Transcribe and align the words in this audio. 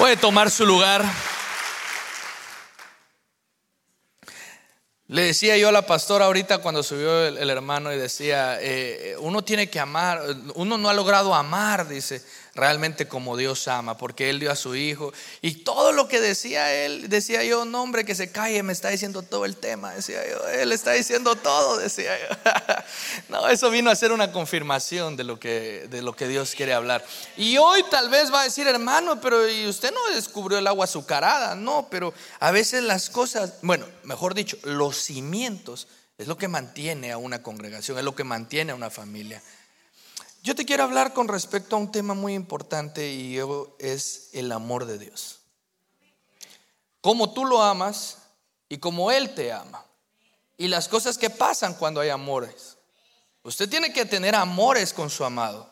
Puede 0.00 0.16
tomar 0.16 0.50
su 0.50 0.64
lugar. 0.64 1.04
Le 5.08 5.24
decía 5.24 5.58
yo 5.58 5.68
a 5.68 5.72
la 5.72 5.84
pastora 5.84 6.24
ahorita 6.24 6.62
cuando 6.62 6.82
subió 6.82 7.26
el, 7.26 7.50
hermano 7.50 7.92
y 7.92 7.98
decía, 7.98 8.56
eh, 8.62 9.14
uno 9.18 9.44
tiene 9.44 9.68
que 9.68 9.78
amar, 9.78 10.22
uno 10.54 10.78
no 10.78 10.88
ha 10.88 10.94
logrado 10.94 11.34
amar, 11.34 11.86
dice, 11.86 12.24
realmente 12.54 13.08
como 13.08 13.36
Dios 13.36 13.68
ama, 13.68 13.96
porque 13.96 14.30
Él 14.30 14.40
dio 14.40 14.50
a 14.50 14.56
su 14.56 14.74
Hijo. 14.74 15.12
Y 15.40 15.64
todo 15.64 15.92
lo 15.92 16.08
que 16.08 16.20
decía 16.20 16.72
Él, 16.72 17.08
decía 17.08 17.44
yo, 17.44 17.64
no 17.64 17.82
hombre, 17.82 18.04
que 18.04 18.14
se 18.14 18.30
calle, 18.30 18.62
me 18.62 18.72
está 18.72 18.88
diciendo 18.88 19.22
todo 19.22 19.44
el 19.44 19.56
tema, 19.56 19.94
decía 19.94 20.20
yo, 20.28 20.48
Él 20.48 20.72
está 20.72 20.92
diciendo 20.92 21.36
todo, 21.36 21.78
decía 21.78 22.12
yo. 22.18 22.36
no, 23.28 23.48
eso 23.48 23.70
vino 23.70 23.90
a 23.90 23.96
ser 23.96 24.12
una 24.12 24.32
confirmación 24.32 25.16
de 25.16 25.24
lo, 25.24 25.38
que, 25.38 25.86
de 25.90 26.02
lo 26.02 26.14
que 26.14 26.28
Dios 26.28 26.54
quiere 26.54 26.74
hablar. 26.74 27.04
Y 27.36 27.58
hoy 27.58 27.84
tal 27.90 28.10
vez 28.10 28.32
va 28.32 28.42
a 28.42 28.44
decir, 28.44 28.66
hermano, 28.66 29.20
pero 29.20 29.48
¿y 29.48 29.66
usted 29.66 29.92
no 29.92 30.14
descubrió 30.14 30.58
el 30.58 30.66
agua 30.66 30.84
azucarada? 30.84 31.54
No, 31.54 31.88
pero 31.90 32.12
a 32.40 32.50
veces 32.50 32.82
las 32.82 33.10
cosas, 33.10 33.54
bueno, 33.62 33.86
mejor 34.04 34.34
dicho, 34.34 34.56
los 34.64 34.96
cimientos 34.96 35.88
es 36.18 36.26
lo 36.26 36.36
que 36.36 36.48
mantiene 36.48 37.12
a 37.12 37.16
una 37.16 37.42
congregación, 37.42 37.96
es 37.96 38.04
lo 38.04 38.14
que 38.14 38.24
mantiene 38.24 38.72
a 38.72 38.74
una 38.74 38.90
familia. 38.90 39.42
Yo 40.42 40.54
te 40.54 40.64
quiero 40.64 40.84
hablar 40.84 41.12
con 41.12 41.28
respecto 41.28 41.76
a 41.76 41.78
un 41.78 41.92
tema 41.92 42.14
muy 42.14 42.34
importante 42.34 43.12
y 43.12 43.38
es 43.78 44.30
el 44.32 44.50
amor 44.52 44.86
de 44.86 44.98
Dios. 44.98 45.40
Cómo 47.02 47.32
tú 47.32 47.44
lo 47.44 47.62
amas 47.62 48.18
y 48.68 48.78
cómo 48.78 49.10
Él 49.10 49.34
te 49.34 49.52
ama. 49.52 49.84
Y 50.56 50.68
las 50.68 50.88
cosas 50.88 51.18
que 51.18 51.28
pasan 51.28 51.74
cuando 51.74 52.00
hay 52.00 52.08
amores. 52.08 52.78
Usted 53.42 53.68
tiene 53.68 53.92
que 53.92 54.06
tener 54.06 54.34
amores 54.34 54.94
con 54.94 55.10
su 55.10 55.24
amado. 55.24 55.68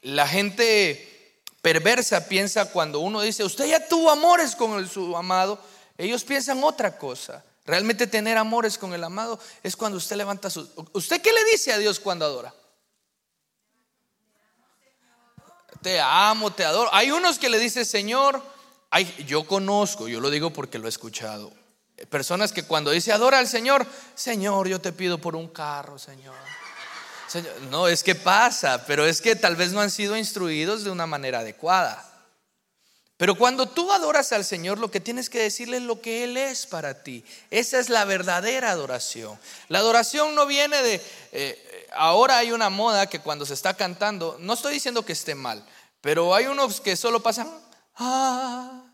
La 0.00 0.26
gente 0.26 1.42
perversa 1.60 2.28
piensa 2.28 2.72
cuando 2.72 3.00
uno 3.00 3.20
dice, 3.20 3.44
usted 3.44 3.66
ya 3.66 3.86
tuvo 3.86 4.10
amores 4.10 4.56
con 4.56 4.86
su 4.88 5.16
amado, 5.16 5.58
ellos 5.98 6.24
piensan 6.24 6.64
otra 6.64 6.96
cosa. 6.96 7.44
Realmente 7.64 8.06
tener 8.06 8.38
amores 8.38 8.78
con 8.78 8.94
el 8.94 9.04
amado 9.04 9.38
es 9.62 9.76
cuando 9.76 9.98
usted 9.98 10.16
levanta 10.16 10.48
su... 10.48 10.68
¿Usted 10.94 11.20
qué 11.20 11.32
le 11.32 11.44
dice 11.52 11.72
a 11.72 11.78
Dios 11.78 12.00
cuando 12.00 12.24
adora? 12.24 12.52
Te 15.82 16.00
amo, 16.00 16.52
te 16.52 16.64
adoro. 16.64 16.88
Hay 16.94 17.10
unos 17.10 17.38
que 17.38 17.48
le 17.48 17.58
dicen, 17.58 17.84
Señor, 17.84 18.42
yo 19.26 19.44
conozco, 19.44 20.08
yo 20.08 20.20
lo 20.20 20.30
digo 20.30 20.50
porque 20.50 20.78
lo 20.78 20.86
he 20.86 20.88
escuchado. 20.88 21.52
Personas 22.08 22.52
que 22.52 22.64
cuando 22.64 22.90
dice 22.90 23.12
adora 23.12 23.38
al 23.38 23.48
Señor, 23.48 23.86
Señor, 24.14 24.68
yo 24.68 24.80
te 24.80 24.92
pido 24.92 25.18
por 25.18 25.36
un 25.36 25.48
carro, 25.48 25.98
Señor. 25.98 26.34
Señor. 27.28 27.52
No, 27.70 27.88
es 27.88 28.02
que 28.02 28.14
pasa, 28.14 28.84
pero 28.86 29.06
es 29.06 29.20
que 29.20 29.36
tal 29.36 29.56
vez 29.56 29.72
no 29.72 29.80
han 29.80 29.90
sido 29.90 30.16
instruidos 30.16 30.84
de 30.84 30.90
una 30.90 31.06
manera 31.06 31.40
adecuada. 31.40 32.08
Pero 33.16 33.36
cuando 33.36 33.68
tú 33.68 33.92
adoras 33.92 34.32
al 34.32 34.44
Señor, 34.44 34.78
lo 34.78 34.90
que 34.90 34.98
tienes 34.98 35.30
que 35.30 35.38
decirle 35.38 35.76
es 35.76 35.84
lo 35.84 36.00
que 36.00 36.24
Él 36.24 36.36
es 36.36 36.66
para 36.66 37.04
ti. 37.04 37.24
Esa 37.52 37.78
es 37.78 37.88
la 37.88 38.04
verdadera 38.04 38.72
adoración. 38.72 39.38
La 39.68 39.78
adoración 39.78 40.34
no 40.34 40.44
viene 40.44 40.82
de, 40.82 41.00
eh, 41.30 41.86
ahora 41.92 42.38
hay 42.38 42.50
una 42.50 42.68
moda 42.68 43.06
que 43.06 43.20
cuando 43.20 43.46
se 43.46 43.54
está 43.54 43.74
cantando, 43.74 44.36
no 44.40 44.54
estoy 44.54 44.74
diciendo 44.74 45.04
que 45.04 45.12
esté 45.12 45.36
mal, 45.36 45.64
pero 46.02 46.34
hay 46.34 46.46
unos 46.46 46.82
que 46.82 46.96
solo 46.96 47.22
pasan 47.22 47.48
ah, 47.96 48.84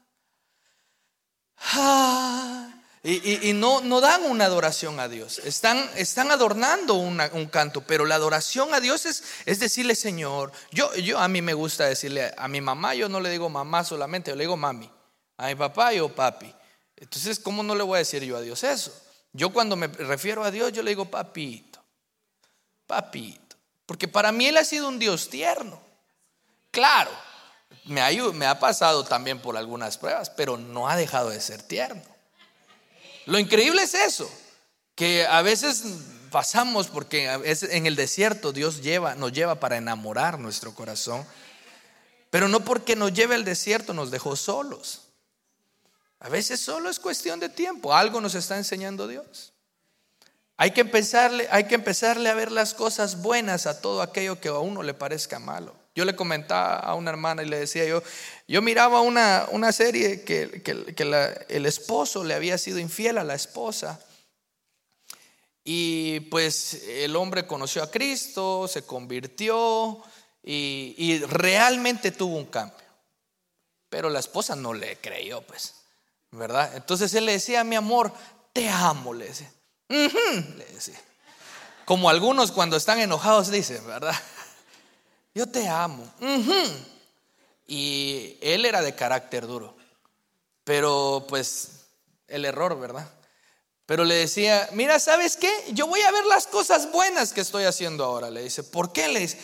ah, 1.72 2.68
y, 3.02 3.52
no, 3.54 3.80
no, 3.80 4.00
dan 4.00 4.24
una 4.24 4.44
adoración 4.44 5.00
a 5.00 5.08
Dios. 5.08 5.38
Están, 5.38 5.78
están 5.96 6.30
adornando 6.30 6.94
un 6.94 7.46
canto, 7.46 7.80
pero 7.80 8.04
la 8.04 8.16
adoración 8.16 8.74
a 8.74 8.80
Dios 8.80 9.06
es, 9.06 9.24
es 9.46 9.58
decirle 9.58 9.94
Señor. 9.94 10.52
Yo, 10.70 10.94
yo 10.94 11.18
a 11.18 11.26
mí 11.26 11.40
me 11.40 11.54
gusta 11.54 11.86
decirle 11.86 12.32
a 12.36 12.48
mi 12.48 12.60
mamá, 12.60 12.94
yo 12.94 13.08
no 13.08 13.20
le 13.20 13.30
digo 13.30 13.48
mamá 13.48 13.82
solamente, 13.82 14.30
yo 14.30 14.36
le 14.36 14.44
digo 14.44 14.56
mami. 14.56 14.90
A 15.38 15.46
mi 15.46 15.54
papá 15.54 15.92
yo 15.92 16.14
papi. 16.14 16.54
Entonces, 16.96 17.38
¿cómo 17.38 17.62
no 17.62 17.74
le 17.74 17.82
voy 17.82 17.96
a 17.96 17.98
decir 17.98 18.22
yo 18.24 18.36
a 18.36 18.40
Dios 18.40 18.62
eso? 18.62 18.92
Yo 19.32 19.52
cuando 19.52 19.74
me 19.76 19.86
refiero 19.86 20.44
a 20.44 20.50
Dios, 20.50 20.72
yo 20.72 20.82
le 20.82 20.90
digo 20.90 21.04
papi 21.04 21.68
papito. 22.88 23.56
Porque 23.86 24.08
para 24.08 24.32
mí 24.32 24.46
Él 24.46 24.56
ha 24.56 24.64
sido 24.64 24.88
un 24.88 24.98
Dios 24.98 25.30
tierno. 25.30 25.80
Claro, 26.70 27.10
me 27.84 28.46
ha, 28.46 28.58
pasado 28.58 29.04
también 29.04 29.40
por 29.40 29.56
algunas 29.56 29.96
pruebas, 29.96 30.30
pero 30.30 30.56
no 30.56 30.88
ha 30.88 30.96
dejado 30.96 31.30
de 31.30 31.40
ser 31.40 31.62
tierno. 31.62 32.02
Lo 33.26 33.38
increíble 33.38 33.82
es 33.82 33.94
eso, 33.94 34.30
que 34.94 35.26
a 35.26 35.42
veces 35.42 35.84
pasamos 36.30 36.88
porque 36.88 37.24
en 37.26 37.86
el 37.86 37.96
desierto 37.96 38.52
Dios 38.52 38.80
nos 39.16 39.32
lleva 39.32 39.54
para 39.56 39.76
enamorar 39.76 40.38
nuestro 40.38 40.74
corazón, 40.74 41.26
pero 42.30 42.48
no 42.48 42.60
porque 42.60 42.96
nos 42.96 43.12
lleve 43.12 43.34
al 43.34 43.44
desierto 43.44 43.94
nos 43.94 44.10
dejó 44.10 44.36
solos. 44.36 45.02
A 46.20 46.28
veces 46.28 46.60
solo 46.60 46.90
es 46.90 46.98
cuestión 46.98 47.38
de 47.40 47.48
tiempo, 47.48 47.94
algo 47.94 48.20
nos 48.20 48.34
está 48.34 48.56
enseñando 48.56 49.06
Dios. 49.06 49.52
Hay 50.56 50.72
que, 50.72 50.80
empezarle, 50.80 51.46
hay 51.52 51.64
que 51.68 51.76
empezarle 51.76 52.28
a 52.28 52.34
ver 52.34 52.50
las 52.50 52.74
cosas 52.74 53.22
buenas 53.22 53.66
a 53.66 53.80
todo 53.80 54.02
aquello 54.02 54.40
que 54.40 54.48
a 54.48 54.58
uno 54.58 54.82
le 54.82 54.92
parezca 54.92 55.38
malo. 55.38 55.77
Yo 55.98 56.04
le 56.04 56.14
comentaba 56.14 56.78
a 56.78 56.94
una 56.94 57.10
hermana 57.10 57.42
y 57.42 57.46
le 57.46 57.58
decía 57.58 57.84
yo, 57.84 58.04
yo 58.46 58.62
miraba 58.62 59.00
una, 59.00 59.48
una 59.50 59.72
serie 59.72 60.22
que, 60.22 60.62
el 61.48 61.66
esposo 61.66 62.22
le 62.22 62.34
había 62.34 62.56
sido 62.56 62.78
infiel 62.78 63.18
a 63.18 63.24
la 63.24 63.34
esposa. 63.34 64.00
Y 65.64 66.20
pues 66.30 66.84
el 66.86 67.16
hombre 67.16 67.48
conoció 67.48 67.82
a 67.82 67.90
Cristo, 67.90 68.68
se 68.68 68.82
convirtió 68.82 70.00
y, 70.40 70.94
y 70.96 71.18
realmente 71.18 72.12
tuvo 72.12 72.36
un 72.36 72.46
cambio. 72.46 72.86
Pero 73.88 74.08
la 74.08 74.20
esposa 74.20 74.54
no 74.54 74.72
le 74.72 74.98
creyó, 74.98 75.42
pues, 75.42 75.74
¿verdad? 76.30 76.76
Entonces 76.76 77.12
él 77.14 77.26
le 77.26 77.32
decía, 77.32 77.64
mi 77.64 77.74
amor, 77.74 78.12
te 78.52 78.68
amo, 78.68 79.12
le 79.12 79.26
decía 79.26 79.50
le 79.88 80.64
decía. 80.72 81.00
Como 81.86 82.08
algunos 82.08 82.52
cuando 82.52 82.76
están 82.76 83.00
enojados 83.00 83.50
dicen, 83.50 83.84
¿verdad? 83.84 84.14
Yo 85.38 85.46
te 85.46 85.68
amo. 85.68 86.04
Y 87.68 88.36
él 88.40 88.64
era 88.64 88.82
de 88.82 88.96
carácter 88.96 89.46
duro. 89.46 89.76
Pero 90.64 91.26
pues 91.28 91.84
el 92.26 92.44
error, 92.44 92.76
¿verdad? 92.80 93.08
Pero 93.86 94.04
le 94.04 94.16
decía, 94.16 94.68
mira, 94.72 94.98
¿sabes 94.98 95.36
qué? 95.36 95.48
Yo 95.74 95.86
voy 95.86 96.00
a 96.00 96.10
ver 96.10 96.24
las 96.26 96.48
cosas 96.48 96.90
buenas 96.90 97.32
que 97.32 97.40
estoy 97.40 97.62
haciendo 97.62 98.04
ahora. 98.04 98.30
Le 98.30 98.42
dice, 98.42 98.64
¿por 98.64 98.92
qué? 98.92 99.06
Le 99.06 99.20
dice, 99.20 99.38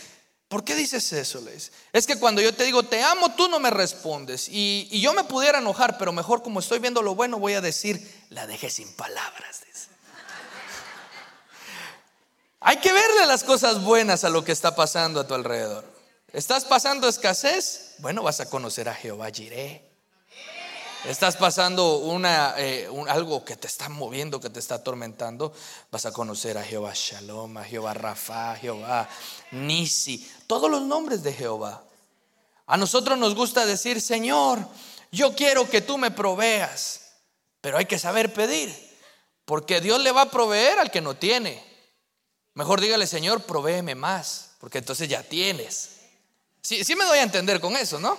¿por 0.48 0.64
qué 0.64 0.74
dices 0.74 1.12
eso? 1.12 1.40
Le 1.42 1.52
dice, 1.52 1.70
es 1.92 2.08
que 2.08 2.18
cuando 2.18 2.42
yo 2.42 2.52
te 2.52 2.64
digo, 2.64 2.82
te 2.82 3.00
amo, 3.00 3.36
tú 3.36 3.46
no 3.46 3.60
me 3.60 3.70
respondes. 3.70 4.48
Y, 4.48 4.88
y 4.90 5.00
yo 5.00 5.12
me 5.12 5.22
pudiera 5.22 5.60
enojar, 5.60 5.96
pero 5.96 6.12
mejor 6.12 6.42
como 6.42 6.58
estoy 6.58 6.80
viendo 6.80 7.02
lo 7.02 7.14
bueno, 7.14 7.38
voy 7.38 7.52
a 7.52 7.60
decir, 7.60 8.04
la 8.30 8.48
dejé 8.48 8.68
sin 8.68 8.92
palabras. 8.94 9.60
Hay 12.66 12.78
que 12.78 12.94
verle 12.94 13.26
las 13.26 13.44
cosas 13.44 13.84
buenas 13.84 14.24
a 14.24 14.30
lo 14.30 14.42
que 14.42 14.52
está 14.52 14.74
pasando 14.74 15.20
a 15.20 15.26
tu 15.26 15.34
alrededor. 15.34 15.84
¿Estás 16.32 16.64
pasando 16.64 17.06
escasez? 17.06 17.96
Bueno, 17.98 18.22
vas 18.22 18.40
a 18.40 18.48
conocer 18.48 18.88
a 18.88 18.94
Jehová 18.94 19.28
Jireh. 19.30 19.86
Estás 21.04 21.36
pasando 21.36 21.98
una, 21.98 22.54
eh, 22.56 22.88
algo 23.08 23.44
que 23.44 23.56
te 23.56 23.66
está 23.66 23.90
moviendo, 23.90 24.40
que 24.40 24.48
te 24.48 24.60
está 24.60 24.76
atormentando, 24.76 25.52
vas 25.90 26.06
a 26.06 26.12
conocer 26.12 26.56
a 26.56 26.64
Jehová 26.64 26.92
Shalom, 26.94 27.58
a 27.58 27.64
Jehová 27.64 27.92
Rafa, 27.92 28.52
a 28.52 28.56
Jehová 28.56 29.10
Nisi, 29.50 30.26
todos 30.46 30.70
los 30.70 30.80
nombres 30.80 31.22
de 31.22 31.34
Jehová. 31.34 31.84
A 32.66 32.78
nosotros 32.78 33.18
nos 33.18 33.34
gusta 33.34 33.66
decir, 33.66 34.00
Señor, 34.00 34.66
yo 35.12 35.34
quiero 35.34 35.68
que 35.68 35.82
tú 35.82 35.98
me 35.98 36.10
proveas, 36.10 37.12
pero 37.60 37.76
hay 37.76 37.84
que 37.84 37.98
saber 37.98 38.32
pedir, 38.32 38.74
porque 39.44 39.82
Dios 39.82 40.00
le 40.00 40.12
va 40.12 40.22
a 40.22 40.30
proveer 40.30 40.78
al 40.78 40.90
que 40.90 41.02
no 41.02 41.14
tiene. 41.14 41.73
Mejor 42.54 42.80
dígale, 42.80 43.06
Señor, 43.06 43.42
provéeme 43.42 43.94
más, 43.94 44.52
porque 44.60 44.78
entonces 44.78 45.08
ya 45.08 45.22
tienes. 45.22 45.96
Sí, 46.62 46.84
sí 46.84 46.94
me 46.94 47.04
doy 47.04 47.18
a 47.18 47.22
entender 47.22 47.60
con 47.60 47.76
eso, 47.76 47.98
¿no? 47.98 48.16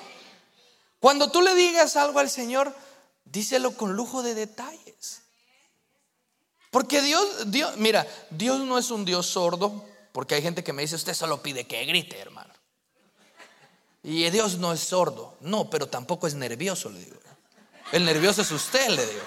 Cuando 1.00 1.32
tú 1.32 1.42
le 1.42 1.56
digas 1.56 1.96
algo 1.96 2.20
al 2.20 2.30
Señor, 2.30 2.76
díselo 3.24 3.76
con 3.78 3.96
lujo 3.96 4.24
de 4.24 4.36
detalles. 4.36 5.22
Porque 6.70 7.02
Dios, 7.02 7.52
Dios, 7.52 7.78
mira, 7.78 8.06
Dios 8.30 8.60
no 8.60 8.78
es 8.78 8.92
un 8.92 9.06
Dios 9.06 9.28
sordo, 9.28 9.86
porque 10.12 10.36
hay 10.36 10.42
gente 10.42 10.64
que 10.64 10.74
me 10.74 10.82
dice, 10.82 10.96
usted 10.96 11.14
solo 11.14 11.42
pide 11.42 11.66
que 11.66 11.86
grite, 11.86 12.20
hermano. 12.20 12.54
Y 14.04 14.30
Dios 14.30 14.58
no 14.58 14.74
es 14.74 14.82
sordo, 14.82 15.38
no, 15.40 15.70
pero 15.70 15.88
tampoco 15.88 16.28
es 16.28 16.36
nervioso, 16.36 16.90
le 16.90 17.00
digo. 17.00 17.18
El 17.92 18.04
nervioso 18.04 18.42
es 18.42 18.52
usted, 18.52 18.90
le 18.90 19.06
digo. 19.06 19.24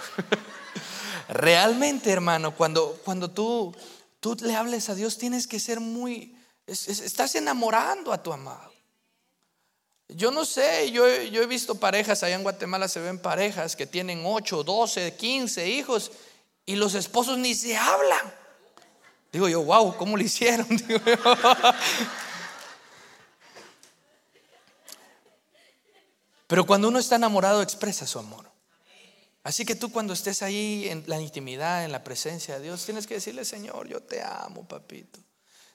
Realmente, 1.28 2.10
hermano, 2.10 2.54
cuando, 2.54 3.00
cuando 3.04 3.30
tú 3.30 3.74
tú 4.20 4.36
le 4.40 4.54
hables 4.54 4.88
a 4.88 4.94
Dios, 4.94 5.18
tienes 5.18 5.46
que 5.46 5.60
ser 5.60 5.80
muy, 5.80 6.36
estás 6.66 7.34
enamorando 7.34 8.12
a 8.12 8.22
tu 8.22 8.32
amado. 8.32 8.72
Yo 10.08 10.30
no 10.30 10.44
sé, 10.46 10.90
yo, 10.90 11.06
yo, 11.22 11.42
he 11.42 11.46
visto 11.46 11.74
parejas, 11.74 12.22
allá 12.22 12.34
en 12.34 12.42
Guatemala 12.42 12.88
se 12.88 13.00
ven 13.00 13.18
parejas 13.18 13.76
que 13.76 13.86
tienen 13.86 14.22
8, 14.24 14.64
12, 14.64 15.16
15 15.16 15.68
hijos 15.68 16.10
y 16.64 16.76
los 16.76 16.94
esposos 16.94 17.36
ni 17.36 17.54
se 17.54 17.76
hablan. 17.76 18.32
Digo 19.30 19.48
yo, 19.48 19.62
wow, 19.62 19.94
¿cómo 19.96 20.16
lo 20.16 20.22
hicieron? 20.22 20.66
Pero 26.46 26.66
cuando 26.66 26.88
uno 26.88 26.98
está 26.98 27.16
enamorado 27.16 27.60
expresa 27.60 28.06
su 28.06 28.18
amor. 28.18 28.47
Así 29.42 29.64
que 29.64 29.74
tú 29.74 29.90
cuando 29.90 30.12
estés 30.12 30.42
ahí 30.42 30.88
en 30.88 31.04
la 31.06 31.20
intimidad, 31.20 31.84
en 31.84 31.92
la 31.92 32.04
presencia 32.04 32.58
de 32.58 32.64
Dios, 32.64 32.84
tienes 32.84 33.06
que 33.06 33.14
decirle, 33.14 33.44
Señor, 33.44 33.88
yo 33.88 34.02
te 34.02 34.22
amo, 34.22 34.66
papito. 34.66 35.20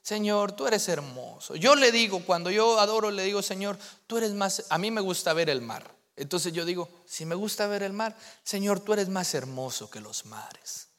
Señor, 0.02 0.52
tú 0.52 0.68
eres 0.68 0.88
hermoso. 0.90 1.56
Yo 1.56 1.76
le 1.76 1.92
digo, 1.92 2.26
cuando 2.26 2.52
yo 2.52 2.80
adoro, 2.80 3.10
le 3.10 3.24
digo, 3.24 3.42
Señor, 3.42 3.80
tú 4.06 4.18
eres 4.18 4.34
más, 4.34 4.66
a 4.70 4.78
mí 4.78 4.92
me 4.92 5.00
gusta 5.00 5.34
ver 5.34 5.50
el 5.50 5.62
mar. 5.62 5.96
Entonces 6.16 6.54
yo 6.54 6.66
digo, 6.66 6.90
si 7.08 7.26
me 7.26 7.36
gusta 7.36 7.68
ver 7.68 7.84
el 7.84 7.94
mar, 7.94 8.16
Señor, 8.44 8.82
tú 8.82 8.94
eres 8.94 9.08
más 9.08 9.34
hermoso 9.34 9.90
que 9.90 10.02
los 10.02 10.26
mares. 10.26 10.90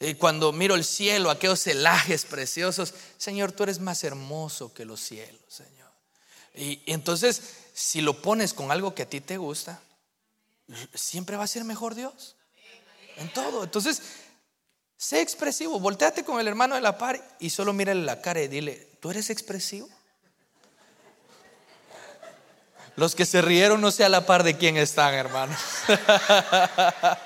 Y 0.00 0.14
cuando 0.14 0.52
miro 0.52 0.76
el 0.76 0.84
cielo, 0.84 1.30
aquellos 1.30 1.62
celajes 1.62 2.24
preciosos, 2.24 2.94
Señor, 3.18 3.52
tú 3.52 3.64
eres 3.64 3.80
más 3.80 4.04
hermoso 4.04 4.72
que 4.72 4.84
los 4.84 5.00
cielos, 5.00 5.42
Señor. 5.48 5.90
Y, 6.54 6.82
y 6.86 6.92
entonces, 6.92 7.42
si 7.74 8.00
lo 8.00 8.22
pones 8.22 8.54
con 8.54 8.70
algo 8.70 8.94
que 8.94 9.02
a 9.02 9.10
ti 9.10 9.20
te 9.20 9.36
gusta, 9.36 9.82
siempre 10.94 11.36
va 11.36 11.44
a 11.44 11.48
ser 11.48 11.64
mejor 11.64 11.94
Dios. 11.94 12.36
En 13.16 13.32
todo. 13.32 13.64
Entonces, 13.64 14.02
Sé 15.04 15.20
expresivo. 15.20 15.78
Volteate 15.80 16.24
con 16.24 16.40
el 16.40 16.48
hermano 16.48 16.76
de 16.76 16.80
la 16.80 16.96
par 16.96 17.36
y 17.38 17.50
solo 17.50 17.74
mírale 17.74 18.02
la 18.02 18.22
cara 18.22 18.40
y 18.40 18.48
dile, 18.48 18.96
¿tú 19.00 19.10
eres 19.10 19.28
expresivo? 19.28 19.86
Los 22.96 23.14
que 23.14 23.26
se 23.26 23.42
rieron 23.42 23.82
no 23.82 23.90
sé 23.90 24.04
a 24.04 24.08
la 24.08 24.24
par 24.24 24.44
de 24.44 24.56
quién 24.56 24.78
están, 24.78 25.12
hermano. 25.12 25.54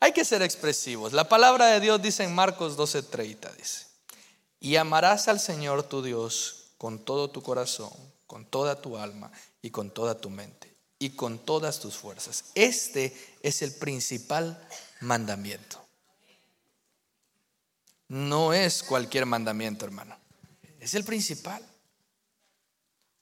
Hay 0.00 0.12
que 0.12 0.24
ser 0.24 0.42
expresivos. 0.42 1.12
La 1.12 1.28
palabra 1.28 1.66
de 1.66 1.78
Dios 1.78 2.02
dice 2.02 2.24
en 2.24 2.34
Marcos 2.34 2.76
12:30, 2.76 3.56
dice, 3.56 3.86
y 4.58 4.76
amarás 4.76 5.28
al 5.28 5.38
Señor 5.38 5.84
tu 5.84 6.02
Dios 6.02 6.72
con 6.76 6.98
todo 7.04 7.30
tu 7.30 7.40
corazón, 7.40 7.92
con 8.26 8.44
toda 8.44 8.82
tu 8.82 8.98
alma 8.98 9.30
y 9.62 9.70
con 9.70 9.90
toda 9.90 10.20
tu 10.20 10.28
mente 10.28 10.71
y 11.02 11.10
con 11.10 11.40
todas 11.40 11.80
tus 11.80 11.96
fuerzas. 11.96 12.44
Este 12.54 13.12
es 13.42 13.60
el 13.62 13.74
principal 13.74 14.56
mandamiento. 15.00 15.84
No 18.06 18.52
es 18.52 18.84
cualquier 18.84 19.26
mandamiento, 19.26 19.84
hermano. 19.84 20.16
Es 20.78 20.94
el 20.94 21.02
principal. 21.02 21.60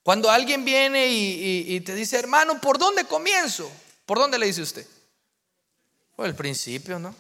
Cuando 0.03 0.31
alguien 0.31 0.63
viene 0.63 1.09
y, 1.09 1.81
te 1.81 1.95
dice, 1.95 2.19
hermano, 2.19 2.61
¿por 2.61 2.77
dónde 2.77 3.05
comienzo? 3.05 3.71
¿Por 4.05 4.19
dónde 4.19 4.39
le 4.39 4.45
dice 4.45 4.61
usted? 4.61 4.87
Por 6.17 6.27
el 6.27 6.35
principio, 6.35 6.99
¿no? 6.99 7.15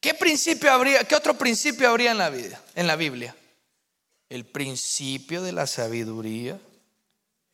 ¿Qué 0.00 0.14
principio 0.14 0.72
habría, 0.72 1.04
qué 1.04 1.14
otro 1.14 1.38
principio 1.38 1.88
habría 1.88 2.10
en 2.10 2.18
la 2.18 2.28
vida, 2.28 2.60
en 2.74 2.88
la 2.88 2.96
Biblia? 2.96 3.36
El 4.28 4.44
principio 4.46 5.44
de 5.44 5.52
la 5.52 5.68
sabiduría 5.68 6.58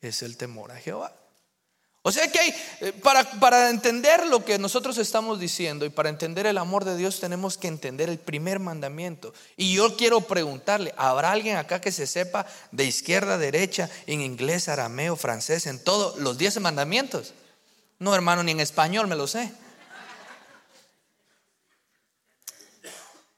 es 0.01 0.23
el 0.23 0.37
temor 0.37 0.73
a 0.73 0.77
Jehová. 0.77 1.13
O 2.03 2.13
sea 2.13 2.31
que 2.31 2.39
hay, 2.39 2.55
eh, 2.81 2.93
para, 3.03 3.29
para, 3.33 3.69
entender 3.69 4.27
lo 4.27 4.45
que 4.45 4.59
nosotros 4.59 4.97
estamos 4.99 5.41
diciendo 5.41 5.85
y 5.85 5.91
para 5.91 6.09
entender 6.09 6.47
el 6.47 6.57
amor 6.57 6.85
de 6.85 6.97
Dios 6.97 7.21
tenemos 7.21 7.59
que 7.59 7.69
entender 7.69 8.09
el 8.09 8.19
primer 8.19 8.61
mandamiento. 8.61 9.35
Y 9.57 9.75
yo 9.75 9.97
quiero 9.97 10.21
preguntarle, 10.23 10.95
¿habrá 10.97 11.33
alguien 11.33 11.57
acá 11.57 11.81
que 11.81 11.93
se 11.93 12.07
sepa 12.07 12.47
de 12.71 12.85
izquierda 12.85 13.35
a 13.35 13.39
derecha, 13.39 13.91
en 14.07 14.23
inglés, 14.23 14.69
arameo, 14.69 15.17
francés, 15.17 15.67
en 15.67 15.83
todos 15.83 16.19
los 16.19 16.39
diez 16.39 16.59
mandamientos? 16.61 17.35
No, 17.99 18.15
hermano, 18.15 18.43
ni 18.43 18.53
en 18.53 18.61
español 18.61 19.09
me 19.09 19.17
lo 19.17 19.27
sé. 19.27 19.53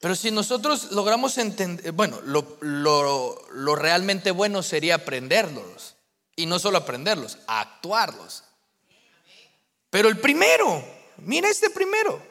Pero 0.00 0.14
si 0.14 0.30
nosotros 0.30 0.92
logramos 0.92 1.36
entender, 1.38 1.92
bueno, 1.92 2.20
lo, 2.22 2.56
lo, 2.60 3.48
lo 3.52 3.74
realmente 3.74 4.30
bueno 4.30 4.62
sería 4.62 4.94
aprenderlos. 4.96 5.96
Y 6.40 6.46
no 6.46 6.58
solo 6.58 6.78
aprenderlos, 6.78 7.36
actuarlos. 7.46 8.44
Pero 9.90 10.08
el 10.08 10.18
primero, 10.18 10.82
mira 11.18 11.50
este 11.50 11.68
primero. 11.68 12.22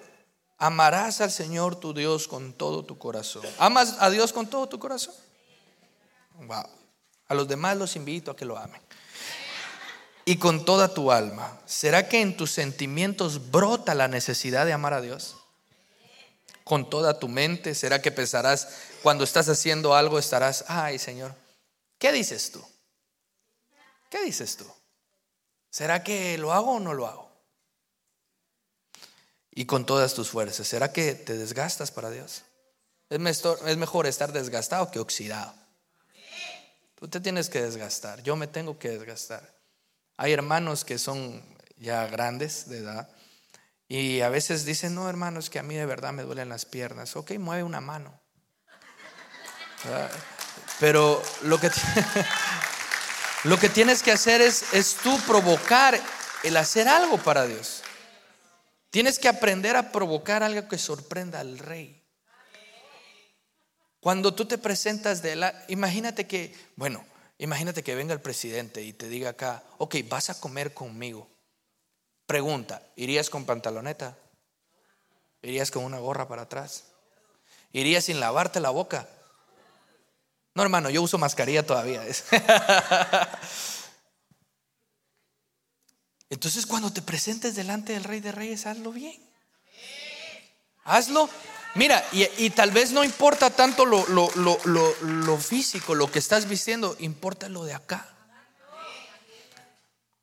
Amarás 0.57 1.21
al 1.21 1.31
Señor 1.31 1.79
tu 1.79 1.93
Dios 1.93 2.27
con 2.27 2.53
todo 2.53 2.83
tu 2.83 2.97
corazón. 2.97 3.43
¿Amas 3.59 3.97
a 3.99 4.09
Dios 4.09 4.33
con 4.33 4.47
todo 4.47 4.67
tu 4.67 4.79
corazón? 4.79 5.13
Wow. 6.39 6.65
A 7.27 7.33
los 7.35 7.47
demás 7.47 7.77
los 7.77 7.95
invito 7.95 8.31
a 8.31 8.35
que 8.35 8.45
lo 8.45 8.57
amen. 8.57 8.81
Y 10.25 10.37
con 10.37 10.65
toda 10.65 10.91
tu 10.91 11.11
alma. 11.11 11.61
¿Será 11.67 12.09
que 12.09 12.19
en 12.19 12.35
tus 12.35 12.49
sentimientos 12.49 13.51
brota 13.51 13.93
la 13.93 14.07
necesidad 14.07 14.65
de 14.65 14.73
amar 14.73 14.93
a 14.93 15.01
Dios? 15.01 15.37
Con 16.63 16.89
toda 16.89 17.19
tu 17.19 17.27
mente. 17.27 17.75
¿Será 17.75 18.01
que 18.01 18.11
pensarás 18.11 18.69
cuando 19.03 19.23
estás 19.23 19.47
haciendo 19.49 19.93
algo 19.93 20.17
estarás, 20.17 20.65
ay 20.67 20.97
Señor, 20.97 21.35
¿qué 21.99 22.11
dices 22.11 22.51
tú? 22.51 22.65
¿Qué 24.09 24.23
dices 24.23 24.57
tú? 24.57 24.65
¿Será 25.69 26.03
que 26.03 26.37
lo 26.37 26.51
hago 26.51 26.73
o 26.73 26.79
no 26.79 26.93
lo 26.93 27.07
hago? 27.07 27.29
y 29.59 29.65
con 29.65 29.85
todas 29.85 30.13
tus 30.13 30.29
fuerzas. 30.29 30.69
¿Será 30.69 30.93
que 30.93 31.15
te 31.15 31.37
desgastas 31.37 31.91
para 31.91 32.09
Dios? 32.09 32.43
Es 33.09 33.19
mejor, 33.19 34.07
estar 34.07 34.31
desgastado 34.31 34.89
que 34.89 34.99
oxidado. 34.99 35.53
Tú 36.95 37.09
te 37.09 37.19
tienes 37.19 37.49
que 37.49 37.61
desgastar, 37.61 38.23
yo 38.23 38.37
me 38.37 38.47
tengo 38.47 38.79
que 38.79 38.89
desgastar. 38.89 39.53
Hay 40.15 40.31
hermanos 40.31 40.85
que 40.85 40.97
son 40.97 41.43
ya 41.77 42.07
grandes 42.07 42.69
de 42.69 42.77
edad 42.77 43.09
y 43.89 44.21
a 44.21 44.29
veces 44.29 44.63
dicen, 44.63 44.95
no 44.95 45.09
hermanos, 45.09 45.49
que 45.49 45.59
a 45.59 45.63
mí 45.63 45.75
de 45.75 45.85
verdad 45.85 46.13
me 46.13 46.23
duelen 46.23 46.47
las 46.47 46.63
piernas. 46.63 47.17
Ok, 47.17 47.31
mueve 47.31 47.63
una 47.63 47.81
mano. 47.81 48.17
Pero 50.79 51.21
lo 51.43 51.59
que, 51.59 51.69
lo 53.43 53.57
que 53.57 53.69
tienes 53.69 54.03
que 54.03 54.11
hacer 54.11 54.41
es, 54.41 54.73
es 54.73 54.95
tú 54.95 55.17
provocar 55.25 55.99
el 56.43 56.57
hacer 56.57 56.87
algo 56.87 57.17
para 57.17 57.45
Dios. 57.45 57.83
Tienes 58.89 59.19
que 59.19 59.27
aprender 59.27 59.75
a 59.75 59.91
provocar 59.91 60.43
algo 60.43 60.67
que 60.67 60.77
sorprenda 60.77 61.39
al 61.39 61.57
rey. 61.59 62.03
Cuando 63.99 64.33
tú 64.33 64.45
te 64.45 64.57
presentas 64.57 65.21
de 65.21 65.35
la, 65.35 65.65
imagínate 65.67 66.25
que, 66.25 66.55
bueno, 66.75 67.05
imagínate 67.37 67.83
que 67.83 67.95
venga 67.95 68.13
el 68.13 68.21
presidente 68.21 68.81
y 68.81 68.93
te 68.93 69.09
diga 69.09 69.31
acá, 69.31 69.63
ok, 69.77 69.95
vas 70.07 70.29
a 70.29 70.39
comer 70.39 70.73
conmigo. 70.73 71.29
Pregunta, 72.25 72.81
¿irías 72.95 73.29
con 73.29 73.45
pantaloneta? 73.45 74.17
¿Irías 75.41 75.71
con 75.71 75.83
una 75.83 75.99
gorra 75.99 76.27
para 76.27 76.43
atrás? 76.43 76.85
¿Irías 77.71 78.05
sin 78.05 78.19
lavarte 78.19 78.59
la 78.59 78.69
boca? 78.69 79.07
No, 80.59 80.63
hermano, 80.63 80.89
yo 80.89 81.01
uso 81.01 81.17
mascarilla 81.17 81.65
todavía. 81.65 82.03
Entonces 86.29 86.65
cuando 86.65 86.91
te 86.91 87.01
presentes 87.01 87.55
delante 87.55 87.93
del 87.93 88.03
Rey 88.03 88.19
de 88.19 88.33
Reyes, 88.33 88.65
hazlo 88.65 88.91
bien. 88.91 89.17
Hazlo. 90.83 91.29
Mira, 91.75 92.03
y, 92.11 92.49
tal 92.49 92.71
vez 92.71 92.91
no 92.91 93.05
importa 93.05 93.51
tanto 93.51 93.85
lo, 93.85 95.37
físico, 95.37 95.95
lo 95.95 96.11
que 96.11 96.19
estás 96.19 96.49
vistiendo, 96.49 96.97
importa 96.99 97.47
lo 97.47 97.63
de 97.63 97.73
acá. 97.73 98.09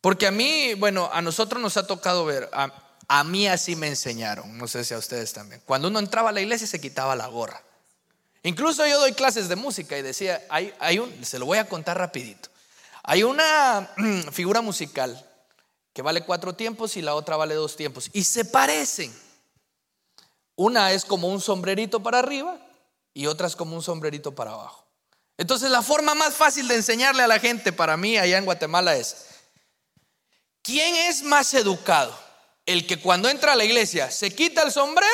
Porque 0.02 0.26
a 0.26 0.31
mí, 0.31 0.75
bueno, 0.75 1.09
a 1.11 1.23
nosotros 1.23 1.62
nos 1.62 1.78
ha 1.78 1.87
tocado 1.87 2.26
ver, 2.26 2.50
a, 2.52 3.25
mí 3.25 3.49
así 3.49 3.75
me 3.75 3.88
enseñaron, 3.88 4.59
no 4.59 4.69
sé 4.69 4.85
si 4.85 4.93
a 4.93 4.99
ustedes 4.99 5.33
también. 5.33 5.62
Cuando 5.64 5.88
uno 5.88 5.99
entraba 5.99 6.28
a 6.28 6.33
la 6.33 6.43
iglesia 6.43 6.66
se 6.66 6.78
quitaba 6.78 7.16
la 7.16 7.26
gorra. 7.26 7.62
Incluso 8.47 8.87
yo 8.87 9.00
doy 9.00 9.12
clases 9.12 9.49
de 9.49 9.57
música 9.57 9.99
y 9.99 10.03
decía, 10.03 10.41
hay, 10.49 10.73
hay 10.79 11.00
un, 11.00 11.25
se 11.25 11.41
lo 11.41 11.47
voy 11.47 11.59
a 11.59 11.69
contar 11.69 11.99
rapidito. 11.99 12.49
Hay 13.03 13.25
una 13.25 13.91
figura 14.31 14.61
musical 14.61 15.21
que 15.93 16.00
vale 16.00 16.25
cuatro 16.25 16.55
tiempos 16.55 16.97
y 16.97 17.03
la 17.03 17.17
otra 17.17 17.37
vale 17.37 17.57
dos 17.57 17.75
tiempos. 17.75 18.09
Y 18.12 18.23
se 18.23 18.45
parecen. 18.45 19.12
Una 20.55 20.93
es 20.93 21.05
como 21.05 21.26
un 21.26 21.41
sombrerito 21.41 22.05
para 22.05 22.21
arriba 22.21 22.57
y 23.12 23.26
otra 23.26 23.49
es 23.49 23.57
como 23.57 23.75
un 23.75 23.83
sombrerito 23.83 24.33
para 24.33 24.53
abajo. 24.53 24.87
Entonces 25.37 25.69
la 25.69 25.83
forma 25.83 26.15
más 26.15 26.33
fácil 26.33 26.69
de 26.69 26.76
enseñarle 26.76 27.25
a 27.25 27.29
la 27.29 27.41
gente 27.41 27.73
para 27.73 27.97
mí 27.97 28.17
allá 28.17 28.38
en 28.38 28.45
Guatemala 28.45 28.95
es, 28.95 29.26
¿quién 30.62 30.95
es 30.95 31.25
más 31.25 31.53
educado? 31.53 32.17
¿El 32.65 32.87
que 32.87 33.00
cuando 33.00 33.29
entra 33.29 33.55
a 33.55 33.57
la 33.57 33.65
iglesia 33.65 34.09
se 34.09 34.33
quita 34.33 34.62
el 34.62 34.71
sombrero 34.71 35.11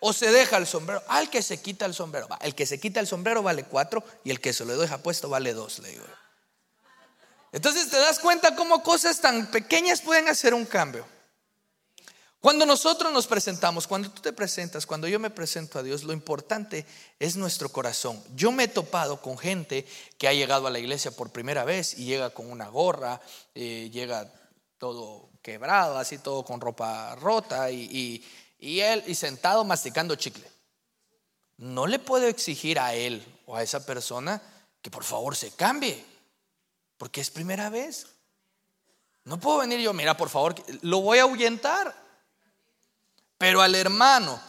o 0.00 0.12
se 0.12 0.30
deja 0.30 0.56
el 0.56 0.66
sombrero? 0.66 1.02
Al 1.08 1.30
que 1.30 1.42
se 1.42 1.60
quita 1.60 1.86
el 1.86 1.94
sombrero. 1.94 2.28
El 2.40 2.54
que 2.54 2.66
se 2.66 2.78
quita 2.78 3.00
el 3.00 3.06
sombrero 3.06 3.42
vale 3.42 3.64
cuatro 3.64 4.04
y 4.24 4.30
el 4.30 4.40
que 4.40 4.52
se 4.52 4.64
lo 4.64 4.76
deja 4.78 4.98
puesto 4.98 5.28
vale 5.28 5.52
dos, 5.52 5.78
le 5.80 5.90
digo. 5.90 6.04
Entonces 7.52 7.90
te 7.90 7.98
das 7.98 8.18
cuenta 8.18 8.54
cómo 8.54 8.82
cosas 8.82 9.20
tan 9.20 9.50
pequeñas 9.50 10.00
pueden 10.02 10.28
hacer 10.28 10.54
un 10.54 10.66
cambio. 10.66 11.06
Cuando 12.40 12.64
nosotros 12.64 13.12
nos 13.12 13.26
presentamos, 13.26 13.88
cuando 13.88 14.10
tú 14.10 14.22
te 14.22 14.32
presentas, 14.32 14.86
cuando 14.86 15.08
yo 15.08 15.18
me 15.18 15.30
presento 15.30 15.78
a 15.78 15.82
Dios, 15.82 16.04
lo 16.04 16.12
importante 16.12 16.86
es 17.18 17.36
nuestro 17.36 17.70
corazón. 17.70 18.22
Yo 18.36 18.52
me 18.52 18.64
he 18.64 18.68
topado 18.68 19.20
con 19.20 19.36
gente 19.36 19.84
que 20.18 20.28
ha 20.28 20.32
llegado 20.32 20.68
a 20.68 20.70
la 20.70 20.78
iglesia 20.78 21.10
por 21.10 21.30
primera 21.30 21.64
vez 21.64 21.98
y 21.98 22.04
llega 22.04 22.30
con 22.30 22.48
una 22.48 22.68
gorra, 22.68 23.20
eh, 23.56 23.90
llega 23.92 24.32
todo 24.78 25.30
quebrado, 25.42 25.98
así 25.98 26.18
todo 26.18 26.44
con 26.44 26.60
ropa 26.60 27.16
rota 27.16 27.72
y 27.72 28.24
él 28.60 29.04
y 29.06 29.14
sentado 29.14 29.64
masticando 29.64 30.16
chicle. 30.16 30.48
No 31.58 31.86
le 31.86 31.98
puedo 31.98 32.26
exigir 32.26 32.78
a 32.78 32.94
él 32.94 33.24
o 33.46 33.56
a 33.56 33.62
esa 33.62 33.84
persona 33.84 34.40
que 34.82 34.90
por 34.90 35.04
favor 35.04 35.36
se 35.36 35.50
cambie. 35.52 36.04
Porque 36.96 37.20
es 37.20 37.30
primera 37.30 37.70
vez. 37.70 38.06
No 39.24 39.38
puedo 39.38 39.58
venir 39.58 39.80
yo, 39.80 39.92
mira, 39.92 40.16
por 40.16 40.28
favor, 40.28 40.54
lo 40.82 41.00
voy 41.00 41.18
a 41.18 41.22
ahuyentar. 41.22 41.94
Pero 43.36 43.60
al 43.60 43.74
hermano 43.74 44.40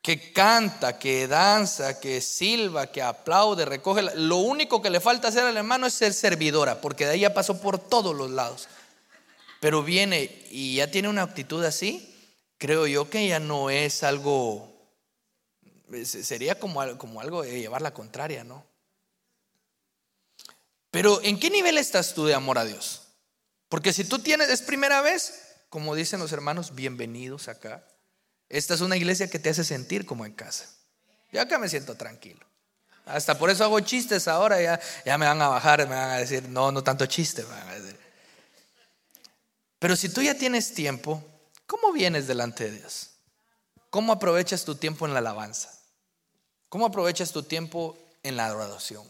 que 0.00 0.32
canta, 0.32 0.98
que 1.00 1.26
danza, 1.26 1.98
que 1.98 2.20
silba, 2.20 2.86
que 2.86 3.02
aplaude, 3.02 3.64
recoge, 3.64 4.02
lo 4.14 4.36
único 4.36 4.80
que 4.80 4.88
le 4.88 5.00
falta 5.00 5.28
hacer 5.28 5.42
al 5.42 5.56
hermano 5.56 5.86
es 5.86 5.94
ser 5.94 6.14
servidora, 6.14 6.80
porque 6.80 7.04
de 7.04 7.12
ahí 7.12 7.20
ya 7.20 7.34
pasó 7.34 7.60
por 7.60 7.80
todos 7.80 8.14
los 8.14 8.30
lados. 8.30 8.68
Pero 9.58 9.82
viene 9.82 10.46
y 10.50 10.76
ya 10.76 10.90
tiene 10.90 11.08
una 11.08 11.22
actitud 11.22 11.64
así, 11.64 12.15
creo 12.58 12.86
yo 12.86 13.08
que 13.10 13.28
ya 13.28 13.40
no 13.40 13.70
es 13.70 14.02
algo, 14.02 14.72
sería 16.04 16.58
como, 16.58 16.98
como 16.98 17.20
algo 17.20 17.42
de 17.42 17.60
llevar 17.60 17.82
la 17.82 17.94
contraria, 17.94 18.44
¿no? 18.44 18.64
Pero 20.90 21.20
¿en 21.22 21.38
qué 21.38 21.50
nivel 21.50 21.78
estás 21.78 22.14
tú 22.14 22.24
de 22.24 22.34
amor 22.34 22.58
a 22.58 22.64
Dios? 22.64 23.02
Porque 23.68 23.92
si 23.92 24.04
tú 24.04 24.18
tienes, 24.18 24.48
es 24.48 24.62
primera 24.62 25.00
vez, 25.02 25.56
como 25.68 25.94
dicen 25.94 26.20
los 26.20 26.32
hermanos, 26.32 26.74
bienvenidos 26.74 27.48
acá. 27.48 27.86
Esta 28.48 28.74
es 28.74 28.80
una 28.80 28.96
iglesia 28.96 29.28
que 29.28 29.38
te 29.38 29.50
hace 29.50 29.64
sentir 29.64 30.06
como 30.06 30.24
en 30.24 30.32
casa. 30.32 30.70
Yo 31.32 31.40
acá 31.42 31.58
me 31.58 31.68
siento 31.68 31.96
tranquilo. 31.96 32.46
Hasta 33.04 33.38
por 33.38 33.50
eso 33.50 33.64
hago 33.64 33.78
chistes 33.80 34.26
ahora, 34.26 34.60
ya, 34.60 34.80
ya 35.04 35.18
me 35.18 35.26
van 35.26 35.40
a 35.42 35.48
bajar, 35.48 35.80
me 35.88 35.94
van 35.94 36.10
a 36.10 36.16
decir, 36.16 36.48
no, 36.48 36.72
no 36.72 36.82
tanto 36.82 37.06
chiste, 37.06 37.44
Pero 39.78 39.96
si 39.96 40.08
tú 40.08 40.22
ya 40.22 40.34
tienes 40.34 40.72
tiempo, 40.74 41.22
¿cómo 41.66 41.92
vienes 41.92 42.26
delante 42.26 42.64
de 42.64 42.78
Dios? 42.78 43.10
¿Cómo 43.90 44.12
aprovechas 44.12 44.64
tu 44.64 44.74
tiempo 44.74 45.06
en 45.06 45.12
la 45.12 45.20
alabanza? 45.20 45.72
¿Cómo 46.68 46.86
aprovechas 46.86 47.32
tu 47.32 47.42
tiempo 47.42 47.96
en 48.22 48.36
la 48.36 48.46
adoración? 48.46 49.06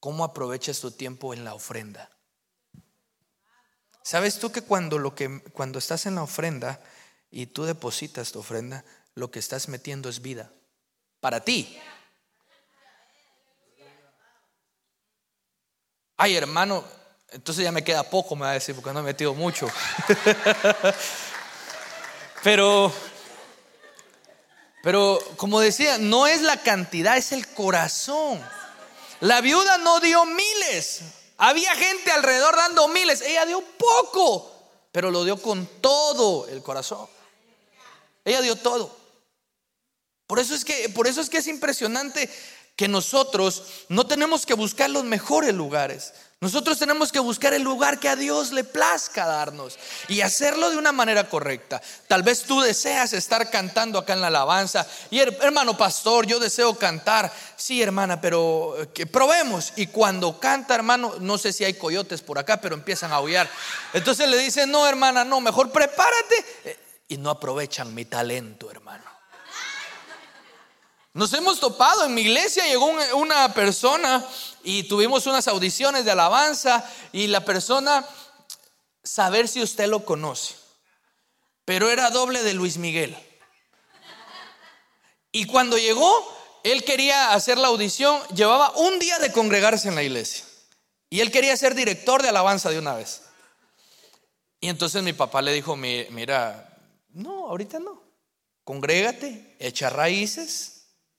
¿Cómo 0.00 0.24
aprovechas 0.24 0.80
tu 0.80 0.90
tiempo 0.90 1.34
en 1.34 1.44
la 1.44 1.54
ofrenda? 1.54 2.10
¿Sabes 4.02 4.38
tú 4.38 4.50
que 4.50 4.62
cuando, 4.62 4.98
lo 4.98 5.14
que 5.14 5.42
cuando 5.52 5.78
estás 5.78 6.06
en 6.06 6.14
la 6.14 6.22
ofrenda 6.22 6.80
y 7.30 7.46
tú 7.46 7.64
depositas 7.64 8.32
tu 8.32 8.38
ofrenda, 8.40 8.84
lo 9.14 9.30
que 9.30 9.38
estás 9.38 9.68
metiendo 9.68 10.08
es 10.08 10.22
vida 10.22 10.50
para 11.20 11.44
ti? 11.44 11.78
Ay, 16.16 16.36
hermano, 16.36 16.84
entonces 17.30 17.64
ya 17.64 17.72
me 17.72 17.84
queda 17.84 18.02
poco, 18.02 18.34
me 18.34 18.42
va 18.42 18.50
a 18.50 18.54
decir, 18.54 18.74
porque 18.74 18.92
no 18.92 19.00
he 19.00 19.04
metido 19.04 19.34
mucho. 19.34 19.68
pero, 22.48 22.90
pero 24.82 25.18
como 25.36 25.60
decía, 25.60 25.98
no 25.98 26.26
es 26.26 26.40
la 26.40 26.56
cantidad, 26.62 27.18
es 27.18 27.32
el 27.32 27.46
corazón. 27.48 28.42
La 29.20 29.42
viuda 29.42 29.76
no 29.76 30.00
dio 30.00 30.24
miles. 30.24 31.00
Había 31.36 31.74
gente 31.74 32.10
alrededor 32.10 32.56
dando 32.56 32.88
miles. 32.88 33.20
Ella 33.20 33.44
dio 33.44 33.60
poco, 33.60 34.50
pero 34.92 35.10
lo 35.10 35.24
dio 35.24 35.36
con 35.42 35.66
todo 35.82 36.48
el 36.48 36.62
corazón. 36.62 37.06
Ella 38.24 38.40
dio 38.40 38.56
todo. 38.56 38.96
Por 40.26 40.38
eso 40.38 40.54
es 40.54 40.64
que, 40.64 40.88
por 40.88 41.06
eso 41.06 41.20
es, 41.20 41.28
que 41.28 41.36
es 41.36 41.48
impresionante 41.48 42.30
que 42.76 42.88
nosotros 42.88 43.64
no 43.90 44.06
tenemos 44.06 44.46
que 44.46 44.54
buscar 44.54 44.88
los 44.88 45.04
mejores 45.04 45.52
lugares. 45.52 46.14
Nosotros 46.40 46.78
tenemos 46.78 47.10
que 47.10 47.18
buscar 47.18 47.52
el 47.52 47.62
lugar 47.62 47.98
que 47.98 48.08
a 48.08 48.14
Dios 48.14 48.52
le 48.52 48.62
plazca 48.62 49.26
darnos 49.26 49.76
y 50.06 50.20
hacerlo 50.20 50.70
de 50.70 50.76
una 50.76 50.92
manera 50.92 51.28
correcta. 51.28 51.82
Tal 52.06 52.22
vez 52.22 52.44
tú 52.44 52.60
deseas 52.60 53.12
estar 53.12 53.50
cantando 53.50 53.98
acá 53.98 54.12
en 54.12 54.20
la 54.20 54.28
alabanza 54.28 54.86
y 55.10 55.18
hermano 55.18 55.76
pastor, 55.76 56.26
yo 56.26 56.38
deseo 56.38 56.78
cantar. 56.78 57.32
Sí, 57.56 57.82
hermana, 57.82 58.20
pero 58.20 58.76
eh, 58.78 58.88
que 58.94 59.04
probemos. 59.06 59.72
Y 59.74 59.88
cuando 59.88 60.38
canta, 60.38 60.76
hermano, 60.76 61.16
no 61.18 61.38
sé 61.38 61.52
si 61.52 61.64
hay 61.64 61.74
coyotes 61.74 62.22
por 62.22 62.38
acá, 62.38 62.60
pero 62.60 62.76
empiezan 62.76 63.10
a 63.10 63.16
aullar. 63.16 63.50
Entonces 63.92 64.28
le 64.28 64.38
dicen, 64.38 64.70
no, 64.70 64.86
hermana, 64.86 65.24
no, 65.24 65.40
mejor 65.40 65.72
prepárate. 65.72 66.44
Eh, 66.64 66.78
y 67.08 67.16
no 67.16 67.30
aprovechan 67.30 67.92
mi 67.92 68.04
talento, 68.04 68.70
hermano. 68.70 69.17
Nos 71.18 71.32
hemos 71.32 71.58
topado 71.58 72.04
en 72.04 72.14
mi 72.14 72.20
iglesia, 72.20 72.64
llegó 72.68 72.92
una 73.16 73.52
persona 73.52 74.24
y 74.62 74.84
tuvimos 74.84 75.26
unas 75.26 75.48
audiciones 75.48 76.04
de 76.04 76.12
alabanza 76.12 76.88
y 77.10 77.26
la 77.26 77.44
persona, 77.44 78.06
saber 79.02 79.48
si 79.48 79.60
usted 79.60 79.88
lo 79.88 80.04
conoce, 80.04 80.54
pero 81.64 81.90
era 81.90 82.10
doble 82.10 82.44
de 82.44 82.54
Luis 82.54 82.78
Miguel. 82.78 83.16
Y 85.32 85.46
cuando 85.46 85.76
llegó, 85.76 86.08
él 86.62 86.84
quería 86.84 87.32
hacer 87.32 87.58
la 87.58 87.66
audición, 87.66 88.22
llevaba 88.28 88.70
un 88.76 89.00
día 89.00 89.18
de 89.18 89.32
congregarse 89.32 89.88
en 89.88 89.96
la 89.96 90.04
iglesia 90.04 90.44
y 91.10 91.18
él 91.18 91.32
quería 91.32 91.56
ser 91.56 91.74
director 91.74 92.22
de 92.22 92.28
alabanza 92.28 92.70
de 92.70 92.78
una 92.78 92.94
vez. 92.94 93.22
Y 94.60 94.68
entonces 94.68 95.02
mi 95.02 95.14
papá 95.14 95.42
le 95.42 95.52
dijo, 95.52 95.74
mira, 95.74 96.78
no, 97.08 97.48
ahorita 97.48 97.80
no, 97.80 98.04
congrégate, 98.62 99.56
echa 99.58 99.90
raíces 99.90 100.77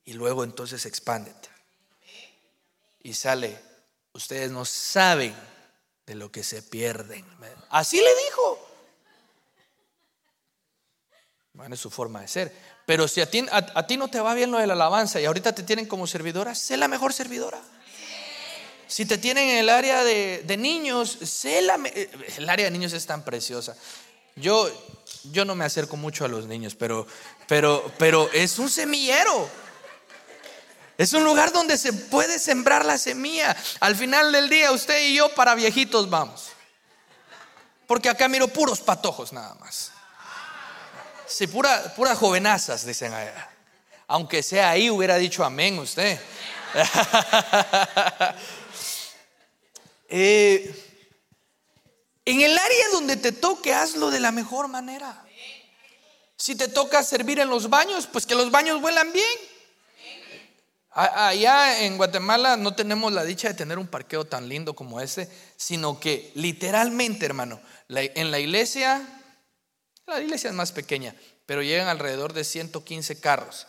y 0.10 0.14
luego 0.14 0.44
entonces 0.44 0.88
expándete. 0.88 1.50
Y 3.04 3.14
sale, 3.14 3.60
ustedes 4.12 4.50
no 4.50 4.66
saben 4.66 5.36
de 6.08 6.16
lo 6.16 6.32
que 6.32 6.44
se 6.44 6.64
pierden. 6.64 7.24
Así 7.70 7.98
le 7.98 8.10
dijo. 8.26 8.68
Bueno, 11.54 11.76
es 11.76 11.80
su 11.82 11.92
forma 11.92 12.22
de 12.22 12.28
ser. 12.28 12.52
Pero 12.88 13.08
si 13.08 13.22
a 13.22 13.30
ti, 13.30 13.46
a, 13.52 13.86
ti, 13.86 13.98
no 13.98 14.10
te 14.10 14.20
va 14.20 14.34
bien 14.34 14.50
lo 14.50 14.58
de 14.58 14.66
la 14.66 14.74
alabanza 14.74 15.22
y 15.22 15.26
ahorita 15.26 15.54
te 15.54 15.62
tienen 15.62 15.86
como 15.86 16.08
servidora, 16.08 16.56
sé 16.56 16.76
la 16.76 16.88
mejor 16.88 17.14
servidora. 17.14 17.62
Si 18.88 19.06
te 19.06 19.20
tienen 19.20 19.48
en 19.48 19.58
el 19.60 19.70
área 19.70 20.04
de, 20.04 20.58
niños, 20.58 21.20
sé 21.22 21.62
la... 21.62 21.76
El 21.76 22.50
área 22.50 22.66
de 22.66 22.72
niños 22.72 22.94
es 22.94 23.06
tan 23.06 23.24
preciosa. 23.24 23.78
Yo, 24.36 24.72
yo 25.26 25.46
no 25.46 25.54
me 25.54 25.66
acerco 25.66 25.98
mucho 25.98 26.26
a 26.26 26.30
los 26.30 26.48
niños, 26.48 26.74
pero, 26.74 27.06
pero, 27.48 27.92
pero 28.00 28.28
es 28.34 28.58
un 28.58 28.72
semillero. 28.72 29.69
Es 31.00 31.14
un 31.14 31.24
lugar 31.24 31.54
donde 31.54 31.78
se 31.78 31.94
puede 31.94 32.38
sembrar 32.40 32.84
la 32.84 32.98
semilla. 32.98 33.56
Al 33.80 33.96
final 33.96 34.34
del 34.34 34.50
día, 34.50 34.70
usted 34.74 35.02
y 35.08 35.16
yo 35.16 35.34
para 35.34 35.56
viejitos 35.56 36.10
vamos. 36.10 36.48
Porque 37.88 38.10
acá 38.10 38.28
miro 38.28 38.50
puros 38.50 38.82
patojos 38.82 39.32
nada 39.32 39.56
más. 39.62 39.94
Sí, 41.26 41.48
pura, 41.48 41.96
puras 41.96 42.18
jovenazas, 42.18 42.86
dicen 42.86 43.14
allá. 43.14 43.50
Aunque 44.08 44.44
sea 44.44 44.72
ahí, 44.72 44.90
hubiera 44.90 45.16
dicho 45.16 45.46
amén 45.46 45.80
usted. 45.80 46.20
Eh, 50.12 50.74
en 52.26 52.42
el 52.42 52.58
área 52.58 52.90
donde 52.94 53.16
te 53.16 53.32
toque, 53.32 53.76
hazlo 53.76 54.10
de 54.10 54.20
la 54.20 54.32
mejor 54.32 54.68
manera. 54.68 55.24
Si 56.36 56.56
te 56.56 56.68
toca 56.68 57.04
servir 57.04 57.40
en 57.40 57.48
los 57.48 57.70
baños, 57.70 58.08
pues 58.12 58.26
que 58.26 58.34
los 58.34 58.50
baños 58.50 58.82
huelan 58.82 59.14
bien. 59.14 59.59
Allá 60.92 61.84
en 61.84 61.98
Guatemala 61.98 62.58
no 62.58 62.74
tenemos 62.74 63.14
la 63.14 63.24
dicha 63.24 63.48
de 63.48 63.54
tener 63.54 63.78
un 63.78 63.88
parqueo 63.88 64.26
tan 64.26 64.50
lindo 64.50 64.74
como 64.74 65.00
ese, 65.00 65.30
sino 65.56 66.00
que 66.00 66.32
literalmente, 66.34 67.26
hermano, 67.26 67.62
en 67.90 68.32
la 68.32 68.40
iglesia, 68.40 69.02
la 70.08 70.20
iglesia 70.20 70.50
es 70.50 70.56
más 70.56 70.72
pequeña, 70.72 71.16
pero 71.46 71.62
llegan 71.62 71.88
alrededor 71.88 72.34
de 72.34 72.44
115 72.44 73.20
carros. 73.20 73.68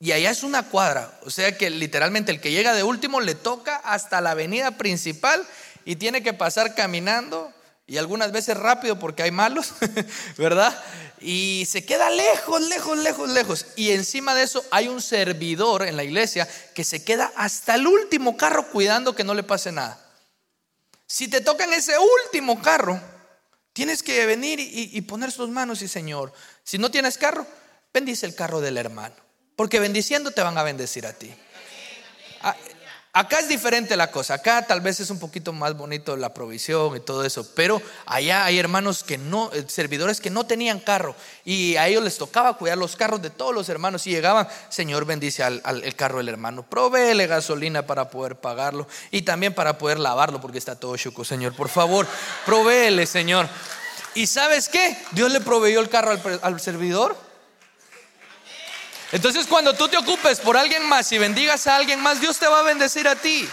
Y 0.00 0.12
allá 0.12 0.30
es 0.30 0.42
una 0.42 0.68
cuadra, 0.68 1.20
o 1.24 1.30
sea 1.30 1.56
que 1.56 1.70
literalmente 1.70 2.32
el 2.32 2.40
que 2.40 2.50
llega 2.50 2.74
de 2.74 2.82
último 2.82 3.20
le 3.20 3.34
toca 3.34 3.76
hasta 3.76 4.20
la 4.20 4.32
avenida 4.32 4.72
principal 4.72 5.46
y 5.84 5.96
tiene 5.96 6.22
que 6.22 6.32
pasar 6.32 6.74
caminando 6.74 7.52
y 7.86 7.98
algunas 7.98 8.32
veces 8.32 8.56
rápido 8.56 8.98
porque 8.98 9.22
hay 9.22 9.30
malos, 9.30 9.74
¿verdad? 10.38 10.76
Y 11.20 11.66
se 11.68 11.84
queda 11.84 12.10
lejos, 12.10 12.60
lejos, 12.62 12.98
lejos, 12.98 13.28
lejos. 13.30 13.66
Y 13.76 13.90
encima 13.90 14.34
de 14.34 14.44
eso 14.44 14.64
hay 14.70 14.88
un 14.88 15.02
servidor 15.02 15.82
en 15.82 15.96
la 15.96 16.04
iglesia 16.04 16.48
que 16.74 16.84
se 16.84 17.04
queda 17.04 17.32
hasta 17.36 17.74
el 17.74 17.86
último 17.86 18.36
carro 18.36 18.68
cuidando 18.70 19.14
que 19.14 19.24
no 19.24 19.34
le 19.34 19.42
pase 19.42 19.72
nada. 19.72 19.98
Si 21.06 21.28
te 21.28 21.40
toca 21.40 21.64
en 21.64 21.74
ese 21.74 21.94
último 22.24 22.62
carro, 22.62 23.00
tienes 23.72 24.02
que 24.02 24.24
venir 24.26 24.58
y, 24.60 25.00
poner 25.02 25.30
sus 25.30 25.48
manos 25.48 25.82
y 25.82 25.88
Señor, 25.88 26.32
si 26.64 26.78
no 26.78 26.90
tienes 26.90 27.18
carro, 27.18 27.46
bendice 27.92 28.26
el 28.26 28.34
carro 28.34 28.60
del 28.60 28.78
hermano, 28.78 29.14
porque 29.56 29.78
bendiciendo 29.80 30.30
te 30.30 30.42
van 30.42 30.56
a 30.56 30.62
bendecir 30.62 31.06
a 31.06 31.12
ti. 31.12 31.34
Acá 33.14 33.40
es 33.40 33.48
diferente 33.48 33.94
la 33.94 34.10
cosa, 34.10 34.32
acá 34.32 34.66
tal 34.66 34.80
vez 34.80 34.98
es 34.98 35.10
un 35.10 35.18
poquito 35.18 35.52
más 35.52 35.76
bonito 35.76 36.16
la 36.16 36.32
provisión 36.32 36.96
y 36.96 37.00
todo 37.00 37.26
eso, 37.26 37.46
pero 37.54 37.82
allá 38.06 38.46
hay 38.46 38.58
hermanos 38.58 39.04
que 39.04 39.18
no, 39.18 39.52
eh, 39.52 39.66
servidores 39.68 40.18
que 40.18 40.30
no 40.30 40.46
tenían 40.46 40.80
carro 40.80 41.14
y 41.44 41.76
a 41.76 41.88
ellos 41.88 42.02
les 42.02 42.16
tocaba 42.16 42.56
cuidar 42.56 42.78
los 42.78 42.96
carros 42.96 43.20
de 43.20 43.28
todos 43.28 43.54
los 43.54 43.68
hermanos 43.68 44.06
y 44.06 44.12
llegaban, 44.12 44.48
Señor 44.70 45.04
bendice 45.04 45.42
al, 45.42 45.60
el 45.84 45.94
carro 45.94 46.18
del 46.18 46.30
hermano, 46.30 46.62
proveele 46.62 47.26
gasolina 47.26 47.86
para 47.86 48.08
poder 48.08 48.36
pagarlo 48.36 48.88
y 49.10 49.20
también 49.20 49.52
para 49.52 49.76
poder 49.76 49.98
lavarlo 49.98 50.40
porque 50.40 50.56
está 50.56 50.80
todo 50.80 50.96
chuco, 50.96 51.22
Señor, 51.22 51.54
por 51.54 51.68
favor, 51.68 52.06
proveele, 52.46 53.04
Señor. 53.04 53.46
¿Y 54.14 54.26
sabes 54.26 54.70
qué? 54.70 54.96
Dios 55.10 55.30
le 55.30 55.42
proveyó 55.42 55.80
el 55.80 55.90
carro 55.90 56.12
al, 56.12 56.40
al 56.42 56.60
servidor 56.62 57.14
entonces 59.12 59.46
cuando 59.46 59.74
tú 59.74 59.88
te 59.88 59.98
ocupes 59.98 60.40
por 60.40 60.56
alguien 60.56 60.88
más 60.88 61.12
y 61.12 61.18
bendigas 61.18 61.66
a 61.66 61.76
alguien 61.76 62.00
más, 62.00 62.20
Dios 62.20 62.38
te 62.38 62.48
va 62.48 62.60
a 62.60 62.62
bendecir 62.62 63.06
a 63.06 63.14
ti. 63.14 63.46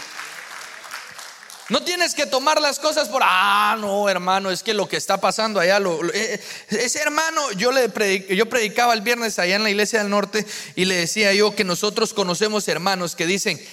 No 1.70 1.84
tienes 1.84 2.14
que 2.14 2.26
tomar 2.26 2.60
las 2.60 2.80
cosas 2.80 3.08
por, 3.08 3.22
ah, 3.24 3.76
no, 3.78 4.08
hermano, 4.08 4.50
es 4.50 4.64
que 4.64 4.74
lo 4.74 4.88
que 4.88 4.96
está 4.96 5.20
pasando 5.20 5.60
allá, 5.60 5.78
eh, 6.14 6.42
ese 6.70 6.98
hermano, 6.98 7.52
yo, 7.52 7.70
le 7.70 7.88
yo 8.34 8.48
predicaba 8.48 8.92
el 8.92 9.02
viernes 9.02 9.38
allá 9.38 9.54
en 9.54 9.62
la 9.62 9.70
iglesia 9.70 10.00
del 10.00 10.10
norte 10.10 10.44
y 10.74 10.86
le 10.86 10.96
decía 10.96 11.32
yo 11.32 11.54
que 11.54 11.62
nosotros 11.62 12.12
conocemos 12.12 12.66
hermanos 12.66 13.14
que 13.14 13.24
dicen, 13.24 13.64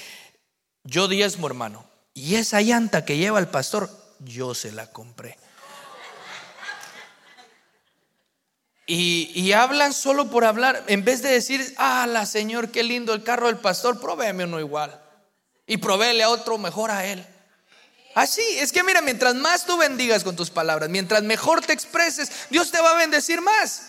yo 0.84 1.08
diezmo 1.08 1.48
hermano, 1.48 1.90
y 2.14 2.36
esa 2.36 2.62
llanta 2.62 3.04
que 3.04 3.18
lleva 3.18 3.40
el 3.40 3.48
pastor, 3.48 3.90
yo 4.20 4.54
se 4.54 4.72
la 4.72 4.92
compré. 4.92 5.38
Y, 8.90 9.52
hablan 9.52 9.94
solo 9.94 10.30
por 10.30 10.46
hablar, 10.46 10.86
en 10.88 11.04
vez 11.04 11.22
de 11.22 11.30
decir, 11.30 11.76
ah, 11.78 12.08
la 12.08 12.26
Señor, 12.26 12.72
qué 12.72 12.84
lindo 12.84 13.14
el 13.14 13.22
carro 13.22 13.48
del 13.48 13.58
pastor, 13.58 14.00
provéeme 14.00 14.46
uno 14.46 14.62
igual. 14.62 14.98
Y 15.66 15.76
provéele 15.76 16.24
a 16.24 16.30
otro 16.30 16.58
mejor 16.58 16.90
a 16.90 17.06
él. 17.06 17.26
Así, 18.16 18.42
es 18.58 18.72
que 18.72 18.84
mira, 18.84 19.02
mientras 19.02 19.36
más 19.36 19.66
tú 19.66 19.78
bendigas 19.78 20.24
con 20.24 20.38
tus 20.38 20.50
palabras, 20.50 20.90
mientras 20.90 21.22
mejor 21.22 21.60
te 21.62 21.74
expreses, 21.74 22.32
Dios 22.50 22.72
te 22.72 22.80
va 22.80 22.92
a 22.92 22.98
bendecir 22.98 23.42
más. 23.42 23.88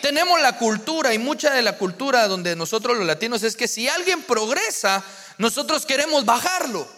Tenemos 0.00 0.40
la 0.40 0.56
cultura 0.56 1.12
y 1.12 1.18
mucha 1.18 1.52
de 1.52 1.60
la 1.60 1.76
cultura 1.76 2.26
donde 2.26 2.56
nosotros 2.56 2.96
los 2.96 3.06
latinos 3.06 3.42
es 3.42 3.56
que 3.56 3.68
si 3.68 3.88
alguien 3.88 4.22
progresa, 4.22 5.04
nosotros 5.36 5.84
queremos 5.84 6.24
bajarlo. 6.24 6.88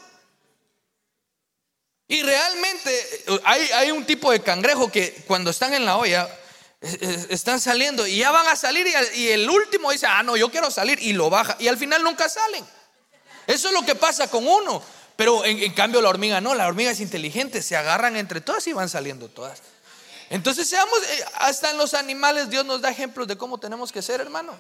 Y 2.06 2.22
realmente 2.22 3.24
hay, 3.42 3.68
hay 3.74 3.90
un 3.90 4.06
tipo 4.06 4.30
de 4.30 4.40
cangrejo 4.40 4.92
que 4.92 5.24
cuando 5.26 5.50
están 5.50 5.74
en 5.74 5.84
la 5.84 5.96
olla, 5.96 6.28
están 7.30 7.60
saliendo 7.60 8.06
y 8.06 8.18
ya 8.18 8.30
van 8.30 8.46
a 8.48 8.56
salir 8.56 8.86
y 9.14 9.28
el 9.28 9.48
último 9.48 9.90
dice, 9.90 10.06
ah, 10.06 10.22
no, 10.22 10.36
yo 10.36 10.50
quiero 10.50 10.70
salir 10.70 10.98
y 11.00 11.12
lo 11.12 11.30
baja 11.30 11.56
y 11.58 11.68
al 11.68 11.76
final 11.76 12.02
nunca 12.02 12.28
salen. 12.28 12.64
Eso 13.46 13.68
es 13.68 13.74
lo 13.74 13.82
que 13.82 13.94
pasa 13.94 14.28
con 14.28 14.46
uno. 14.46 14.82
Pero 15.16 15.44
en, 15.46 15.72
cambio 15.72 16.02
la 16.02 16.10
hormiga 16.10 16.40
no, 16.40 16.54
la 16.54 16.66
hormiga 16.66 16.90
es 16.90 17.00
inteligente, 17.00 17.62
se 17.62 17.74
agarran 17.74 18.16
entre 18.16 18.42
todas 18.42 18.66
y 18.66 18.74
van 18.74 18.88
saliendo 18.88 19.28
todas. 19.28 19.62
Entonces 20.28 20.68
seamos, 20.68 20.98
eh, 20.98 21.24
hasta 21.36 21.70
en 21.70 21.78
los 21.78 21.94
animales 21.94 22.50
Dios 22.50 22.66
nos 22.66 22.82
da 22.82 22.90
ejemplos 22.90 23.26
de 23.26 23.38
cómo 23.38 23.58
tenemos 23.58 23.92
que 23.92 24.02
ser, 24.02 24.20
hermano. 24.20 24.58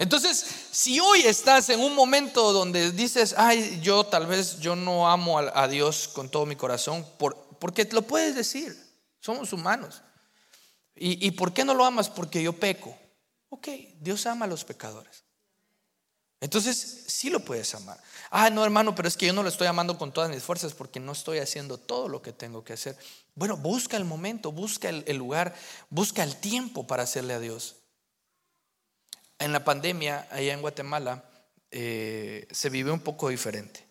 Entonces, 0.00 0.46
si 0.70 1.00
hoy 1.00 1.22
estás 1.22 1.70
en 1.70 1.80
un 1.80 1.92
momento 1.96 2.52
donde 2.52 2.92
dices, 2.92 3.34
ay, 3.36 3.80
yo 3.82 4.04
tal 4.04 4.26
vez 4.26 4.60
yo 4.60 4.76
no 4.76 5.10
amo 5.10 5.40
a, 5.40 5.66
Dios 5.66 6.06
con 6.06 6.28
todo 6.30 6.46
mi 6.46 6.54
corazón, 6.54 7.04
por, 7.18 7.36
porque 7.58 7.88
lo 7.90 8.02
puedes 8.02 8.36
decir, 8.36 8.76
somos 9.28 9.52
humanos. 9.52 10.00
¿Y, 10.96 11.26
¿Y 11.26 11.32
por 11.32 11.52
qué 11.52 11.62
no 11.62 11.74
lo 11.74 11.84
amas? 11.84 12.08
Porque 12.08 12.42
yo 12.42 12.54
peco. 12.54 12.96
Ok, 13.50 13.68
Dios 14.00 14.24
ama 14.24 14.46
a 14.46 14.48
los 14.48 14.64
pecadores. 14.64 15.24
Entonces, 16.40 17.04
sí 17.08 17.28
lo 17.28 17.40
puedes 17.40 17.74
amar. 17.74 18.00
Ah, 18.30 18.48
no, 18.48 18.64
hermano, 18.64 18.94
pero 18.94 19.06
es 19.06 19.18
que 19.18 19.26
yo 19.26 19.34
no 19.34 19.42
lo 19.42 19.50
estoy 19.50 19.66
amando 19.66 19.98
con 19.98 20.12
todas 20.12 20.30
mis 20.30 20.42
fuerzas 20.42 20.72
porque 20.72 20.98
no 20.98 21.12
estoy 21.12 21.40
haciendo 21.40 21.76
todo 21.76 22.08
lo 22.08 22.22
que 22.22 22.32
tengo 22.32 22.64
que 22.64 22.72
hacer. 22.72 22.96
Bueno, 23.34 23.58
busca 23.58 23.98
el 23.98 24.06
momento, 24.06 24.50
busca 24.50 24.88
el, 24.88 25.16
lugar, 25.18 25.54
busca 25.90 26.22
el 26.22 26.36
tiempo 26.36 26.86
para 26.86 27.02
hacerle 27.02 27.34
a 27.34 27.40
Dios. 27.40 27.76
En 29.38 29.52
la 29.52 29.62
pandemia, 29.62 30.26
allá 30.30 30.54
en 30.54 30.62
Guatemala, 30.62 31.22
eh, 31.70 32.48
se 32.50 32.70
vive 32.70 32.92
un 32.92 33.00
poco 33.00 33.28
diferente. 33.28 33.86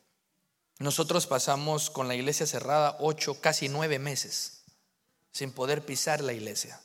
Nosotros 0.80 1.28
pasamos 1.28 1.92
con 1.92 2.08
la 2.08 2.16
iglesia 2.16 2.48
cerrada 2.48 2.98
ocho, 3.00 3.40
casi 3.40 3.70
nueve 3.70 4.00
meses, 4.00 4.57
sin 5.38 5.52
poder 5.52 5.86
pisar 5.86 6.22
la 6.22 6.34
iglesia. 6.34 6.82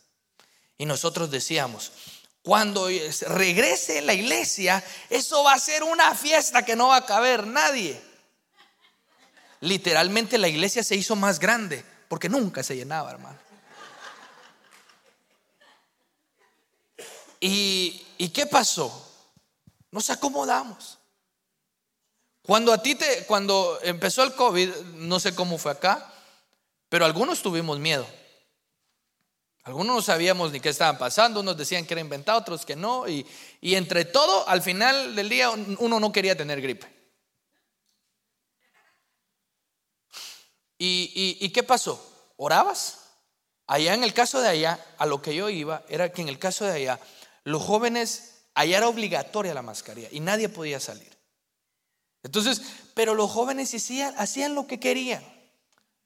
Y 0.76 0.84
nosotros 0.84 1.30
decíamos, 1.30 1.92
cuando 2.42 2.88
regrese 3.28 4.02
la 4.02 4.14
iglesia, 4.14 4.84
eso 5.08 5.42
va 5.42 5.54
a 5.54 5.58
ser 5.58 5.82
una 5.82 6.14
fiesta 6.14 6.64
que 6.64 6.76
no 6.76 6.88
va 6.88 6.96
a 6.96 7.06
caber 7.06 7.46
nadie. 7.46 8.00
Literalmente 9.60 10.38
la 10.38 10.48
iglesia 10.48 10.82
se 10.82 10.96
hizo 10.96 11.16
más 11.16 11.38
grande 11.38 11.84
porque 12.08 12.28
nunca 12.28 12.62
se 12.62 12.76
llenaba, 12.76 13.10
hermano. 13.12 13.38
¿Y, 17.40 18.04
¿Y, 18.18 18.28
qué 18.28 18.46
pasó? 18.46 19.10
Nos 19.90 20.10
acomodamos. 20.10 20.98
Cuando 22.42 22.72
a 22.72 22.82
ti 22.82 22.94
te, 22.94 23.24
cuando 23.24 23.78
empezó 23.82 24.22
el 24.22 24.34
COVID, 24.34 24.68
no 24.96 25.18
sé 25.18 25.34
cómo 25.34 25.58
fue 25.58 25.72
acá, 25.72 26.12
pero 26.88 27.04
algunos 27.04 27.40
tuvimos 27.40 27.78
miedo. 27.78 28.06
Algunos 29.64 29.96
no 29.96 30.02
sabíamos 30.02 30.50
ni 30.50 30.58
qué 30.58 30.70
estaban 30.70 30.98
pasando, 30.98 31.40
unos 31.40 31.56
decían 31.56 31.86
que 31.86 31.94
era 31.94 32.00
inventado, 32.00 32.40
otros 32.40 32.66
que 32.66 32.74
no, 32.74 33.08
y, 33.08 33.26
entre 33.60 34.04
todo, 34.04 34.48
al 34.48 34.60
final 34.60 35.14
del 35.14 35.28
día, 35.28 35.50
uno 35.50 36.00
no 36.00 36.10
quería 36.12 36.36
tener 36.36 36.60
gripe. 36.60 36.86
¿Y, 40.78 41.38
y 41.40 41.50
qué 41.50 41.62
pasó? 41.62 42.32
¿Orabas? 42.36 42.98
Allá 43.68 43.94
en 43.94 44.02
el 44.02 44.12
caso 44.12 44.40
de 44.40 44.48
allá, 44.48 44.84
a 44.98 45.06
lo 45.06 45.22
que 45.22 45.34
yo 45.34 45.48
iba, 45.48 45.84
era 45.88 46.12
que 46.12 46.22
en 46.22 46.28
el 46.28 46.40
caso 46.40 46.64
de 46.64 46.72
allá, 46.72 47.00
los 47.44 47.62
jóvenes, 47.62 48.46
allá 48.54 48.78
era 48.78 48.88
obligatoria 48.88 49.54
la 49.54 49.62
mascarilla 49.62 50.08
y 50.10 50.18
nadie 50.18 50.48
podía 50.48 50.80
salir. 50.80 51.16
Entonces, 52.24 52.62
pero 52.94 53.14
los 53.14 53.30
jóvenes 53.30 53.72
hacían, 53.74 54.14
hacían 54.18 54.54
lo 54.54 54.66
que 54.66 54.80
querían. 54.80 55.24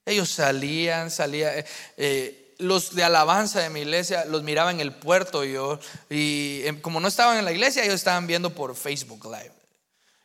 Ellos 0.05 0.31
salían, 0.31 1.11
salían. 1.11 1.59
Eh, 1.59 1.66
eh, 1.97 2.46
los 2.59 2.95
de 2.95 3.05
alabanza 3.05 3.61
de 3.61 3.71
mi 3.71 3.81
iglesia 3.81 4.25
los 4.25 4.42
miraba 4.42 4.71
en 4.71 4.81
el 4.81 4.95
puerto 4.95 5.45
yo 5.45 5.79
y 6.09 6.62
em, 6.64 6.81
como 6.81 7.01
no 7.01 7.09
estaban 7.09 7.38
en 7.38 7.45
la 7.45 7.53
iglesia 7.53 7.83
ellos 7.83 7.97
estaban 7.97 8.27
viendo 8.27 8.55
por 8.55 8.75
Facebook 8.75 9.25
Live. 9.25 9.53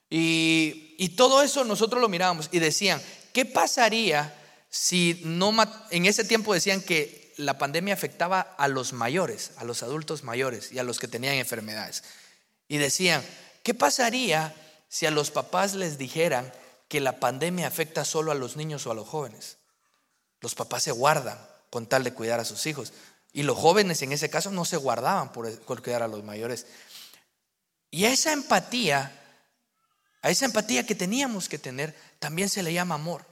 Y, 0.09 0.95
y 0.97 1.09
todo 1.09 1.41
eso 1.41 1.63
nosotros 1.63 2.01
lo 2.01 2.09
mirábamos 2.09 2.49
y 2.51 2.59
decían 2.59 3.01
qué 3.33 3.45
pasaría 3.45 4.37
si 4.69 5.21
no 5.23 5.53
en 5.89 6.05
ese 6.05 6.23
tiempo 6.23 6.53
decían 6.53 6.81
que 6.81 7.33
la 7.37 7.57
pandemia 7.57 7.93
afectaba 7.93 8.41
a 8.41 8.67
los 8.67 8.93
mayores 8.93 9.51
a 9.57 9.63
los 9.63 9.83
adultos 9.83 10.23
mayores 10.23 10.71
y 10.71 10.79
a 10.79 10.83
los 10.83 10.99
que 10.99 11.07
tenían 11.07 11.35
enfermedades 11.35 12.03
y 12.67 12.77
decían 12.77 13.23
qué 13.63 13.73
pasaría 13.73 14.55
si 14.89 15.05
a 15.05 15.11
los 15.11 15.31
papás 15.31 15.75
les 15.75 15.97
dijeran 15.97 16.51
que 16.87 16.99
la 16.99 17.19
pandemia 17.19 17.67
afecta 17.67 18.03
solo 18.03 18.31
a 18.31 18.35
los 18.35 18.57
niños 18.57 18.85
o 18.85 18.91
a 18.91 18.95
los 18.95 19.07
jóvenes 19.07 19.57
los 20.41 20.55
papás 20.55 20.83
se 20.83 20.91
guardan 20.91 21.50
con 21.71 21.87
tal 21.87 22.03
de 22.03 22.13
cuidar 22.13 22.39
a 22.39 22.45
sus 22.45 22.67
hijos. 22.67 22.93
Y 23.33 23.43
los 23.43 23.57
jóvenes 23.57 24.01
en 24.03 24.11
ese 24.11 24.29
caso 24.29 24.51
no 24.51 24.65
se 24.65 24.77
guardaban 24.77 25.31
por, 25.31 25.59
cuidar 25.81 26.03
a 26.03 26.07
los 26.07 26.23
mayores. 26.23 26.67
Y 27.89 28.05
esa 28.05 28.33
empatía, 28.33 29.11
a 30.21 30.29
esa 30.29 30.45
empatía 30.45 30.85
que 30.85 30.93
teníamos 30.93 31.49
que 31.49 31.57
tener, 31.57 31.95
también 32.19 32.49
se 32.49 32.61
le 32.61 32.73
llama 32.73 32.95
amor. 32.95 33.25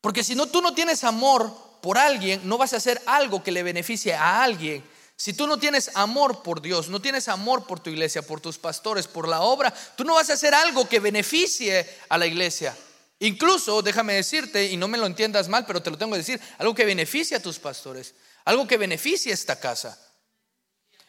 Porque 0.00 0.24
si 0.24 0.34
no 0.34 0.46
tú 0.46 0.60
no 0.60 0.74
tienes 0.74 1.04
amor 1.04 1.56
por 1.80 1.96
alguien, 1.96 2.40
no 2.46 2.58
vas 2.58 2.72
a 2.72 2.78
hacer 2.78 3.00
algo 3.06 3.42
que 3.42 3.52
le 3.52 3.62
beneficie 3.62 4.14
a 4.14 4.42
alguien. 4.42 4.84
Si 5.16 5.32
tú 5.32 5.46
no 5.46 5.58
tienes 5.58 5.90
amor 5.94 6.42
por 6.42 6.60
Dios, 6.60 6.88
no 6.88 7.00
tienes 7.00 7.28
amor 7.28 7.66
por 7.66 7.80
tu 7.80 7.90
iglesia, 7.90 8.22
por 8.22 8.40
tus 8.40 8.58
pastores, 8.58 9.06
por 9.06 9.28
la 9.28 9.42
obra, 9.42 9.72
tú 9.96 10.04
no 10.04 10.14
vas 10.14 10.30
a 10.30 10.34
hacer 10.34 10.54
algo 10.54 10.88
que 10.88 11.00
beneficie 11.00 11.88
a 12.08 12.18
la 12.18 12.26
iglesia. 12.26 12.76
Incluso, 13.20 13.82
déjame 13.82 14.14
decirte, 14.14 14.66
y 14.66 14.76
no 14.76 14.86
me 14.86 14.98
lo 14.98 15.06
entiendas 15.06 15.48
mal, 15.48 15.66
pero 15.66 15.82
te 15.82 15.90
lo 15.90 15.98
tengo 15.98 16.12
que 16.12 16.18
decir, 16.18 16.40
algo 16.58 16.74
que 16.74 16.84
beneficie 16.84 17.36
a 17.36 17.42
tus 17.42 17.58
pastores, 17.58 18.14
algo 18.44 18.66
que 18.66 18.76
beneficie 18.76 19.32
a 19.32 19.34
esta 19.34 19.58
casa. 19.58 19.98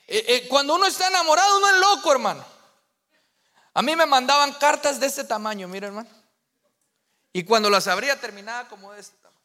Eh, 0.07 0.25
eh, 0.27 0.47
cuando 0.47 0.75
uno 0.75 0.87
está 0.87 1.07
enamorado, 1.07 1.57
uno 1.57 1.67
es 1.67 1.79
loco, 1.79 2.11
hermano. 2.11 2.43
A 3.75 3.81
mí 3.83 3.95
me 3.95 4.07
mandaban 4.07 4.53
cartas 4.53 4.99
de 4.99 5.05
este 5.05 5.23
tamaño, 5.23 5.67
mira, 5.67 5.87
hermano. 5.87 6.09
Y 7.31 7.43
cuando 7.43 7.69
las 7.69 7.87
abría, 7.87 8.19
terminaba 8.19 8.67
como 8.67 8.91
de 8.91 9.01
este 9.01 9.15
tamaño. 9.17 9.39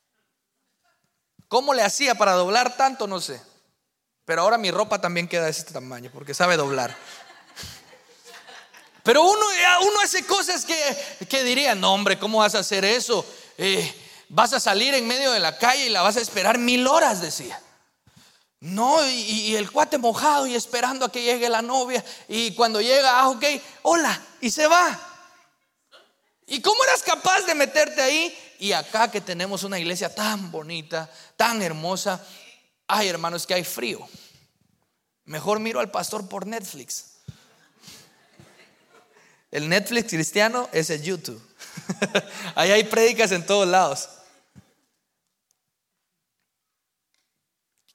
¿Cómo 1.49 1.75
le 1.75 1.83
hacía 1.83 2.15
para 2.15 2.33
doblar 2.33 2.79
tanto? 2.79 3.07
No 3.07 3.21
sé. 3.21 3.43
Pero 4.25 4.41
ahora 4.41 4.57
mi 4.57 4.71
ropa 4.71 5.03
también 5.03 5.29
queda 5.29 5.45
de 5.45 5.51
este 5.51 5.75
tamaño, 5.75 6.11
porque 6.13 6.33
sabe 6.33 6.57
doblar. 6.57 6.97
Pero 9.05 9.23
uno, 9.23 9.47
uno 9.83 10.01
hace 10.03 10.25
cosas 10.25 10.65
que, 10.65 11.27
que 11.29 11.45
diría, 11.45 11.75
no 11.75 11.93
hombre, 11.93 12.19
¿cómo 12.19 12.39
vas 12.39 12.55
a 12.55 12.61
hacer 12.61 12.87
eso? 12.87 13.25
Eh, 13.59 13.95
vas 14.31 14.55
a 14.55 14.59
salir 14.59 14.95
en 14.95 15.07
medio 15.07 15.31
de 15.31 15.41
la 15.41 15.59
calle 15.59 15.87
y 15.87 15.91
la 15.91 16.01
vas 16.01 16.17
a 16.17 16.23
esperar 16.23 16.57
mil 16.57 16.87
horas, 16.87 17.21
decía. 17.21 17.61
No, 18.61 19.07
y, 19.07 19.55
el 19.57 19.71
cuate 19.71 19.99
mojado 19.99 20.47
y 20.47 20.55
esperando 20.55 21.05
a 21.05 21.13
que 21.13 21.23
llegue 21.23 21.51
la 21.51 21.61
novia. 21.61 22.03
Y 22.29 22.55
cuando 22.55 22.81
llega, 22.81 23.21
ah, 23.21 23.29
ok, 23.29 23.45
hola, 23.83 24.19
y 24.41 24.51
se 24.51 24.67
va. 24.67 24.99
¿Y 26.47 26.63
cómo 26.63 26.83
eras 26.85 27.03
capaz 27.03 27.43
de 27.43 27.55
meterte 27.55 28.01
ahí? 28.01 28.35
Y 28.59 28.73
acá 28.73 29.11
que 29.11 29.21
tenemos 29.21 29.65
una 29.65 29.79
iglesia 29.79 30.15
tan 30.15 30.51
bonita, 30.51 31.11
tan 31.37 31.61
hermosa, 31.61 32.25
ay 32.89 33.09
hermanos, 33.09 33.47
que 33.47 33.53
hay 33.53 33.65
frío. 33.65 34.09
Mejor 35.27 35.61
miro 35.61 35.79
al 35.79 35.91
pastor 35.91 36.27
por 36.27 36.47
Netflix. 36.47 37.14
El 39.55 39.69
Netflix 39.69 40.11
cristiano 40.11 40.69
es 40.73 40.91
el 40.91 41.03
YouTube. 41.03 41.43
Ahí 42.55 42.71
hay 42.71 42.85
prédicas 42.85 43.33
en 43.33 43.47
todos 43.47 43.67
lados. 43.67 44.09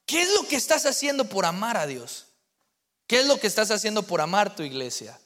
¿Qué 0.06 0.22
es 0.24 0.34
lo 0.34 0.48
que 0.48 0.56
estás 0.56 0.86
haciendo 0.86 1.26
por 1.26 1.46
amar 1.46 1.78
a 1.78 1.86
Dios? 1.86 2.28
¿Qué 3.06 3.20
es 3.20 3.28
lo 3.28 3.40
que 3.40 3.48
estás 3.48 3.70
haciendo 3.72 4.04
por 4.04 4.22
amar 4.22 4.56
tu 4.56 4.64
iglesia? 4.64 5.20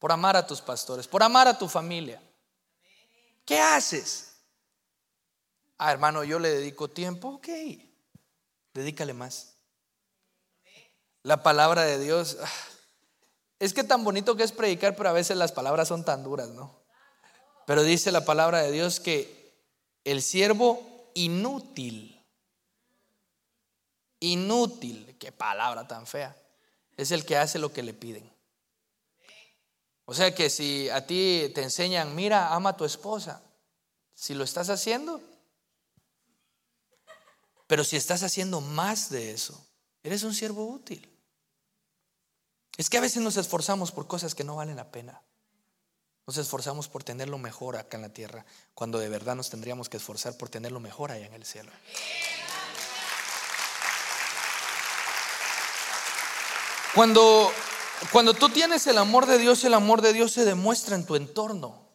por 0.00 0.10
amar 0.10 0.34
a 0.34 0.46
tus 0.46 0.62
pastores, 0.62 1.06
por 1.06 1.22
amar 1.22 1.46
a 1.46 1.56
tu 1.56 1.68
familia. 1.68 2.20
¿Qué 3.44 3.60
haces? 3.60 4.32
Ah, 5.76 5.92
hermano, 5.92 6.24
yo 6.24 6.38
le 6.38 6.48
dedico 6.48 6.88
tiempo, 6.88 7.28
ok, 7.34 7.48
dedícale 8.72 9.12
más. 9.12 9.54
La 11.22 11.42
palabra 11.42 11.82
de 11.82 11.98
Dios, 11.98 12.38
ah, 12.40 12.50
es 13.60 13.74
que 13.74 13.84
tan 13.84 14.02
bonito 14.02 14.36
que 14.36 14.42
es 14.42 14.52
predicar, 14.52 14.96
pero 14.96 15.10
a 15.10 15.12
veces 15.12 15.36
las 15.36 15.52
palabras 15.52 15.86
son 15.86 16.02
tan 16.02 16.24
duras, 16.24 16.48
¿no? 16.48 16.80
Pero 17.66 17.82
dice 17.82 18.10
la 18.10 18.24
palabra 18.24 18.62
de 18.62 18.72
Dios 18.72 19.00
que 19.00 19.54
el 20.02 20.22
siervo 20.22 21.12
inútil, 21.14 22.26
inútil, 24.18 25.14
qué 25.20 25.30
palabra 25.30 25.86
tan 25.86 26.06
fea, 26.06 26.34
es 26.96 27.10
el 27.10 27.26
que 27.26 27.36
hace 27.36 27.58
lo 27.58 27.70
que 27.70 27.82
le 27.82 27.92
piden. 27.92 28.28
O 30.06 30.14
sea 30.14 30.34
que 30.34 30.48
si 30.48 30.88
a 30.88 31.06
ti 31.06 31.52
te 31.54 31.62
enseñan, 31.62 32.14
mira, 32.14 32.54
ama 32.54 32.70
a 32.70 32.76
tu 32.76 32.86
esposa, 32.86 33.42
si 34.14 34.32
lo 34.32 34.42
estás 34.42 34.70
haciendo, 34.70 35.20
pero 37.66 37.84
si 37.84 37.96
estás 37.96 38.22
haciendo 38.22 38.62
más 38.62 39.10
de 39.10 39.32
eso, 39.32 39.66
eres 40.02 40.22
un 40.22 40.34
siervo 40.34 40.66
útil. 40.66 41.09
Es 42.80 42.88
que 42.88 42.96
a 42.96 43.02
veces 43.02 43.20
nos 43.20 43.36
esforzamos 43.36 43.92
por 43.92 44.06
cosas 44.06 44.34
que 44.34 44.42
no 44.42 44.56
valen 44.56 44.76
la 44.76 44.90
pena. 44.90 45.20
Nos 46.26 46.38
esforzamos 46.38 46.88
por 46.88 47.04
tener 47.04 47.28
lo 47.28 47.36
mejor 47.36 47.76
acá 47.76 47.98
en 47.98 48.02
la 48.04 48.08
tierra, 48.08 48.46
cuando 48.72 48.98
de 48.98 49.10
verdad 49.10 49.36
nos 49.36 49.50
tendríamos 49.50 49.90
que 49.90 49.98
esforzar 49.98 50.38
por 50.38 50.48
tener 50.48 50.72
lo 50.72 50.80
mejor 50.80 51.12
allá 51.12 51.26
en 51.26 51.34
el 51.34 51.44
cielo. 51.44 51.70
Cuando, 56.94 57.52
cuando 58.12 58.32
tú 58.32 58.48
tienes 58.48 58.86
el 58.86 58.96
amor 58.96 59.26
de 59.26 59.36
Dios, 59.36 59.62
el 59.64 59.74
amor 59.74 60.00
de 60.00 60.14
Dios 60.14 60.32
se 60.32 60.46
demuestra 60.46 60.96
en 60.96 61.04
tu 61.04 61.16
entorno. 61.16 61.86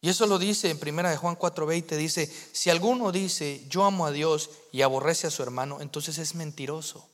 Y 0.00 0.08
eso 0.08 0.24
lo 0.28 0.38
dice 0.38 0.70
en 0.70 0.78
primera 0.78 1.10
de 1.10 1.16
Juan 1.16 1.36
4:20 1.36 1.96
dice, 1.96 2.32
si 2.52 2.70
alguno 2.70 3.10
dice, 3.10 3.66
"Yo 3.66 3.84
amo 3.84 4.06
a 4.06 4.12
Dios" 4.12 4.50
y 4.70 4.82
aborrece 4.82 5.26
a 5.26 5.32
su 5.32 5.42
hermano, 5.42 5.80
entonces 5.80 6.16
es 6.18 6.36
mentiroso. 6.36 7.10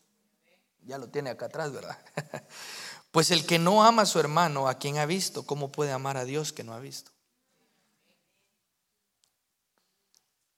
Ya 0.83 0.99
lo 0.99 1.09
tiene 1.09 1.31
acá 1.31 1.47
atrás, 1.47 1.73
¿verdad? 1.73 1.97
Pues 3.15 3.31
el 3.31 3.47
que 3.47 3.61
no 3.61 3.85
ama 3.85 4.03
a 4.03 4.07
su 4.07 4.19
hermano, 4.19 4.67
a 4.67 4.75
quien 4.75 4.99
ha 4.99 5.07
visto, 5.07 5.47
¿cómo 5.47 5.71
puede 5.71 5.93
amar 5.93 6.17
a 6.17 6.25
Dios 6.25 6.53
que 6.53 6.65
no 6.65 6.75
ha 6.75 6.81
visto? 6.81 7.13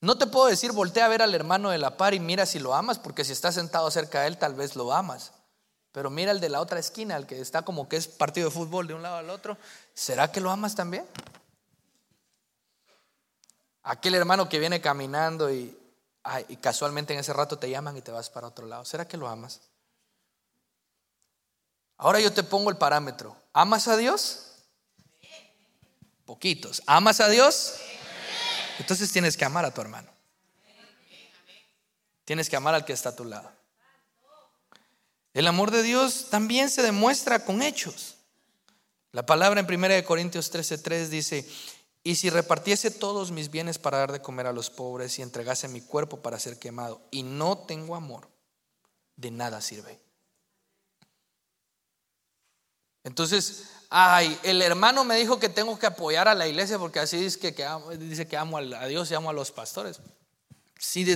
No 0.01 0.16
te 0.16 0.27
puedo 0.27 0.47
decir, 0.47 0.73
voltea 0.73 1.05
a 1.05 1.09
ver 1.09 1.21
al 1.21 1.35
hermano 1.35 1.69
de 1.69 1.77
la 1.77 1.99
par 1.99 2.14
y 2.14 2.19
mira 2.19 2.47
si 2.47 2.59
lo 2.59 2.75
amas, 2.75 2.99
porque 2.99 3.25
si 3.25 3.33
estás 3.33 3.57
sentado 3.57 3.90
cerca 3.90 4.23
de 4.23 4.29
él, 4.29 4.38
tal 4.38 4.55
vez 4.55 4.75
lo 4.75 4.90
amas. 4.95 5.33
Pero 5.92 6.09
mira 6.09 6.33
el 6.33 6.40
de 6.40 6.49
la 6.49 6.62
otra 6.62 6.79
esquina, 6.79 7.19
el 7.19 7.27
que 7.27 7.42
está 7.42 7.61
como 7.61 7.90
que 7.90 7.99
es 7.99 8.09
partido 8.09 8.49
de 8.49 8.55
fútbol 8.55 8.87
de 8.87 8.95
un 8.95 9.03
lado 9.03 9.16
al 9.16 9.29
otro. 9.29 9.59
¿Será 9.92 10.33
que 10.33 10.40
lo 10.40 10.51
amas 10.51 10.75
también? 10.75 11.07
Aquel 13.83 14.14
hermano 14.14 14.49
que 14.49 14.59
viene 14.59 14.81
caminando 14.81 15.53
y, 15.53 15.77
y 16.49 16.57
casualmente 16.57 17.12
en 17.12 17.21
ese 17.21 17.35
rato 17.35 17.59
te 17.59 17.69
llaman 17.69 17.99
y 17.99 18.01
te 18.01 18.12
vas 18.12 18.31
para 18.31 18.47
otro 18.47 18.66
lado. 18.66 18.87
¿Será 18.87 19.07
que 19.07 19.19
lo 19.19 19.29
amas? 19.29 19.61
Ahora 21.99 22.21
yo 22.21 22.33
te 22.33 22.43
pongo 22.43 22.71
el 22.71 22.77
parámetro. 22.77 23.37
¿Amas 23.53 23.89
a 23.89 23.97
Dios? 23.97 24.53
Poquitos. 26.25 26.83
¿Amas 26.87 27.21
a 27.21 27.29
Dios? 27.29 27.77
Entonces 28.79 29.11
tienes 29.13 29.37
que 29.37 29.45
amar 29.45 29.65
a 29.65 29.73
tu 29.73 29.81
hermano. 29.81 30.11
Tienes 32.25 32.51
que 32.51 32.57
amar 32.57 32.75
al 32.75 32.85
que 32.85 32.93
está 32.93 33.11
a 33.11 33.17
tu 33.17 33.25
lado. 33.25 33.51
El 35.33 35.47
amor 35.47 35.71
de 35.71 35.83
Dios 35.83 36.29
también 36.31 36.71
se 36.71 36.83
demuestra 36.83 37.45
con 37.45 37.63
hechos. 37.63 38.17
La 39.13 39.25
palabra 39.25 39.61
en 39.61 39.67
1 39.67 40.05
Corintios 40.05 40.53
13:3 40.53 41.09
dice, 41.09 41.49
y 42.03 42.17
si 42.17 42.31
repartiese 42.31 42.91
todos 42.91 43.33
mis 43.33 43.51
bienes 43.51 43.79
para 43.79 43.99
dar 43.99 44.13
de 44.13 44.23
comer 44.23 44.47
a 44.47 44.53
los 44.53 44.71
pobres 44.71 45.19
y 45.19 45.23
entregase 45.23 45.69
mi 45.69 45.81
cuerpo 45.81 46.23
para 46.23 46.39
ser 46.39 46.59
quemado 46.59 47.01
y 47.11 47.23
no 47.23 47.59
tengo 47.59 47.97
amor, 47.97 48.29
de 49.17 49.31
nada 49.31 49.61
sirve. 49.61 50.06
Entonces, 53.07 53.69
ay, 53.88 54.37
el 54.42 54.61
hermano 54.61 55.05
me 55.05 55.14
dijo 55.14 55.38
que 55.38 55.49
tengo 55.49 55.79
que 55.79 55.87
apoyar 55.87 56.27
a 56.27 56.35
la 56.35 56.49
iglesia 56.49 56.77
porque 56.77 56.99
así 56.99 57.16
dice 57.16 57.38
que, 57.38 57.64
dice 57.99 58.27
que 58.27 58.37
amo 58.37 58.59
a 58.59 58.87
Dios 58.87 59.09
y 59.09 59.14
amo 59.14 59.31
a 59.31 59.33
los 59.33 59.53
pastores. 59.53 60.01
Si 60.77 61.07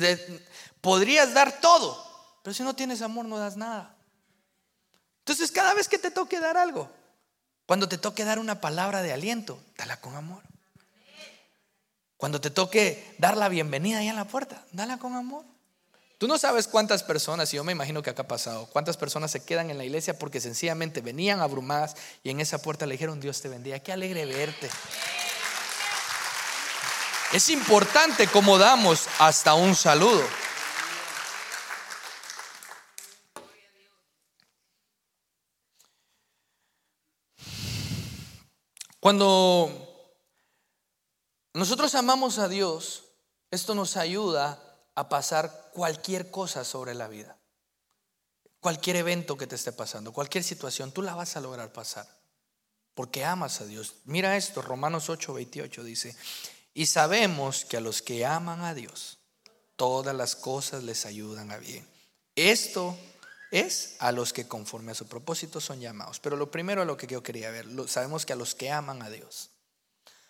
podrías 0.80 1.34
dar 1.34 1.60
todo, 1.60 2.00
pero 2.44 2.54
si 2.54 2.62
no 2.62 2.76
tienes 2.76 3.02
amor 3.02 3.24
no 3.24 3.38
das 3.38 3.56
nada. 3.56 3.96
Entonces, 5.18 5.50
cada 5.50 5.74
vez 5.74 5.88
que 5.88 5.98
te 5.98 6.12
toque 6.12 6.38
dar 6.38 6.56
algo, 6.56 6.88
cuando 7.66 7.88
te 7.88 7.98
toque 7.98 8.24
dar 8.24 8.38
una 8.38 8.60
palabra 8.60 9.02
de 9.02 9.12
aliento, 9.12 9.60
dala 9.76 10.00
con 10.00 10.14
amor. 10.14 10.44
Cuando 12.16 12.40
te 12.40 12.50
toque 12.50 13.16
dar 13.18 13.36
la 13.36 13.48
bienvenida 13.48 13.98
ahí 13.98 14.08
en 14.08 14.14
la 14.14 14.28
puerta, 14.28 14.64
dala 14.70 14.98
con 14.98 15.14
amor. 15.14 15.44
Tú 16.20 16.28
no 16.28 16.36
sabes 16.36 16.68
cuántas 16.68 17.02
personas, 17.02 17.50
y 17.50 17.56
yo 17.56 17.64
me 17.64 17.72
imagino 17.72 18.02
que 18.02 18.10
acá 18.10 18.20
ha 18.20 18.28
pasado, 18.28 18.66
cuántas 18.66 18.98
personas 18.98 19.30
se 19.30 19.42
quedan 19.42 19.70
en 19.70 19.78
la 19.78 19.84
iglesia 19.84 20.18
porque 20.18 20.38
sencillamente 20.38 21.00
venían 21.00 21.40
abrumadas 21.40 21.96
y 22.22 22.28
en 22.28 22.40
esa 22.40 22.60
puerta 22.60 22.84
le 22.84 22.92
dijeron, 22.92 23.20
Dios 23.20 23.40
te 23.40 23.48
bendiga, 23.48 23.78
qué 23.78 23.90
alegre 23.90 24.26
verte. 24.26 24.68
Es 27.32 27.48
importante 27.48 28.26
cómo 28.26 28.58
damos 28.58 29.06
hasta 29.18 29.54
un 29.54 29.74
saludo. 29.74 30.22
Cuando 39.00 39.88
nosotros 41.54 41.94
amamos 41.94 42.38
a 42.38 42.46
Dios, 42.46 43.04
esto 43.50 43.74
nos 43.74 43.96
ayuda 43.96 44.66
a 44.94 45.08
pasar 45.08 45.70
cualquier 45.72 46.30
cosa 46.30 46.64
sobre 46.64 46.94
la 46.94 47.08
vida. 47.08 47.36
Cualquier 48.60 48.96
evento 48.96 49.36
que 49.36 49.46
te 49.46 49.54
esté 49.54 49.72
pasando, 49.72 50.12
cualquier 50.12 50.44
situación, 50.44 50.92
tú 50.92 51.02
la 51.02 51.14
vas 51.14 51.36
a 51.36 51.40
lograr 51.40 51.72
pasar. 51.72 52.06
Porque 52.94 53.24
amas 53.24 53.60
a 53.60 53.64
Dios. 53.64 53.94
Mira 54.04 54.36
esto, 54.36 54.60
Romanos 54.60 55.08
8, 55.08 55.32
28 55.32 55.84
dice, 55.84 56.16
y 56.74 56.86
sabemos 56.86 57.64
que 57.64 57.78
a 57.78 57.80
los 57.80 58.02
que 58.02 58.26
aman 58.26 58.62
a 58.62 58.74
Dios, 58.74 59.18
todas 59.76 60.14
las 60.14 60.36
cosas 60.36 60.82
les 60.82 61.06
ayudan 61.06 61.50
a 61.50 61.56
bien. 61.56 61.88
Esto 62.34 62.96
es 63.50 63.96
a 63.98 64.12
los 64.12 64.32
que 64.32 64.46
conforme 64.46 64.92
a 64.92 64.94
su 64.94 65.06
propósito 65.06 65.60
son 65.60 65.80
llamados. 65.80 66.20
Pero 66.20 66.36
lo 66.36 66.50
primero 66.50 66.82
a 66.82 66.84
lo 66.84 66.96
que 66.96 67.06
yo 67.06 67.22
quería 67.22 67.50
ver, 67.50 67.66
sabemos 67.88 68.26
que 68.26 68.32
a 68.32 68.36
los 68.36 68.54
que 68.54 68.70
aman 68.70 69.02
a 69.02 69.10
Dios. 69.10 69.50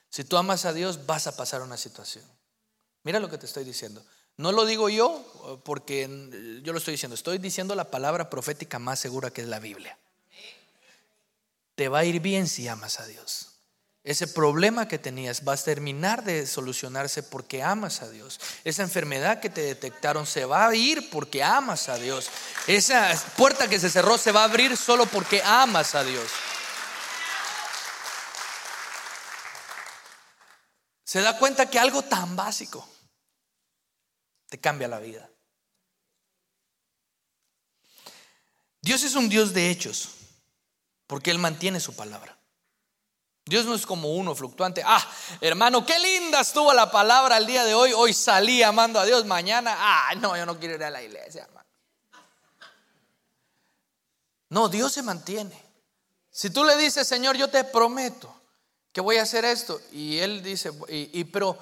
Si 0.08 0.24
tú 0.24 0.36
amas 0.36 0.64
a 0.64 0.72
Dios, 0.72 1.06
vas 1.06 1.26
a 1.26 1.36
pasar 1.36 1.62
una 1.62 1.76
situación. 1.76 2.24
Mira 3.02 3.20
lo 3.20 3.28
que 3.28 3.38
te 3.38 3.46
estoy 3.46 3.64
diciendo. 3.64 4.04
No 4.40 4.52
lo 4.52 4.64
digo 4.64 4.88
yo 4.88 5.60
porque 5.64 6.08
yo 6.62 6.72
lo 6.72 6.78
estoy 6.78 6.92
diciendo, 6.92 7.14
estoy 7.14 7.36
diciendo 7.36 7.74
la 7.74 7.90
palabra 7.90 8.30
profética 8.30 8.78
más 8.78 8.98
segura 8.98 9.30
que 9.30 9.42
es 9.42 9.48
la 9.48 9.58
Biblia. 9.58 9.98
Te 11.74 11.90
va 11.90 11.98
a 11.98 12.04
ir 12.06 12.20
bien 12.20 12.48
si 12.48 12.66
amas 12.66 13.00
a 13.00 13.06
Dios. 13.06 13.48
Ese 14.02 14.26
problema 14.26 14.88
que 14.88 14.98
tenías 14.98 15.46
va 15.46 15.52
a 15.52 15.56
terminar 15.58 16.24
de 16.24 16.46
solucionarse 16.46 17.22
porque 17.22 17.62
amas 17.62 18.00
a 18.00 18.08
Dios. 18.08 18.40
Esa 18.64 18.82
enfermedad 18.82 19.40
que 19.40 19.50
te 19.50 19.60
detectaron 19.60 20.24
se 20.24 20.46
va 20.46 20.68
a 20.68 20.74
ir 20.74 21.10
porque 21.10 21.42
amas 21.42 21.90
a 21.90 21.98
Dios. 21.98 22.30
Esa 22.66 23.12
puerta 23.36 23.68
que 23.68 23.78
se 23.78 23.90
cerró 23.90 24.16
se 24.16 24.32
va 24.32 24.40
a 24.40 24.44
abrir 24.44 24.74
solo 24.78 25.04
porque 25.04 25.42
amas 25.44 25.94
a 25.94 26.02
Dios. 26.02 26.30
Se 31.04 31.20
da 31.20 31.36
cuenta 31.36 31.68
que 31.68 31.78
algo 31.78 32.00
tan 32.00 32.36
básico 32.36 32.88
te 34.50 34.60
cambia 34.60 34.88
la 34.88 34.98
vida. 34.98 35.30
Dios 38.82 39.02
es 39.04 39.14
un 39.14 39.28
Dios 39.28 39.54
de 39.54 39.70
hechos, 39.70 40.08
porque 41.06 41.30
Él 41.30 41.38
mantiene 41.38 41.80
su 41.80 41.94
palabra. 41.94 42.36
Dios 43.46 43.64
no 43.64 43.74
es 43.74 43.86
como 43.86 44.14
uno 44.14 44.34
fluctuante. 44.34 44.82
Ah, 44.84 45.08
hermano, 45.40 45.86
qué 45.86 45.98
linda 45.98 46.40
estuvo 46.40 46.72
la 46.72 46.90
palabra 46.90 47.36
el 47.36 47.46
día 47.46 47.64
de 47.64 47.74
hoy. 47.74 47.92
Hoy 47.92 48.12
salí 48.12 48.62
amando 48.62 48.98
a 48.98 49.04
Dios. 49.04 49.24
Mañana, 49.24 49.74
ah, 49.78 50.14
no, 50.16 50.36
yo 50.36 50.44
no 50.46 50.58
quiero 50.58 50.74
ir 50.74 50.84
a 50.84 50.90
la 50.90 51.02
iglesia, 51.02 51.44
hermano. 51.44 51.68
No, 54.50 54.68
Dios 54.68 54.92
se 54.92 55.02
mantiene. 55.02 55.60
Si 56.30 56.50
tú 56.50 56.64
le 56.64 56.76
dices, 56.76 57.06
Señor, 57.06 57.36
yo 57.36 57.48
te 57.48 57.64
prometo 57.64 58.34
que 58.92 59.00
voy 59.00 59.16
a 59.16 59.22
hacer 59.22 59.44
esto, 59.44 59.80
y 59.92 60.18
Él 60.18 60.42
dice, 60.42 60.72
y, 60.88 61.20
y 61.20 61.24
pero 61.24 61.56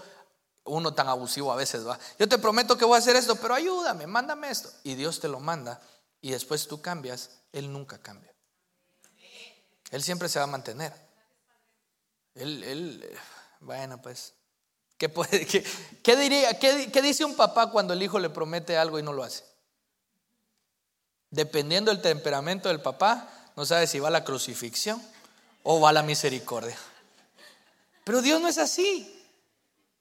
uno 0.68 0.94
tan 0.94 1.08
abusivo 1.08 1.52
a 1.52 1.56
veces 1.56 1.86
va. 1.86 1.98
Yo 2.18 2.28
te 2.28 2.38
prometo 2.38 2.78
que 2.78 2.84
voy 2.84 2.96
a 2.96 2.98
hacer 2.98 3.16
esto, 3.16 3.36
pero 3.36 3.54
ayúdame, 3.54 4.06
mándame 4.06 4.50
esto. 4.50 4.70
Y 4.84 4.94
Dios 4.94 5.20
te 5.20 5.28
lo 5.28 5.40
manda 5.40 5.80
y 6.20 6.30
después 6.30 6.66
tú 6.68 6.80
cambias, 6.80 7.30
Él 7.52 7.72
nunca 7.72 7.98
cambia. 7.98 8.32
Él 9.90 10.02
siempre 10.02 10.28
se 10.28 10.38
va 10.38 10.44
a 10.44 10.48
mantener. 10.48 10.92
Él, 12.34 12.62
él 12.62 13.18
bueno, 13.60 14.00
pues, 14.00 14.34
¿qué, 14.96 15.08
puede, 15.08 15.46
qué, 15.46 16.16
diría, 16.16 16.58
qué, 16.58 16.90
qué 16.92 17.02
dice 17.02 17.24
un 17.24 17.34
papá 17.34 17.70
cuando 17.70 17.94
el 17.94 18.02
hijo 18.02 18.18
le 18.18 18.30
promete 18.30 18.76
algo 18.76 18.98
y 18.98 19.02
no 19.02 19.12
lo 19.12 19.24
hace? 19.24 19.44
Dependiendo 21.30 21.90
del 21.90 22.00
temperamento 22.00 22.68
del 22.68 22.80
papá, 22.80 23.28
no 23.56 23.66
sabe 23.66 23.86
si 23.86 23.98
va 23.98 24.08
a 24.08 24.12
la 24.12 24.24
crucifixión 24.24 25.02
o 25.62 25.80
va 25.80 25.92
la 25.92 26.02
misericordia. 26.02 26.76
Pero 28.04 28.22
Dios 28.22 28.40
no 28.40 28.48
es 28.48 28.58
así. 28.58 29.17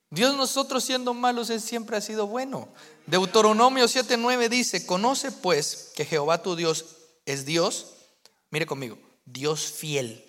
Dios 0.10 0.36
nosotros 0.36 0.84
siendo 0.84 1.13
malos, 1.13 1.50
Él 1.50 1.62
siempre 1.62 1.98
ha 1.98 2.02
sido 2.02 2.28
bueno. 2.28 2.70
Deuteronomio 3.08 3.86
7:9 3.86 4.50
dice, 4.50 4.86
conoce 4.86 5.32
pues 5.32 5.91
que 5.96 6.06
Jehová 6.06 6.41
tu 6.41 6.56
Dios 6.56 6.86
es 7.26 7.46
Dios, 7.46 7.93
mire 8.50 8.65
conmigo, 8.65 8.98
Dios 9.26 9.65
fiel, 9.65 10.24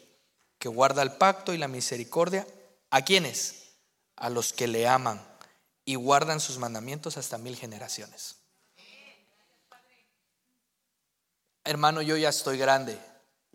que 0.59 0.69
guarda 0.69 1.03
el 1.03 1.13
pacto 1.13 1.55
y 1.55 1.59
la 1.59 1.69
misericordia. 1.69 2.47
¿A 2.91 3.03
quiénes? 3.03 3.75
A 4.17 4.31
los 4.31 4.53
que 4.53 4.67
le 4.67 4.89
aman 4.89 5.25
y 5.85 5.95
guardan 5.95 6.41
sus 6.41 6.59
mandamientos 6.59 7.17
hasta 7.17 7.39
mil 7.39 7.57
generaciones. 7.57 8.37
Hermano, 11.65 12.03
yo 12.03 12.17
ya 12.17 12.31
estoy 12.31 12.59
grande 12.59 12.99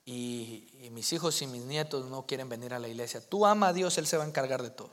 y, 0.05 0.89
mis 0.91 1.11
hijos 1.13 1.41
y 1.41 1.47
mis 1.47 1.63
nietos 1.63 2.05
no 2.05 2.25
quieren 2.25 2.47
venir 2.47 2.73
a 2.73 2.79
la 2.79 2.87
iglesia. 2.87 3.27
Tú 3.27 3.45
ama 3.45 3.69
a 3.69 3.73
Dios, 3.73 3.97
Él 3.97 4.05
se 4.05 4.17
va 4.17 4.23
a 4.23 4.27
encargar 4.27 4.61
de 4.61 4.69
todo. 4.69 4.91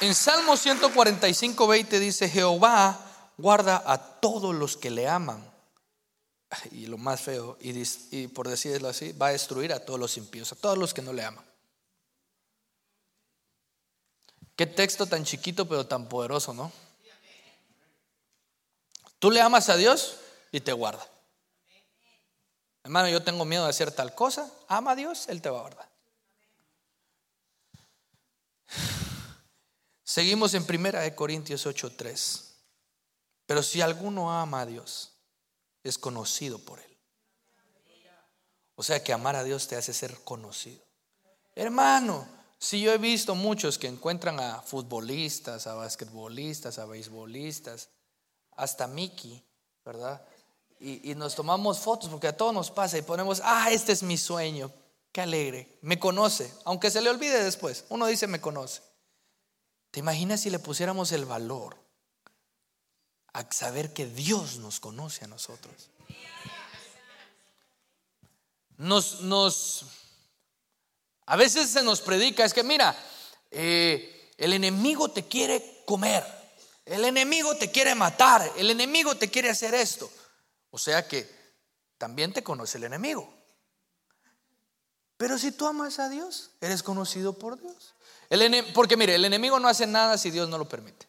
En 0.00 0.14
Salmo 0.14 0.56
145, 0.56 1.66
20 1.66 1.98
dice, 1.98 2.28
Jehová 2.28 3.32
guarda 3.36 3.82
a 3.84 4.20
todos 4.20 4.54
los 4.54 4.76
que 4.76 4.90
le 4.90 5.08
aman. 5.08 5.44
Y 6.70 6.86
lo 6.86 6.98
más 6.98 7.20
feo, 7.20 7.58
y, 7.60 8.28
por 8.28 8.48
decirlo 8.48 8.88
así, 8.88 9.12
va 9.12 9.28
a 9.28 9.32
destruir 9.32 9.72
a 9.72 9.84
todos 9.84 9.98
los 9.98 10.16
impíos, 10.16 10.52
a 10.52 10.56
todos 10.56 10.78
los 10.78 10.94
que 10.94 11.02
no 11.02 11.12
le 11.12 11.24
aman. 11.24 11.44
Qué 14.56 14.66
texto 14.66 15.06
tan 15.06 15.24
chiquito 15.24 15.68
pero 15.68 15.86
tan 15.86 16.08
poderoso, 16.08 16.54
¿no? 16.54 16.72
Tú 19.18 19.30
le 19.30 19.40
amas 19.40 19.68
a 19.68 19.76
Dios 19.76 20.16
y 20.52 20.60
te 20.60 20.72
guarda. 20.72 21.06
Hermano, 22.84 23.08
yo 23.08 23.22
tengo 23.22 23.44
miedo 23.44 23.64
de 23.64 23.70
hacer 23.70 23.90
tal 23.90 24.14
cosa. 24.14 24.50
Ama 24.68 24.92
a 24.92 24.96
Dios, 24.96 25.28
Él 25.28 25.42
te 25.42 25.50
va 25.50 25.58
a 25.58 25.62
guardar. 25.62 25.97
Seguimos 30.08 30.54
en 30.54 30.64
Primera 30.64 31.02
de 31.02 31.14
Corintios 31.14 31.66
8:3. 31.66 32.54
Pero 33.44 33.62
si 33.62 33.82
alguno 33.82 34.32
ama 34.32 34.62
a 34.62 34.66
Dios, 34.66 35.12
es 35.84 35.98
conocido 35.98 36.58
por 36.58 36.80
él. 36.80 36.98
O 38.74 38.82
sea 38.82 39.04
que 39.04 39.12
amar 39.12 39.36
a 39.36 39.44
Dios 39.44 39.68
te 39.68 39.76
hace 39.76 39.92
ser 39.92 40.18
conocido. 40.24 40.82
Hermano, 41.54 42.26
si 42.58 42.80
yo 42.80 42.90
he 42.90 42.96
visto 42.96 43.34
muchos 43.34 43.76
que 43.76 43.86
encuentran 43.86 44.40
a 44.40 44.62
futbolistas, 44.62 45.66
a 45.66 45.74
basquetbolistas, 45.74 46.78
a 46.78 46.86
beisbolistas, 46.86 47.90
hasta 48.52 48.86
Mickey, 48.86 49.44
¿verdad? 49.84 50.26
Y, 50.80 51.10
y, 51.10 51.14
nos 51.16 51.34
tomamos 51.34 51.80
fotos 51.80 52.08
porque 52.08 52.28
a 52.28 52.36
todos 52.36 52.54
nos 52.54 52.70
pasa 52.70 52.96
y 52.96 53.02
ponemos, 53.02 53.42
ah, 53.44 53.70
este 53.70 53.92
es 53.92 54.02
mi 54.02 54.16
sueño, 54.16 54.72
qué 55.12 55.20
alegre, 55.20 55.78
me 55.82 55.98
conoce, 55.98 56.50
aunque 56.64 56.90
se 56.90 57.02
le 57.02 57.10
olvide 57.10 57.44
después, 57.44 57.84
uno 57.90 58.06
dice 58.06 58.26
me 58.26 58.40
conoce. 58.40 58.87
¿Te 59.90 60.00
imaginas 60.00 60.40
si 60.40 60.50
le 60.50 60.58
pusiéramos 60.58 61.12
el 61.12 61.24
valor 61.24 61.76
a 63.32 63.50
saber 63.50 63.92
que 63.92 64.06
Dios 64.06 64.58
nos 64.58 64.80
conoce 64.80 65.24
a 65.24 65.28
nosotros? 65.28 65.90
Nos, 68.76 69.22
nos, 69.22 69.84
a 71.26 71.36
veces 71.36 71.70
se 71.70 71.82
nos 71.82 72.00
predica, 72.00 72.44
es 72.44 72.54
que 72.54 72.62
mira, 72.62 72.96
eh, 73.50 74.32
el 74.36 74.52
enemigo 74.52 75.10
te 75.10 75.26
quiere 75.26 75.82
comer, 75.84 76.24
el 76.84 77.04
enemigo 77.04 77.56
te 77.56 77.70
quiere 77.70 77.94
matar, 77.94 78.52
el 78.56 78.70
enemigo 78.70 79.16
te 79.16 79.30
quiere 79.30 79.50
hacer 79.50 79.74
esto. 79.74 80.10
O 80.70 80.78
sea 80.78 81.08
que 81.08 81.28
también 81.96 82.32
te 82.32 82.44
conoce 82.44 82.78
el 82.78 82.84
enemigo. 82.84 83.37
Pero 85.18 85.36
si 85.36 85.52
tú 85.52 85.66
amas 85.66 85.98
a 85.98 86.08
Dios, 86.08 86.52
eres 86.62 86.82
conocido 86.82 87.34
por 87.34 87.60
Dios 87.60 87.94
porque 88.74 88.96
mire, 88.96 89.14
el 89.14 89.24
enemigo 89.24 89.58
no 89.58 89.68
hace 89.68 89.86
nada 89.86 90.18
si 90.18 90.30
Dios 90.30 90.48
no 90.48 90.58
lo 90.58 90.68
permite. 90.68 91.06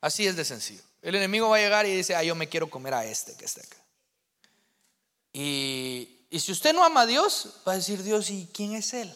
Así 0.00 0.26
es 0.26 0.36
de 0.36 0.44
sencillo. 0.44 0.82
El 1.02 1.14
enemigo 1.14 1.48
va 1.48 1.56
a 1.56 1.60
llegar 1.60 1.86
y 1.86 1.94
dice, 1.94 2.14
ah, 2.16 2.22
yo 2.22 2.34
me 2.34 2.48
quiero 2.48 2.70
comer 2.70 2.94
a 2.94 3.04
este 3.04 3.36
que 3.36 3.44
está 3.44 3.60
acá. 3.60 3.76
Y 5.32 6.26
si 6.32 6.52
usted 6.52 6.72
no 6.72 6.84
ama 6.84 7.02
a 7.02 7.06
Dios, 7.06 7.60
va 7.66 7.72
a 7.72 7.76
decir 7.76 8.02
Dios, 8.02 8.30
¿y 8.30 8.48
quién 8.52 8.74
es 8.74 8.94
Él? 8.94 9.14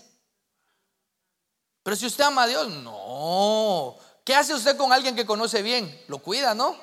Pero 1.82 1.96
si 1.96 2.06
usted 2.06 2.24
ama 2.24 2.44
a 2.44 2.46
Dios, 2.46 2.68
no. 2.68 3.96
¿Qué 4.24 4.34
hace 4.34 4.54
usted 4.54 4.76
con 4.76 4.92
alguien 4.92 5.16
que 5.16 5.26
conoce 5.26 5.62
bien? 5.62 6.00
Lo 6.08 6.18
cuida, 6.18 6.54
¿no? 6.54 6.78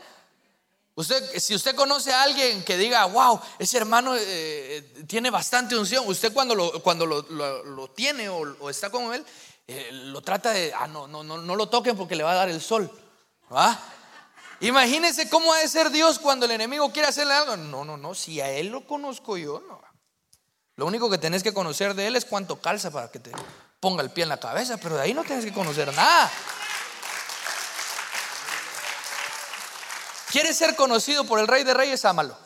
Usted, 0.99 1.39
si 1.39 1.55
usted 1.55 1.75
conoce 1.75 2.11
a 2.11 2.23
alguien 2.23 2.61
que 2.61 2.75
diga, 2.75 3.05
wow, 3.05 3.39
ese 3.57 3.77
hermano 3.77 4.17
eh, 4.17 5.05
tiene 5.07 5.29
bastante 5.29 5.77
unción, 5.77 6.03
usted 6.05 6.33
cuando 6.33 6.53
lo, 6.53 6.83
cuando 6.83 7.05
lo, 7.05 7.87
tiene 7.91 8.27
o, 8.27 8.69
está 8.69 8.89
con 8.89 9.13
él, 9.13 9.25
eh, 9.65 9.91
lo 9.93 10.19
trata 10.19 10.51
de, 10.51 10.73
ah, 10.73 10.87
no, 10.87 11.07
no, 11.07 11.23
no, 11.23 11.37
no 11.37 11.55
lo 11.55 11.69
toquen 11.69 11.95
porque 11.95 12.17
le 12.17 12.23
va 12.23 12.33
a 12.33 12.35
dar 12.35 12.49
el 12.49 12.59
sol. 12.59 12.91
¿va? 13.49 13.79
Imagínense 14.59 15.29
cómo 15.29 15.53
ha 15.53 15.59
de 15.59 15.69
ser 15.69 15.89
Dios 15.89 16.19
cuando 16.19 16.45
el 16.45 16.51
enemigo 16.51 16.91
quiere 16.91 17.07
hacerle 17.07 17.33
algo. 17.33 17.55
No, 17.55 17.85
no, 17.85 17.95
no, 17.95 18.13
si 18.13 18.41
a 18.41 18.51
Él 18.51 18.67
lo 18.67 18.85
conozco 18.85 19.37
yo, 19.37 19.63
no. 19.69 19.79
Lo 20.75 20.85
único 20.85 21.09
que 21.09 21.17
tenés 21.17 21.43
que 21.43 21.53
conocer 21.53 21.93
de 21.93 22.07
Él 22.07 22.17
es 22.17 22.25
cuánto 22.25 22.59
calza 22.59 22.91
para 22.91 23.09
que 23.09 23.19
te 23.19 23.31
ponga 23.79 24.03
el 24.03 24.09
pie 24.09 24.23
en 24.23 24.29
la 24.29 24.37
cabeza, 24.41 24.75
pero 24.75 24.97
de 24.97 25.03
ahí 25.03 25.13
no 25.13 25.23
tienes 25.23 25.45
que 25.45 25.53
conocer 25.53 25.93
nada. 25.93 26.29
¿Quieres 30.31 30.57
ser 30.57 30.75
conocido 30.75 31.23
por 31.25 31.39
el 31.39 31.47
Rey 31.47 31.63
de 31.63 31.73
Reyes? 31.73 32.05
Ámalo. 32.05 32.37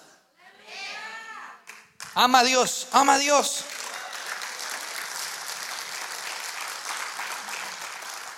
Ama 2.16 2.40
a 2.40 2.44
Dios, 2.44 2.88
ama 2.92 3.16
a 3.16 3.20
Dios. 3.20 3.66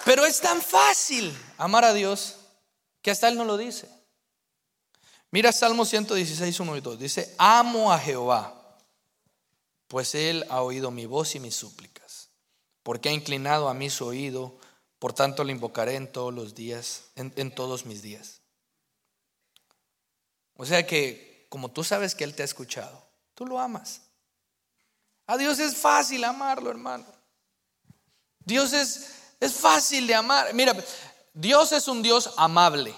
Pero 0.06 0.26
es 0.26 0.40
tan 0.40 0.62
fácil 0.62 1.36
amar 1.58 1.84
a 1.84 1.94
Dios 1.94 2.36
que 3.02 3.12
hasta 3.12 3.28
Él 3.28 3.36
no 3.36 3.44
lo 3.44 3.58
dice. 3.58 3.90
Mira 5.32 5.52
Salmo 5.52 5.84
116, 5.84 6.60
1 6.60 6.78
y 6.78 6.82
2. 6.82 7.00
Dice, 7.00 7.36
amo 7.38 7.92
a 7.92 8.00
Jehová, 8.00 8.78
pues 9.88 10.16
Él 10.16 10.46
ha 10.50 10.62
oído 10.62 10.92
mi 10.92 11.06
voz 11.06 11.36
y 11.36 11.40
mis 11.40 11.56
súplicas, 11.56 12.30
porque 12.84 13.10
ha 13.10 13.12
inclinado 13.12 13.68
a 13.68 13.74
mí 13.74 13.90
su 13.90 14.06
oído, 14.06 14.58
por 15.00 15.14
tanto 15.14 15.44
le 15.44 15.52
invocaré 15.52 15.96
en 15.96 16.12
todos 16.12 16.34
los 16.34 16.56
días, 16.56 17.06
en, 17.16 17.34
en 17.36 17.54
todos 17.54 17.86
mis 17.86 18.02
días. 18.02 18.42
O 20.56 20.66
sea 20.66 20.86
que, 20.86 21.48
como 21.50 21.72
tú 21.72 21.84
sabes 21.84 22.16
que 22.16 22.24
Él 22.24 22.36
te 22.36 22.42
ha 22.42 22.46
escuchado, 22.46 23.08
tú 23.34 23.46
lo 23.46 23.60
amas. 23.60 24.02
A 25.28 25.38
Dios 25.38 25.60
es 25.60 25.76
fácil 25.76 26.24
amarlo, 26.24 26.70
hermano. 26.70 27.06
Dios 28.40 28.74
es 28.74 29.16
es 29.40 29.54
fácil 29.54 30.08
de 30.08 30.16
amar. 30.16 30.54
Mira, 30.54 30.76
Dios 31.34 31.72
es 31.72 31.88
un 31.88 32.02
Dios 32.02 32.32
amable. 32.38 32.94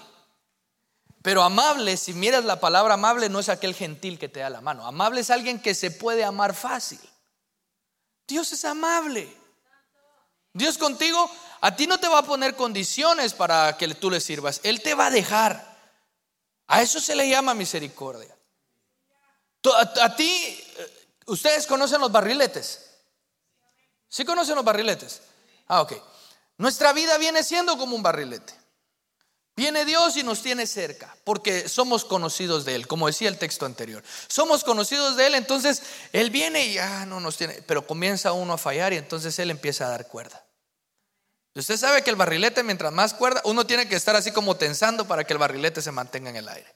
Pero 1.22 1.42
amable, 1.42 1.96
si 1.96 2.12
miras 2.14 2.44
la 2.44 2.60
palabra 2.60 2.94
amable, 2.94 3.28
no 3.28 3.40
es 3.40 3.48
aquel 3.48 3.74
gentil 3.74 4.18
que 4.18 4.28
te 4.28 4.40
da 4.40 4.50
la 4.50 4.60
mano. 4.60 4.86
Amable 4.86 5.20
es 5.20 5.30
alguien 5.30 5.60
que 5.60 5.74
se 5.74 5.90
puede 5.90 6.24
amar 6.24 6.54
fácil. 6.54 7.00
Dios 8.26 8.52
es 8.52 8.64
amable. 8.64 9.36
Dios 10.52 10.78
contigo, 10.78 11.30
a 11.60 11.74
ti 11.76 11.86
no 11.86 11.98
te 11.98 12.08
va 12.08 12.18
a 12.18 12.22
poner 12.22 12.54
condiciones 12.54 13.34
para 13.34 13.76
que 13.76 13.88
tú 13.94 14.10
le 14.10 14.20
sirvas. 14.20 14.60
Él 14.62 14.80
te 14.80 14.94
va 14.94 15.06
a 15.06 15.10
dejar. 15.10 15.67
A 16.68 16.82
eso 16.82 17.00
se 17.00 17.16
le 17.16 17.28
llama 17.28 17.54
misericordia. 17.54 18.34
A, 19.74 20.16
ti, 20.16 20.30
eh, 20.78 21.08
ustedes 21.26 21.66
conocen 21.66 22.00
los 22.00 22.12
barriletes. 22.12 22.84
¿Sí 24.08 24.24
conocen 24.24 24.54
los 24.54 24.64
barriletes? 24.64 25.22
Ah, 25.66 25.82
ok. 25.82 25.94
Nuestra 26.58 26.92
vida 26.92 27.18
viene 27.18 27.42
siendo 27.42 27.76
como 27.76 27.96
un 27.96 28.02
barrilete. 28.02 28.54
Viene 29.56 29.84
Dios 29.84 30.16
y 30.16 30.22
nos 30.22 30.40
tiene 30.40 30.68
cerca, 30.68 31.16
porque 31.24 31.68
somos 31.68 32.04
conocidos 32.04 32.64
de 32.64 32.76
Él, 32.76 32.86
como 32.86 33.08
decía 33.08 33.28
el 33.28 33.38
texto 33.38 33.66
anterior. 33.66 34.04
Somos 34.28 34.62
conocidos 34.62 35.16
de 35.16 35.26
Él, 35.26 35.34
entonces 35.34 35.82
Él 36.12 36.30
viene 36.30 36.66
y 36.66 36.74
ya 36.74 37.06
no 37.06 37.18
nos 37.18 37.36
tiene, 37.36 37.54
pero 37.66 37.84
comienza 37.84 38.32
uno 38.32 38.52
a 38.52 38.58
fallar 38.58 38.92
y 38.92 38.98
entonces 38.98 39.36
Él 39.40 39.50
empieza 39.50 39.86
a 39.86 39.90
dar 39.90 40.06
cuerda. 40.06 40.44
Usted 41.58 41.76
sabe 41.76 42.04
que 42.04 42.10
el 42.10 42.16
barrilete, 42.16 42.62
mientras 42.62 42.92
más 42.92 43.14
cuerda, 43.14 43.40
uno 43.44 43.66
tiene 43.66 43.88
que 43.88 43.96
estar 43.96 44.14
así 44.14 44.30
como 44.30 44.56
tensando 44.56 45.08
para 45.08 45.24
que 45.24 45.32
el 45.32 45.40
barrilete 45.40 45.82
se 45.82 45.90
mantenga 45.90 46.30
en 46.30 46.36
el 46.36 46.48
aire. 46.48 46.72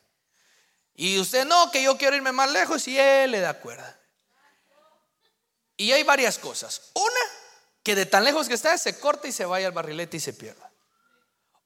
Y 0.95 1.21
usted 1.21 1.47
no, 1.47 1.71
que 1.71 1.85
yo 1.85 1.97
quiero 1.97 2.17
irme 2.17 2.33
más 2.33 2.51
lejos 2.51 2.89
y 2.89 2.99
Él 2.99 3.31
le 3.31 3.39
da 3.39 3.61
cuerda. 3.61 3.97
Y 5.77 5.93
hay 5.93 6.03
varias 6.03 6.37
cosas. 6.37 6.91
Una, 6.95 7.21
que 7.85 7.95
de 7.95 8.07
tan 8.07 8.25
lejos 8.25 8.49
que 8.49 8.55
está 8.55 8.77
se 8.77 8.99
corte 8.99 9.29
y 9.29 9.33
se 9.33 9.45
vaya 9.45 9.69
al 9.69 9.73
barrilete 9.73 10.17
y 10.17 10.21
se 10.21 10.33
pierda. 10.33 10.73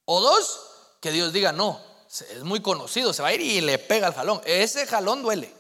O 0.05 0.21
dos, 0.21 0.61
que 1.01 1.11
Dios 1.11 1.33
diga, 1.33 1.53
no, 1.53 1.83
es 2.07 2.43
muy 2.43 2.61
conocido, 2.61 3.15
se 3.15 3.23
va 3.23 3.29
a 3.29 3.33
ir 3.33 3.41
y 3.41 3.63
le 3.63 3.79
pega 3.79 4.09
el 4.09 4.15
jalón. 4.15 4.43
Ese 4.45 4.87
jalón 4.87 5.23
duele. 5.23 5.55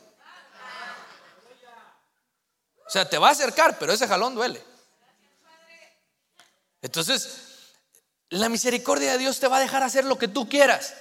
O 2.86 2.90
sea, 2.90 3.08
te 3.08 3.16
va 3.16 3.28
a 3.28 3.32
acercar, 3.32 3.78
pero 3.78 3.94
ese 3.94 4.06
jalón 4.06 4.34
duele. 4.34 4.62
Entonces, 6.82 7.45
la 8.30 8.48
misericordia 8.48 9.12
de 9.12 9.18
Dios 9.18 9.38
te 9.38 9.48
va 9.48 9.58
a 9.58 9.60
dejar 9.60 9.82
hacer 9.82 10.04
lo 10.04 10.18
que 10.18 10.28
tú 10.28 10.48
quieras. 10.48 10.94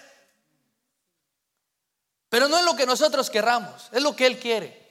Pero 2.30 2.48
no 2.48 2.58
es 2.58 2.66
lo 2.66 2.76
que 2.76 2.86
nosotros 2.86 3.30
querramos, 3.30 3.90
es 3.92 4.02
lo 4.02 4.16
que 4.16 4.26
Él 4.26 4.40
quiere. 4.40 4.86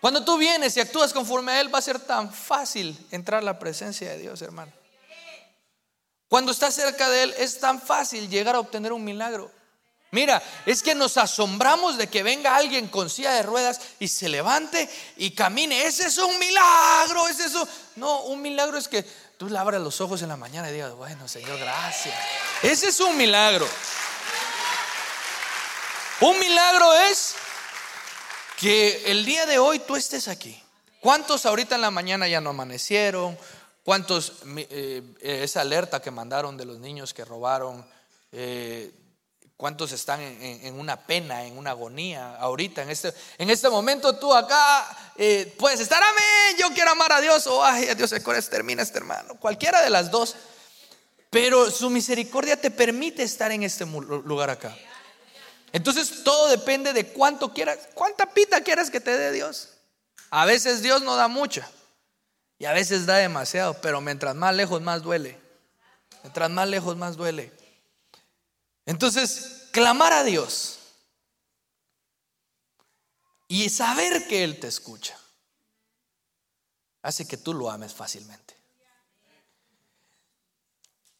Cuando 0.00 0.24
tú 0.24 0.36
vienes 0.36 0.76
y 0.76 0.80
actúas 0.80 1.12
conforme 1.12 1.52
a 1.52 1.60
Él, 1.60 1.74
va 1.74 1.78
a 1.78 1.82
ser 1.82 1.98
tan 1.98 2.32
fácil 2.32 2.96
entrar 3.10 3.40
a 3.40 3.44
la 3.44 3.58
presencia 3.58 4.10
de 4.10 4.18
Dios, 4.18 4.42
hermano. 4.42 4.72
Cuando 6.28 6.52
estás 6.52 6.74
cerca 6.74 7.08
de 7.08 7.22
Él, 7.22 7.34
es 7.38 7.58
tan 7.58 7.80
fácil 7.80 8.28
llegar 8.28 8.54
a 8.54 8.60
obtener 8.60 8.92
un 8.92 9.04
milagro. 9.04 9.50
Mira, 10.10 10.40
es 10.64 10.82
que 10.82 10.94
nos 10.94 11.16
asombramos 11.16 11.98
de 11.98 12.06
que 12.06 12.22
venga 12.22 12.54
alguien 12.54 12.86
con 12.86 13.10
silla 13.10 13.32
de 13.32 13.42
ruedas 13.42 13.80
y 13.98 14.06
se 14.06 14.28
levante 14.28 14.88
y 15.16 15.32
camine. 15.32 15.86
Ese 15.86 16.06
es 16.06 16.18
un 16.18 16.38
milagro, 16.38 17.26
es 17.26 17.40
eso. 17.40 17.66
No, 17.96 18.20
un 18.26 18.40
milagro 18.40 18.78
es 18.78 18.86
que 18.86 19.04
tú 19.36 19.48
le 19.48 19.58
abras 19.58 19.80
los 19.80 20.00
ojos 20.00 20.22
en 20.22 20.28
la 20.28 20.36
mañana 20.36 20.70
y 20.70 20.72
digas, 20.72 20.94
bueno, 20.94 21.28
Señor, 21.28 21.58
gracias. 21.58 22.14
Ese 22.62 22.88
es 22.88 23.00
un 23.00 23.16
milagro. 23.16 23.68
Un 26.20 26.38
milagro 26.38 26.92
es 26.94 27.34
que 28.58 29.10
el 29.10 29.24
día 29.24 29.46
de 29.46 29.58
hoy 29.58 29.80
tú 29.80 29.96
estés 29.96 30.28
aquí. 30.28 30.60
¿Cuántos 31.00 31.44
ahorita 31.44 31.74
en 31.74 31.82
la 31.82 31.90
mañana 31.90 32.28
ya 32.28 32.40
no 32.40 32.50
amanecieron? 32.50 33.36
¿Cuántos 33.82 34.32
eh, 34.56 35.02
esa 35.20 35.60
alerta 35.60 36.00
que 36.00 36.10
mandaron 36.10 36.56
de 36.56 36.64
los 36.64 36.78
niños 36.78 37.12
que 37.12 37.24
robaron? 37.24 37.86
Eh, 38.32 38.90
¿Cuántos 39.56 39.92
están 39.92 40.20
en, 40.20 40.78
una 40.78 41.06
pena, 41.06 41.44
en 41.44 41.56
una 41.56 41.70
agonía 41.70 42.36
ahorita? 42.36 42.82
En 42.82 42.90
este, 42.90 43.14
en 43.38 43.50
este 43.50 43.70
momento 43.70 44.16
tú 44.16 44.34
acá 44.34 44.84
eh, 45.16 45.54
puedes 45.56 45.78
estar, 45.78 46.02
amén, 46.02 46.56
yo 46.58 46.74
quiero 46.74 46.90
amar 46.90 47.12
a 47.12 47.20
Dios, 47.20 47.46
o 47.46 47.64
ay, 47.64 47.88
a 47.88 47.94
Dios, 47.94 48.12
termina 48.50 48.82
este 48.82 48.98
hermano. 48.98 49.36
Cualquiera 49.36 49.80
de 49.80 49.90
las 49.90 50.10
dos. 50.10 50.34
Pero 51.30 51.70
su 51.70 51.88
misericordia 51.88 52.60
te 52.60 52.70
permite 52.70 53.22
estar 53.22 53.52
en 53.52 53.62
este 53.62 53.86
lugar 53.86 54.50
acá. 54.50 54.76
Entonces 55.72 56.22
todo 56.22 56.48
depende 56.48 56.92
de 56.92 57.08
cuánto 57.08 57.52
quieras, 57.52 57.78
cuánta 57.94 58.32
pita 58.32 58.60
quieras 58.60 58.90
que 58.90 59.00
te 59.00 59.16
dé 59.16 59.32
Dios. 59.32 59.70
A 60.30 60.44
veces 60.46 60.82
Dios 60.82 61.02
no 61.02 61.16
da 61.16 61.28
mucha 61.28 61.68
y 62.58 62.64
a 62.64 62.72
veces 62.72 63.06
da 63.06 63.16
demasiado, 63.16 63.74
pero 63.80 64.00
mientras 64.00 64.34
más 64.34 64.54
lejos 64.54 64.82
más 64.82 65.02
duele. 65.02 65.38
Mientras 66.22 66.50
más 66.50 66.68
lejos 66.68 66.96
más 66.96 67.16
duele. 67.16 67.52
Entonces, 68.86 69.68
clamar 69.72 70.12
a 70.12 70.24
Dios 70.24 70.78
y 73.48 73.68
saber 73.70 74.26
que 74.28 74.44
Él 74.44 74.60
te 74.60 74.68
escucha 74.68 75.18
hace 77.02 77.26
que 77.26 77.36
tú 77.36 77.52
lo 77.52 77.70
ames 77.70 77.92
fácilmente. 77.92 78.56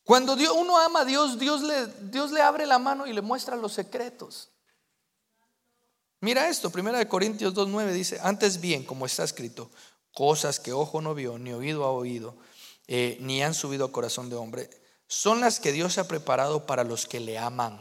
Cuando 0.02 0.36
Dios, 0.36 0.54
uno 0.56 0.78
ama 0.78 1.00
a 1.00 1.04
Dios, 1.04 1.38
Dios 1.38 1.62
le, 1.62 2.42
abre 2.42 2.66
la 2.66 2.78
mano 2.78 3.06
y 3.06 3.12
le 3.12 3.22
muestra 3.22 3.56
los 3.56 3.72
secretos. 3.72 4.50
Mira 6.20 6.48
esto, 6.48 6.70
1 6.74 7.08
Corintios 7.08 7.54
2.9 7.54 7.92
dice, 7.92 8.18
antes 8.22 8.60
bien, 8.60 8.84
como 8.84 9.06
está 9.06 9.24
escrito, 9.24 9.70
cosas 10.12 10.60
que 10.60 10.72
ojo 10.72 11.00
no 11.00 11.14
vio, 11.14 11.38
ni 11.38 11.52
oído 11.52 11.84
ha 11.84 11.90
oído, 11.90 12.36
eh, 12.86 13.18
ni 13.20 13.42
han 13.42 13.54
subido 13.54 13.86
a 13.86 13.92
corazón 13.92 14.30
de 14.30 14.36
hombre, 14.36 14.70
son 15.14 15.40
las 15.40 15.60
que 15.60 15.70
Dios 15.70 15.96
ha 15.98 16.08
preparado 16.08 16.66
para 16.66 16.82
los 16.82 17.06
que 17.06 17.20
le 17.20 17.38
aman. 17.38 17.80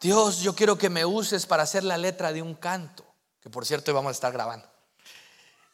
Dios, 0.00 0.40
yo 0.40 0.54
quiero 0.54 0.78
que 0.78 0.88
me 0.88 1.04
uses 1.04 1.44
para 1.44 1.64
hacer 1.64 1.84
la 1.84 1.98
letra 1.98 2.32
de 2.32 2.40
un 2.40 2.54
canto, 2.54 3.04
que 3.42 3.50
por 3.50 3.66
cierto 3.66 3.92
vamos 3.92 4.08
a 4.08 4.12
estar 4.12 4.32
grabando. 4.32 4.66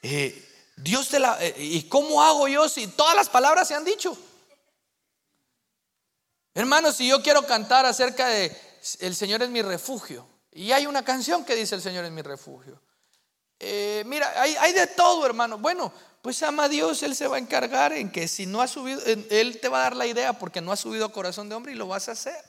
Eh, 0.02 0.44
Dios 0.76 1.08
te 1.08 1.20
la... 1.20 1.38
Eh, 1.40 1.54
¿Y 1.56 1.84
cómo 1.84 2.20
hago 2.20 2.48
yo 2.48 2.68
si 2.68 2.88
todas 2.88 3.14
las 3.14 3.28
palabras 3.28 3.68
se 3.68 3.74
han 3.74 3.84
dicho? 3.84 4.18
Hermanos, 6.52 6.96
si 6.96 7.06
yo 7.06 7.22
quiero 7.22 7.46
cantar 7.46 7.86
acerca 7.86 8.26
de 8.26 8.56
el 8.98 9.14
Señor 9.14 9.40
es 9.42 9.50
mi 9.50 9.62
refugio, 9.62 10.26
y 10.50 10.72
hay 10.72 10.86
una 10.86 11.04
canción 11.04 11.44
que 11.44 11.54
dice 11.54 11.76
el 11.76 11.82
Señor 11.82 12.04
es 12.04 12.10
mi 12.10 12.22
refugio. 12.22 12.82
Eh, 13.60 14.02
mira, 14.04 14.32
hay, 14.40 14.56
hay, 14.56 14.72
de 14.72 14.88
todo, 14.88 15.24
hermano. 15.26 15.58
Bueno, 15.58 15.92
pues 16.22 16.42
ama 16.42 16.64
a 16.64 16.68
Dios, 16.68 17.02
Él 17.02 17.16
se 17.16 17.26
va 17.26 17.36
a 17.36 17.40
encargar 17.40 17.92
en 17.92 18.10
que 18.10 18.28
si 18.28 18.44
no 18.44 18.60
ha 18.60 18.68
subido, 18.68 19.00
Él 19.04 19.58
te 19.60 19.68
va 19.68 19.78
a 19.78 19.82
dar 19.82 19.96
la 19.96 20.06
idea 20.06 20.34
porque 20.34 20.60
no 20.60 20.72
ha 20.72 20.76
subido 20.76 21.06
a 21.06 21.12
corazón 21.12 21.48
de 21.48 21.54
hombre 21.54 21.72
y 21.72 21.76
lo 21.76 21.86
vas 21.86 22.08
a 22.08 22.12
hacer. 22.12 22.44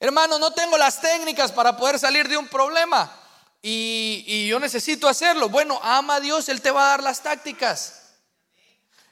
Hermano, 0.00 0.38
no 0.40 0.52
tengo 0.52 0.76
las 0.76 1.00
técnicas 1.00 1.52
para 1.52 1.76
poder 1.76 1.98
salir 1.98 2.28
de 2.28 2.36
un 2.36 2.48
problema 2.48 3.16
y, 3.62 4.48
yo 4.48 4.58
necesito 4.58 5.08
hacerlo. 5.08 5.48
Bueno, 5.48 5.78
ama 5.82 6.16
a 6.16 6.20
Dios, 6.20 6.48
Él 6.48 6.60
te 6.60 6.72
va 6.72 6.86
a 6.86 6.88
dar 6.88 7.02
las 7.04 7.22
tácticas. 7.22 8.00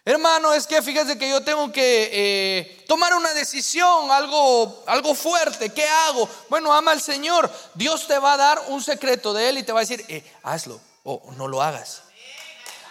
Hermano, 0.04 0.52
es 0.52 0.66
que 0.66 0.82
fíjese 0.82 1.16
que 1.16 1.28
yo 1.28 1.42
tengo 1.44 1.70
que 1.70 2.10
eh, 2.12 2.84
tomar 2.88 3.14
una 3.14 3.32
decisión, 3.34 4.10
algo, 4.10 4.82
algo 4.88 5.14
fuerte. 5.14 5.70
¿Qué 5.70 5.86
hago? 5.86 6.28
Bueno, 6.48 6.72
ama 6.72 6.90
al 6.90 7.00
Señor. 7.00 7.48
Dios 7.74 8.08
te 8.08 8.18
va 8.18 8.32
a 8.32 8.36
dar 8.36 8.64
un 8.68 8.82
secreto 8.82 9.32
de 9.32 9.50
Él 9.50 9.58
y 9.58 9.62
te 9.62 9.72
va 9.72 9.80
a 9.80 9.82
decir, 9.82 10.04
eh, 10.08 10.24
hazlo 10.42 10.80
o 11.04 11.32
no 11.36 11.46
lo 11.46 11.62
hagas. 11.62 12.02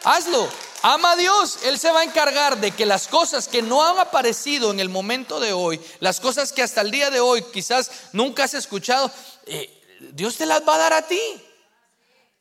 Hazlo. 0.04 0.50
Ama 0.82 1.12
a 1.12 1.16
Dios. 1.16 1.60
Él 1.64 1.78
se 1.78 1.92
va 1.92 2.02
a 2.02 2.04
encargar 2.04 2.60
de 2.60 2.72
que 2.72 2.86
las 2.86 3.08
cosas 3.08 3.48
que 3.48 3.62
no 3.62 3.86
han 3.86 4.00
aparecido 4.00 4.72
en 4.72 4.80
el 4.80 4.90
momento 4.90 5.40
de 5.40 5.52
hoy, 5.52 5.80
las 6.00 6.20
cosas 6.20 6.54
que 6.54 6.64
hasta 6.64 6.82
el 6.82 6.92
día 6.92 7.10
de 7.10 7.20
hoy 7.20 7.44
quizás 7.52 7.92
nunca 8.14 8.46
has 8.46 8.54
escuchado, 8.54 9.12
eh, 9.46 9.70
Dios 10.14 10.38
te 10.38 10.46
las 10.46 10.68
va 10.68 10.76
a 10.76 10.80
dar 10.80 10.94
a 10.94 11.08
ti. 11.08 11.20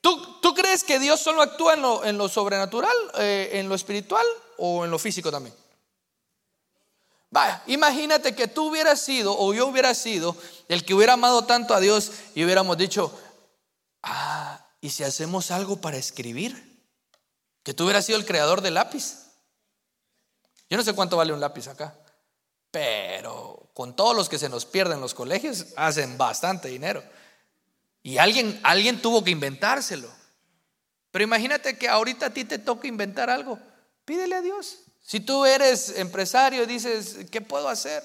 ¿Tú, 0.00 0.54
crees 0.54 0.84
que 0.84 0.98
Dios 0.98 1.20
solo 1.20 1.42
actúa 1.42 1.74
en 2.04 2.16
lo, 2.16 2.28
sobrenatural, 2.28 2.96
eh, 3.18 3.50
en 3.54 3.68
lo 3.68 3.74
espiritual 3.74 4.26
o 4.56 4.84
en 4.84 4.90
lo 4.90 4.98
físico 4.98 5.30
también? 5.30 5.54
Vaya, 7.30 7.62
imagínate 7.66 8.34
que 8.34 8.48
tú 8.48 8.68
hubieras 8.68 9.02
sido 9.02 9.36
o 9.38 9.52
yo 9.52 9.66
hubiera 9.66 9.94
sido 9.94 10.34
el 10.68 10.84
que 10.84 10.94
hubiera 10.94 11.12
amado 11.14 11.44
tanto 11.44 11.74
a 11.74 11.80
Dios 11.80 12.10
y 12.34 12.44
hubiéramos 12.44 12.78
dicho, 12.78 13.12
ah, 14.02 14.64
¿y 14.80 14.90
si 14.90 15.04
hacemos 15.04 15.50
algo 15.50 15.76
para 15.80 15.98
escribir? 15.98 16.67
Que 17.68 17.74
tú 17.74 17.84
hubieras 17.84 18.06
sido 18.06 18.18
el 18.18 18.24
creador 18.24 18.62
del 18.62 18.72
lápiz. 18.72 19.26
Yo 20.70 20.78
no 20.78 20.82
sé 20.82 20.94
cuánto 20.94 21.18
vale 21.18 21.34
un 21.34 21.40
lápiz 21.40 21.68
acá, 21.68 21.94
pero 22.70 23.68
con 23.74 23.94
todos 23.94 24.16
los 24.16 24.30
que 24.30 24.38
se 24.38 24.48
nos 24.48 24.64
pierden 24.64 24.94
en 24.94 25.00
los 25.02 25.12
colegios, 25.12 25.66
hacen 25.76 26.16
bastante 26.16 26.68
dinero. 26.68 27.04
Y 28.02 28.16
alguien, 28.16 28.58
alguien 28.62 29.02
tuvo 29.02 29.22
que 29.22 29.32
inventárselo. 29.32 30.08
Pero 31.10 31.24
imagínate 31.24 31.76
que 31.76 31.90
ahorita 31.90 32.24
a 32.24 32.30
ti 32.30 32.46
te 32.46 32.58
toca 32.58 32.88
inventar 32.88 33.28
algo. 33.28 33.58
Pídele 34.06 34.36
a 34.36 34.40
Dios. 34.40 34.78
Si 35.02 35.20
tú 35.20 35.44
eres 35.44 35.90
empresario 35.98 36.62
y 36.62 36.66
dices, 36.66 37.26
¿qué 37.30 37.42
puedo 37.42 37.68
hacer? 37.68 38.02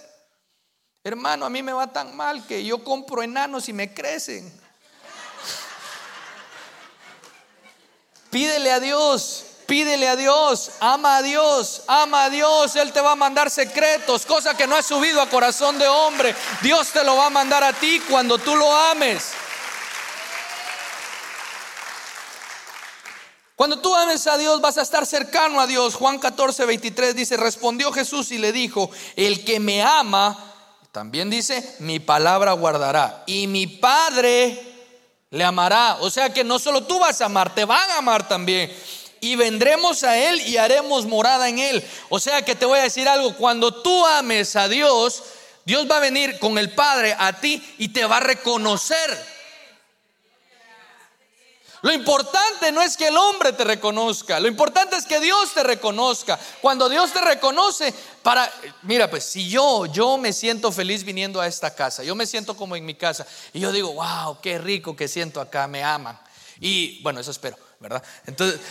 Hermano, 1.06 1.46
a 1.46 1.50
mí 1.50 1.64
me 1.64 1.72
va 1.72 1.94
tan 1.94 2.18
mal 2.18 2.46
que 2.46 2.66
yo 2.66 2.84
compro 2.84 3.24
enanos 3.24 3.70
y 3.70 3.72
me 3.72 3.94
crecen. 3.94 4.52
Pídele 8.30 8.70
a 8.70 8.82
Dios, 8.82 9.46
pídele 9.66 10.08
a 10.08 10.16
Dios, 10.16 10.72
ama 10.80 11.18
a 11.18 11.22
Dios, 11.22 11.84
ama 11.88 12.26
a 12.26 12.30
Dios. 12.30 12.76
Él 12.76 12.92
te 12.92 13.02
va 13.02 13.12
a 13.12 13.16
mandar 13.16 13.50
secretos, 13.50 14.26
cosa 14.26 14.56
que 14.56 14.68
no 14.68 14.76
ha 14.76 14.84
subido 14.84 15.22
a 15.22 15.30
corazón 15.30 15.78
de 15.80 15.88
hombre. 15.88 16.36
Dios 16.62 16.90
te 16.90 17.04
lo 17.04 17.16
va 17.18 17.28
a 17.28 17.30
mandar 17.30 17.64
a 17.64 17.74
ti 17.74 18.02
cuando 18.10 18.38
tú 18.38 18.56
lo 18.56 18.76
ames. 18.76 19.34
Cuando 23.56 23.80
tú 23.80 23.96
ames 23.96 24.26
a 24.28 24.38
Dios 24.38 24.62
vas 24.62 24.78
a 24.78 24.82
estar 24.82 25.06
cercano 25.06 25.62
a 25.62 25.68
Dios. 25.68 25.96
Juan 25.96 26.20
14, 26.20 26.66
23 26.66 27.16
dice, 27.16 27.38
respondió 27.38 27.92
Jesús 27.92 28.32
y 28.32 28.38
le 28.38 28.52
dijo, 28.52 28.90
el 29.16 29.46
que 29.46 29.60
me 29.60 29.84
ama, 29.84 30.38
también 30.92 31.30
dice, 31.30 31.76
mi 31.80 32.00
palabra 32.00 32.54
guardará. 32.54 33.24
Y 33.26 33.48
mi 33.48 33.68
Padre 33.68 34.74
le 35.30 35.44
amará. 35.44 35.98
O 36.02 36.10
sea 36.10 36.34
que 36.34 36.44
no 36.44 36.60
solo 36.60 36.84
tú 36.84 37.00
vas 37.00 37.22
a 37.22 37.26
amar, 37.26 37.54
te 37.56 37.66
van 37.66 37.90
a 37.92 37.98
amar 37.98 38.28
también. 38.28 38.72
Y 39.24 39.38
vendremos 39.38 40.04
a 40.04 40.18
Él 40.18 40.42
y 40.42 40.58
haremos 40.58 41.06
morada 41.06 41.48
en 41.48 41.58
Él. 41.58 41.82
O 42.10 42.20
sea 42.20 42.44
que 42.44 42.56
te 42.56 42.66
voy 42.66 42.80
a 42.80 42.84
decir 42.84 43.08
algo, 43.08 43.34
cuando 43.38 43.74
tú 43.82 44.06
ames 44.06 44.58
a 44.58 44.68
Dios, 44.68 45.24
Dios 45.64 45.90
va 45.90 45.96
a 45.96 46.02
venir 46.02 46.40
con 46.40 46.58
el 46.58 46.72
Padre 46.72 47.16
a 47.18 47.40
ti 47.40 47.64
y 47.78 47.88
te 47.88 48.04
va 48.04 48.18
a 48.18 48.20
reconocer. 48.20 49.34
Lo 51.84 51.94
importante 51.94 52.70
no 52.74 52.82
es 52.82 52.98
que 52.98 53.08
el 53.08 53.16
hombre 53.16 53.54
te 53.54 53.64
reconozca, 53.64 54.42
lo 54.42 54.50
importante 54.50 54.98
es 54.98 55.06
que 55.06 55.22
Dios 55.22 55.54
te 55.54 55.64
reconozca. 55.64 56.38
Cuando 56.62 56.90
Dios 56.90 57.14
te 57.14 57.22
reconoce, 57.22 57.94
para, 58.22 58.52
mira, 58.82 59.10
pues 59.10 59.24
si 59.24 59.48
yo, 59.48 59.86
yo 59.86 60.18
me 60.18 60.34
siento 60.34 60.70
feliz 60.74 61.06
viniendo 61.06 61.40
a 61.40 61.48
esta 61.48 61.74
casa, 61.74 62.04
yo 62.04 62.14
me 62.14 62.26
siento 62.26 62.58
como 62.58 62.76
en 62.76 62.86
mi 62.86 62.96
casa 62.96 63.26
y 63.54 63.62
yo 63.62 63.72
digo, 63.72 63.94
wow, 63.94 64.42
qué 64.42 64.58
rico 64.58 64.98
que 64.98 65.08
siento 65.08 65.40
acá, 65.40 65.66
me 65.68 65.82
aman. 65.82 66.20
Y 66.60 67.02
bueno, 67.04 67.20
eso 67.20 67.32
espero, 67.32 67.58
¿verdad? 67.84 68.02
Entonces, 68.26 68.62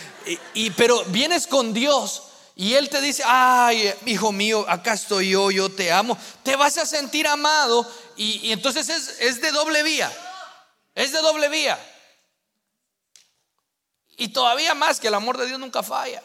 y, 0.55 0.71
pero 0.71 1.03
vienes 1.05 1.45
con 1.45 1.71
Dios 1.71 2.23
y 2.55 2.73
Él 2.73 2.89
te 2.89 2.99
dice, 2.99 3.21
ay, 3.25 3.93
hijo 4.07 4.31
mío, 4.31 4.65
acá 4.67 4.93
estoy 4.93 5.29
yo, 5.29 5.51
yo 5.51 5.69
te 5.71 5.91
amo, 5.91 6.17
te 6.41 6.55
vas 6.55 6.79
a 6.79 6.85
sentir 6.85 7.27
amado 7.27 7.87
y, 8.17 8.51
entonces 8.51 8.89
es, 8.89 9.19
es 9.19 9.39
de 9.39 9.51
doble 9.51 9.83
vía, 9.83 10.11
es 10.95 11.11
de 11.11 11.19
doble 11.19 11.47
vía. 11.47 11.79
Y 14.17 14.29
todavía 14.29 14.73
más 14.73 14.99
que 14.99 15.09
el 15.09 15.13
amor 15.13 15.37
de 15.37 15.45
Dios 15.45 15.59
nunca 15.59 15.83
falla. 15.83 16.23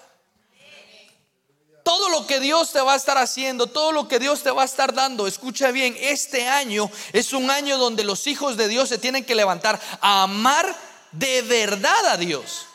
todo 1.84 2.08
lo 2.08 2.26
que 2.26 2.40
Dios 2.40 2.72
te 2.72 2.80
va 2.80 2.94
a 2.94 2.96
estar 2.96 3.18
haciendo, 3.18 3.66
todo 3.66 3.92
lo 3.92 4.08
que 4.08 4.18
Dios 4.18 4.42
te 4.42 4.50
va 4.50 4.62
a 4.62 4.66
estar 4.66 4.94
dando, 4.94 5.26
escucha 5.26 5.72
bien, 5.72 5.94
este 6.00 6.48
año 6.48 6.90
es 7.12 7.34
un 7.34 7.50
año 7.50 7.76
donde 7.76 8.04
los 8.04 8.26
hijos 8.26 8.56
de 8.56 8.68
Dios 8.68 8.88
se 8.88 8.98
tienen 8.98 9.26
que 9.26 9.34
levantar 9.34 9.78
a 10.00 10.22
amar 10.22 10.74
de 11.12 11.42
verdad 11.42 12.06
a 12.06 12.16
Dios. 12.16 12.67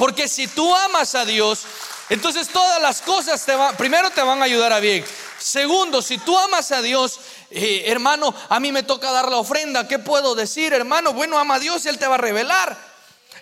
Porque 0.00 0.28
si 0.28 0.48
tú 0.48 0.74
amas 0.74 1.14
a 1.14 1.26
Dios, 1.26 1.60
entonces 2.08 2.48
todas 2.48 2.80
las 2.80 3.02
cosas 3.02 3.44
te 3.44 3.54
van, 3.54 3.76
primero 3.76 4.08
te 4.08 4.22
van 4.22 4.40
a 4.40 4.46
ayudar 4.46 4.72
a 4.72 4.80
bien. 4.80 5.04
Segundo, 5.38 6.00
si 6.00 6.16
tú 6.16 6.38
amas 6.38 6.72
a 6.72 6.80
Dios, 6.80 7.20
eh, 7.50 7.82
hermano, 7.84 8.34
a 8.48 8.58
mí 8.60 8.72
me 8.72 8.82
toca 8.82 9.12
dar 9.12 9.28
la 9.28 9.36
ofrenda. 9.36 9.86
¿Qué 9.86 9.98
puedo 9.98 10.34
decir, 10.34 10.72
hermano? 10.72 11.12
Bueno, 11.12 11.38
ama 11.38 11.56
a 11.56 11.58
Dios 11.58 11.84
y 11.84 11.90
Él 11.90 11.98
te 11.98 12.06
va 12.06 12.14
a 12.14 12.18
revelar. 12.18 12.78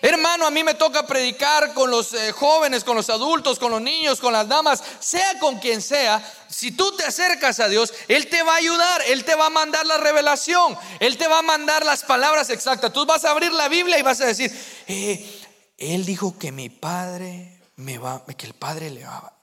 Hermano, 0.01 0.45
a 0.45 0.51
mí 0.51 0.65
me 0.65 0.73
toca 0.73 1.07
predicar 1.07 1.73
con 1.73 1.91
los 1.91 2.13
eh, 2.13 2.33
jóvenes, 2.33 2.83
con 2.83 2.97
los 2.97 3.09
adultos, 3.09 3.57
con 3.57 3.71
los 3.71 3.81
niños, 3.81 4.19
con 4.19 4.33
las 4.33 4.47
damas, 4.47 4.83
sea 4.99 5.39
con 5.39 5.59
quien 5.59 5.81
sea. 5.81 6.21
Si 6.49 6.71
tú 6.71 6.91
te 6.93 7.05
acercas 7.05 7.61
a 7.61 7.69
Dios, 7.69 7.93
Él 8.09 8.27
te 8.27 8.43
va 8.43 8.53
a 8.53 8.57
ayudar, 8.57 9.01
Él 9.07 9.23
te 9.23 9.35
va 9.35 9.45
a 9.45 9.49
mandar 9.49 9.85
la 9.85 9.97
revelación, 9.97 10.77
Él 10.99 11.17
te 11.17 11.27
va 11.27 11.39
a 11.39 11.41
mandar 11.41 11.85
las 11.85 12.03
palabras 12.03 12.49
exactas. 12.49 12.91
Tú 12.91 13.05
vas 13.05 13.23
a 13.23 13.31
abrir 13.31 13.53
la 13.53 13.69
Biblia 13.69 13.97
y 13.97 14.01
vas 14.01 14.19
a 14.19 14.25
decir, 14.25 14.51
eh, 14.87 15.38
Él 15.79 16.05
dijo 16.05 16.37
que 16.37 16.51
mi 16.51 16.69
Padre 16.69 17.61
me 17.77 17.97
va, 17.97 18.25
que 18.25 18.45
el 18.45 18.53
Padre 18.53 18.89
le 18.89 19.05
va. 19.05 19.33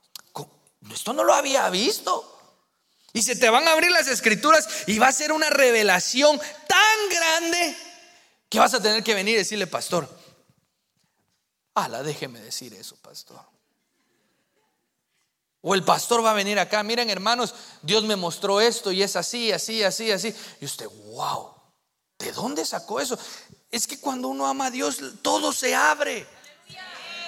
Esto 0.92 1.12
no 1.12 1.24
lo 1.24 1.34
había 1.34 1.68
visto. 1.70 2.32
Y 3.12 3.22
se 3.22 3.34
te 3.34 3.48
van 3.48 3.66
a 3.66 3.72
abrir 3.72 3.90
las 3.90 4.06
escrituras 4.08 4.68
y 4.86 4.98
va 4.98 5.08
a 5.08 5.12
ser 5.12 5.32
una 5.32 5.48
revelación 5.48 6.38
tan 6.68 7.08
grande 7.10 7.76
que 8.48 8.58
vas 8.58 8.74
a 8.74 8.82
tener 8.82 9.02
que 9.02 9.14
venir 9.14 9.34
y 9.34 9.38
decirle, 9.38 9.66
pastor, 9.66 10.08
Ala, 11.74 12.02
déjeme 12.02 12.40
decir 12.40 12.72
eso, 12.74 12.96
pastor. 12.96 13.40
O 15.60 15.74
el 15.74 15.82
pastor 15.82 16.24
va 16.24 16.30
a 16.30 16.34
venir 16.34 16.58
acá, 16.58 16.82
miren 16.82 17.10
hermanos, 17.10 17.54
Dios 17.82 18.04
me 18.04 18.16
mostró 18.16 18.60
esto 18.60 18.92
y 18.92 19.02
es 19.02 19.16
así, 19.16 19.52
así, 19.52 19.82
así, 19.82 20.10
así. 20.10 20.34
Y 20.60 20.64
usted, 20.64 20.86
wow, 21.06 21.50
¿de 22.18 22.32
dónde 22.32 22.64
sacó 22.64 23.00
eso? 23.00 23.18
Es 23.70 23.86
que 23.86 23.98
cuando 23.98 24.28
uno 24.28 24.46
ama 24.46 24.66
a 24.66 24.70
Dios, 24.70 25.00
todo 25.22 25.52
se 25.52 25.74
abre. 25.74 26.26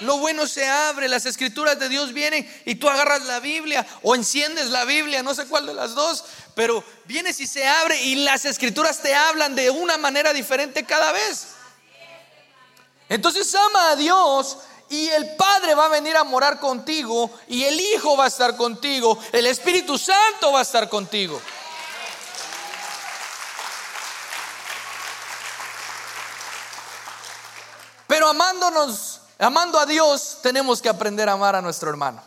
Lo 0.01 0.19
bueno 0.19 0.47
se 0.47 0.69
abre, 0.69 1.09
las 1.09 1.27
escrituras 1.27 1.79
de 1.79 1.89
Dios 1.89 2.13
vienen 2.13 2.49
y 2.65 2.77
tú 2.77 2.89
agarras 2.89 3.25
la 3.25 3.41
Biblia 3.41 3.85
o 4.03 4.15
enciendes 4.15 4.71
la 4.71 4.85
Biblia, 4.85 5.25
no 5.25 5.35
sé 5.35 5.47
cuál 5.47 5.67
de 5.67 5.75
las 5.75 5.95
dos, 5.95 6.25
pero 6.55 6.85
vienes 7.07 7.41
y 7.41 7.49
se 7.49 7.67
abre 7.67 8.01
y 8.03 8.15
las 8.15 8.45
escrituras 8.45 9.03
te 9.03 9.13
hablan 9.13 9.57
de 9.57 9.71
una 9.71 9.99
manera 9.99 10.33
diferente 10.33 10.85
cada 10.85 11.11
vez. 11.11 11.49
Entonces 13.09 13.53
ama 13.55 13.91
a 13.91 13.97
Dios 13.97 14.59
y 14.89 15.09
el 15.09 15.35
Padre 15.35 15.75
va 15.75 15.87
a 15.87 15.89
venir 15.89 16.17
a 16.17 16.25
morar 16.25 16.61
contigo 16.61 17.31
y 17.49 17.65
el 17.65 17.81
Hijo 17.81 18.17
va 18.17 18.27
a 18.27 18.29
estar 18.29 18.57
contigo, 18.57 19.19
el 19.33 19.47
Espíritu 19.47 19.99
Santo 19.99 20.53
va 20.53 20.61
a 20.61 20.63
estar 20.63 20.89
contigo. 20.89 21.41
Pero 28.19 28.31
amándonos, 28.31 29.21
amando 29.39 29.79
a 29.79 29.87
Dios, 29.87 30.39
tenemos 30.43 30.83
que 30.83 30.89
aprender 30.89 31.29
a 31.29 31.35
amar 31.35 31.55
a 31.55 31.63
nuestro 31.63 31.89
hermano. 31.89 32.21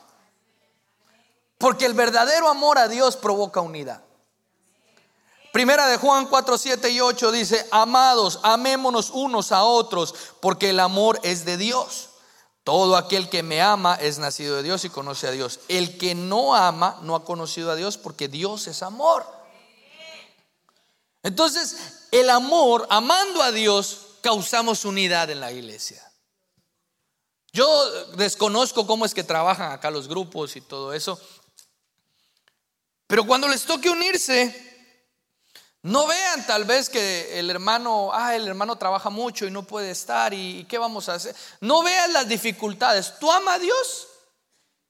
Porque 1.57 1.85
el 1.85 1.93
verdadero 1.93 2.47
amor 2.47 2.77
a 2.77 2.87
Dios 2.87 3.17
provoca 3.17 3.59
unidad. 3.59 4.01
Primera 5.51 5.87
de 5.87 5.97
Juan 5.97 6.27
4, 6.27 6.57
7 6.57 6.91
y 6.91 7.01
8 7.01 7.33
dice, 7.33 7.67
amados, 7.71 8.39
amémonos 8.41 9.09
unos 9.09 9.51
a 9.51 9.65
otros, 9.65 10.15
porque 10.39 10.69
el 10.69 10.79
amor 10.79 11.19
es 11.23 11.43
de 11.43 11.57
Dios. 11.57 12.11
Todo 12.63 12.95
aquel 12.95 13.27
que 13.27 13.43
me 13.43 13.61
ama 13.61 13.95
es 13.95 14.17
nacido 14.17 14.55
de 14.55 14.63
Dios 14.63 14.85
y 14.85 14.89
conoce 14.89 15.27
a 15.27 15.31
Dios. 15.31 15.59
El 15.67 15.97
que 15.97 16.15
no 16.15 16.55
ama 16.55 16.99
no 17.01 17.17
ha 17.17 17.25
conocido 17.25 17.69
a 17.69 17.75
Dios 17.75 17.97
porque 17.97 18.29
Dios 18.29 18.67
es 18.67 18.81
amor. 18.81 19.25
Entonces, 21.21 22.07
el 22.11 22.29
amor, 22.29 22.87
amando 22.89 23.43
a 23.43 23.51
Dios, 23.51 24.10
causamos 24.21 24.85
unidad 24.85 25.29
en 25.29 25.39
la 25.39 25.51
iglesia. 25.51 26.01
Yo 27.53 28.05
desconozco 28.15 28.87
cómo 28.87 29.05
es 29.05 29.13
que 29.13 29.23
trabajan 29.23 29.71
acá 29.71 29.91
los 29.91 30.07
grupos 30.07 30.55
y 30.55 30.61
todo 30.61 30.93
eso. 30.93 31.19
Pero 33.07 33.25
cuando 33.25 33.49
les 33.49 33.63
toque 33.63 33.89
unirse, 33.89 34.71
no 35.83 36.07
vean 36.07 36.45
tal 36.45 36.63
vez 36.63 36.89
que 36.89 37.39
el 37.39 37.49
hermano, 37.49 38.11
ah, 38.13 38.35
el 38.35 38.47
hermano 38.47 38.77
trabaja 38.77 39.09
mucho 39.09 39.45
y 39.45 39.51
no 39.51 39.63
puede 39.63 39.91
estar 39.91 40.33
y, 40.33 40.65
qué 40.69 40.77
vamos 40.77 41.09
a 41.09 41.15
hacer. 41.15 41.35
No 41.59 41.83
vean 41.83 42.13
las 42.13 42.29
dificultades. 42.29 43.19
Tú 43.19 43.29
ama 43.29 43.55
a 43.55 43.59
Dios 43.59 44.07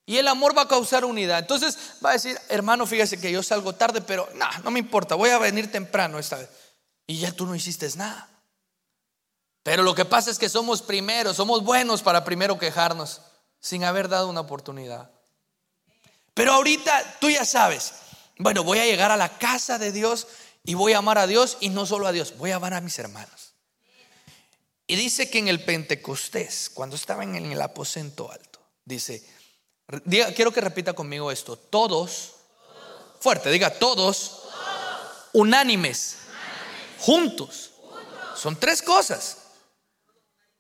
y 0.06 0.18
el 0.18 0.28
amor 0.28 0.56
va 0.56 0.64
a 0.64 0.68
causar 0.68 1.04
unidad. 1.04 1.40
Entonces 1.40 1.78
va 2.06 2.12
a 2.12 2.14
decir, 2.14 2.38
hermano, 2.50 2.86
fíjese 2.86 3.20
que 3.20 3.32
yo 3.32 3.42
salgo 3.42 3.74
tarde, 3.74 4.02
pero 4.02 4.30
no, 4.36 4.46
no 4.64 4.70
me 4.70 4.80
importa, 4.80 5.16
voy 5.16 5.32
a 5.32 5.40
venir 5.40 5.72
temprano 5.72 6.20
esta 6.20 6.38
vez. 6.38 6.50
Y 7.08 7.20
ya 7.20 7.32
tú 7.32 7.48
no 7.48 7.56
hiciste 7.56 7.90
nada. 7.96 8.31
Pero 9.64 9.84
lo 9.84 9.94
que 9.94 10.06
pasa 10.06 10.32
es 10.32 10.40
que 10.40 10.50
somos 10.50 10.82
primeros, 10.82 11.38
somos 11.38 11.64
buenos 11.64 12.02
para 12.02 12.24
primero 12.24 12.58
quejarnos 12.58 13.22
sin 13.60 13.84
haber 13.84 14.10
dado 14.10 14.28
una 14.28 14.42
oportunidad. 14.42 15.12
Pero 16.34 16.54
ahorita 16.54 17.20
tú 17.20 17.30
ya 17.30 17.46
sabes, 17.46 17.94
bueno, 18.38 18.64
voy 18.64 18.80
a 18.80 18.86
llegar 18.86 19.12
a 19.12 19.18
la 19.18 19.38
casa 19.38 19.78
de 19.78 19.92
Dios 19.92 20.28
y 20.64 20.74
voy 20.74 20.94
a 20.94 21.00
amar 21.00 21.18
a 21.18 21.28
Dios 21.28 21.58
y 21.60 21.70
no 21.70 21.86
solo 21.86 22.08
a 22.08 22.12
Dios, 22.12 22.38
voy 22.38 22.52
a 22.52 22.56
amar 22.56 22.74
a 22.74 22.82
mis 22.82 22.98
hermanos. 22.98 23.54
Y 24.88 24.96
dice 24.96 25.30
que 25.30 25.40
en 25.40 25.48
el 25.48 25.64
Pentecostés, 25.64 26.70
cuando 26.74 26.96
estaban 26.96 27.36
en 27.36 27.52
el 27.52 27.62
aposento 27.62 28.32
alto, 28.32 28.60
dice, 28.84 29.24
quiero 30.36 30.52
que 30.52 30.62
repita 30.62 30.94
conmigo 30.94 31.32
esto, 31.32 31.56
todos, 31.56 32.34
fuerte, 33.20 33.52
diga 33.52 33.70
todos, 33.78 34.44
unánimes, 35.34 36.18
juntos. 37.00 37.72
Son 38.36 38.60
tres 38.60 38.82
cosas. 38.82 39.38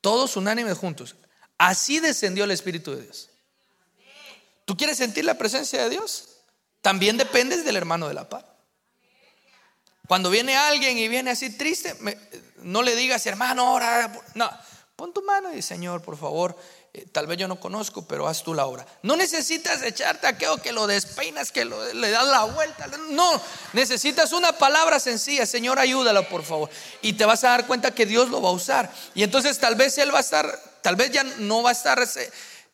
Todos 0.02 0.36
unánimes 0.36 0.78
juntos. 0.78 1.16
Así 1.58 2.00
descendió 2.00 2.44
el 2.44 2.52
Espíritu 2.52 2.96
de 2.96 3.04
Dios. 3.04 3.30
¿Tú 4.66 4.76
quieres 4.76 4.98
sentir 4.98 5.26
la 5.26 5.38
presencia 5.38 5.84
de 5.84 5.90
Dios? 5.90 6.38
También 6.82 7.18
dependes 7.18 7.64
del 7.64 7.76
hermano 7.76 8.08
de 8.08 8.16
la 8.16 8.28
paz. 8.28 8.44
Cuando 10.08 10.30
viene 10.30 10.58
alguien 10.58 10.98
y 10.98 11.08
viene 11.08 11.32
así 11.32 11.56
triste, 11.56 11.96
no 12.58 12.82
le 12.82 12.96
digas, 12.96 13.26
hermano, 13.28 13.68
ahora, 13.68 14.12
no, 14.34 14.50
pon 14.96 15.14
tu 15.14 15.22
mano 15.22 15.54
y 15.54 15.62
Señor, 15.62 16.02
por 16.02 16.18
favor, 16.18 16.58
tal 17.12 17.26
vez 17.26 17.38
yo 17.38 17.48
no 17.48 17.60
conozco, 17.60 18.06
pero 18.06 18.28
haz 18.28 18.44
tú 18.44 18.54
la 18.54 18.66
obra. 18.66 18.86
No 19.02 19.16
necesitas 19.16 19.82
echarte 19.82 20.28
aquello 20.28 20.58
que 20.58 20.74
lo 20.74 20.88
despeinas, 20.88 21.52
que 21.52 21.64
le 21.64 22.12
das 22.12 22.28
la 22.28 22.44
vuelta. 22.44 22.88
No, 23.10 23.42
necesitas 23.72 24.34
una 24.34 24.52
palabra 24.52 25.00
sencilla, 25.00 25.46
Señor, 25.46 25.80
ayúdalo, 25.80 26.28
por 26.28 26.44
favor. 26.44 26.70
Y 27.02 27.14
te 27.14 27.26
vas 27.26 27.44
a 27.46 27.50
dar 27.50 27.66
cuenta 27.66 27.92
que 27.92 28.06
Dios 28.06 28.30
lo 28.30 28.42
va 28.42 28.50
a 28.50 28.54
usar. 28.54 28.92
Y 29.16 29.24
entonces 29.24 29.58
tal 29.58 29.76
vez 29.76 29.98
Él 29.98 30.14
va 30.14 30.18
a 30.18 30.22
estar, 30.22 30.60
tal 30.82 30.98
vez 30.98 31.12
ya 31.12 31.24
no 31.24 31.64
va 31.64 31.70
a 31.70 31.74
estar... 31.74 32.06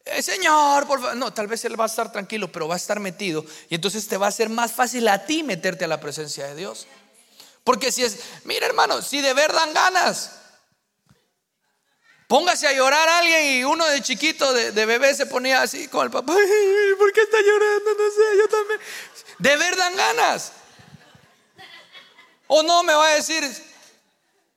Eh, 0.05 0.22
Señor, 0.24 0.88
por 0.88 0.99
favor. 0.99 1.15
No, 1.15 1.32
tal 1.32 1.47
vez 1.47 1.63
Él 1.65 1.80
va 1.80 1.84
a 1.84 1.88
estar 1.88 2.11
tranquilo, 2.11 2.51
pero 2.51 2.68
va 2.68 2.74
a 2.74 2.78
estar 2.78 2.99
metido. 2.99 3.45
Y 3.70 3.76
entonces 3.76 4.07
te 4.07 4.18
va 4.18 4.28
a 4.28 4.32
ser 4.32 4.49
más 4.49 4.72
fácil 4.72 5.07
a 5.09 5.26
ti 5.26 5.43
meterte 5.43 5.86
a 5.86 5.88
la 5.88 5.99
presencia 5.99 6.47
de 6.47 6.55
Dios. 6.55 6.88
Porque 7.63 7.91
si 7.91 8.03
es, 8.03 8.18
mira 8.45 8.65
hermano, 8.65 9.01
si 9.01 9.22
de 9.22 9.34
ver 9.34 9.53
dan 9.53 9.74
ganas. 9.74 10.32
Póngase 12.28 12.67
a 12.67 12.73
llorar 12.73 13.07
a 13.07 13.19
alguien 13.19 13.57
y 13.57 13.63
uno 13.63 13.86
de 13.88 14.01
chiquito, 14.01 14.51
de, 14.53 14.86
bebé, 14.86 15.15
se 15.15 15.25
ponía 15.25 15.61
así 15.61 15.88
con 15.88 16.03
el 16.05 16.11
papá. 16.11 16.34
¿Por 16.97 17.13
qué 17.13 17.21
está 17.21 17.38
llorando? 17.39 17.91
No 17.91 18.11
sé, 18.11 18.38
yo 18.38 18.47
también. 18.49 18.80
De 19.39 19.55
ver 19.55 19.75
dan 19.78 19.95
ganas. 19.95 20.51
O 22.47 22.63
no, 22.63 22.84
me 22.84 22.93
va 22.93 23.07
a 23.07 23.15
decir, 23.15 23.43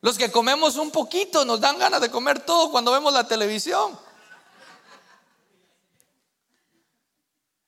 los 0.01 0.19
que 0.19 0.33
comemos 0.33 0.77
un 0.77 0.91
poquito 0.91 1.45
nos 1.45 1.61
dan 1.61 1.79
ganas 1.79 2.01
de 2.01 2.11
comer 2.11 2.41
todo 2.41 2.73
cuando 2.73 2.91
vemos 2.91 3.13
la 3.13 3.29
televisión. 3.29 3.97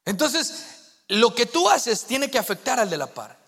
Entonces, 0.05 0.65
lo 1.09 1.33
que 1.33 1.47
tú 1.47 1.69
haces 1.69 2.05
tiene 2.05 2.29
que 2.29 2.39
afectar 2.39 2.81
al 2.81 2.91
de 2.91 2.97
la 2.97 3.07
par. 3.07 3.39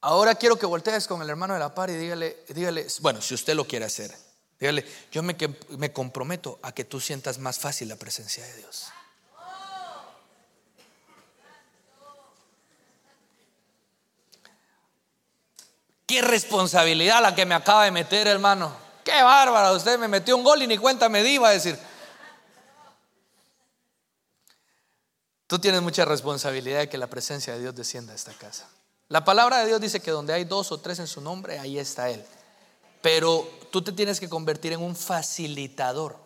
Ahora 0.00 0.34
quiero 0.34 0.58
que 0.58 0.66
voltees 0.66 1.06
con 1.06 1.22
el 1.22 1.30
hermano 1.30 1.54
de 1.54 1.60
la 1.60 1.72
par 1.72 1.90
y 1.90 1.94
dígale, 1.94 2.44
dígale, 2.48 2.86
bueno, 3.00 3.22
si 3.22 3.34
usted 3.34 3.54
lo 3.54 3.64
quiere 3.64 3.84
hacer, 3.84 4.25
dígale, 4.60 4.84
yo 5.12 5.22
me, 5.22 5.36
me 5.78 5.92
comprometo 5.92 6.58
a 6.62 6.72
que 6.72 6.84
tú 6.84 7.00
sientas 7.00 7.38
más 7.38 7.58
fácil 7.58 7.88
la 7.88 7.96
presencia 7.96 8.44
de 8.44 8.56
Dios. 8.56 8.86
Qué 16.06 16.22
responsabilidad 16.22 17.20
la 17.20 17.34
que 17.34 17.44
me 17.44 17.54
acaba 17.54 17.84
de 17.84 17.90
meter, 17.90 18.28
hermano. 18.28 18.72
Qué 19.04 19.22
bárbara, 19.22 19.72
usted 19.72 19.98
me 19.98 20.08
metió 20.08 20.36
un 20.36 20.44
gol 20.44 20.62
y 20.62 20.66
ni 20.66 20.78
cuenta 20.78 21.08
me 21.08 21.22
di, 21.22 21.34
iba 21.34 21.48
a 21.48 21.52
decir. 21.52 21.78
Tú 25.46 25.58
tienes 25.58 25.82
mucha 25.82 26.04
responsabilidad 26.04 26.80
de 26.80 26.88
que 26.88 26.98
la 26.98 27.06
presencia 27.06 27.52
de 27.52 27.60
Dios 27.60 27.74
descienda 27.74 28.12
a 28.12 28.16
esta 28.16 28.32
casa. 28.32 28.68
La 29.08 29.24
palabra 29.24 29.58
de 29.58 29.66
Dios 29.66 29.80
dice 29.80 30.00
que 30.00 30.10
donde 30.10 30.32
hay 30.32 30.44
dos 30.44 30.72
o 30.72 30.78
tres 30.78 30.98
en 30.98 31.06
su 31.06 31.20
nombre, 31.20 31.58
ahí 31.58 31.78
está 31.78 32.10
Él. 32.10 32.24
Pero 33.00 33.48
tú 33.70 33.82
te 33.82 33.92
tienes 33.92 34.20
que 34.20 34.28
convertir 34.28 34.72
en 34.72 34.82
un 34.82 34.96
facilitador 34.96 36.16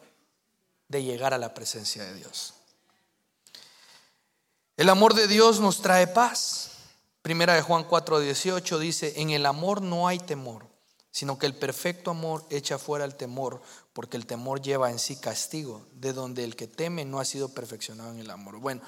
de 0.88 1.02
llegar 1.02 1.34
a 1.34 1.38
la 1.38 1.54
presencia 1.54 2.04
de 2.04 2.14
Dios. 2.14 2.54
El 4.76 4.88
amor 4.88 5.14
de 5.14 5.28
Dios 5.28 5.60
nos 5.60 5.82
trae 5.82 6.06
paz. 6.06 6.70
Primera 7.22 7.54
de 7.54 7.62
Juan 7.62 7.86
4:18 7.86 8.78
dice, 8.78 9.12
en 9.16 9.30
el 9.30 9.44
amor 9.46 9.82
no 9.82 10.08
hay 10.08 10.18
temor, 10.18 10.66
sino 11.10 11.38
que 11.38 11.46
el 11.46 11.54
perfecto 11.54 12.10
amor 12.10 12.46
echa 12.50 12.78
fuera 12.78 13.04
el 13.04 13.14
temor, 13.14 13.60
porque 13.92 14.16
el 14.16 14.26
temor 14.26 14.62
lleva 14.62 14.90
en 14.90 14.98
sí 14.98 15.16
castigo, 15.16 15.86
de 15.92 16.12
donde 16.12 16.44
el 16.44 16.56
que 16.56 16.66
teme 16.66 17.04
no 17.04 17.20
ha 17.20 17.24
sido 17.24 17.50
perfeccionado 17.50 18.10
en 18.10 18.20
el 18.20 18.30
amor. 18.30 18.56
Bueno, 18.58 18.80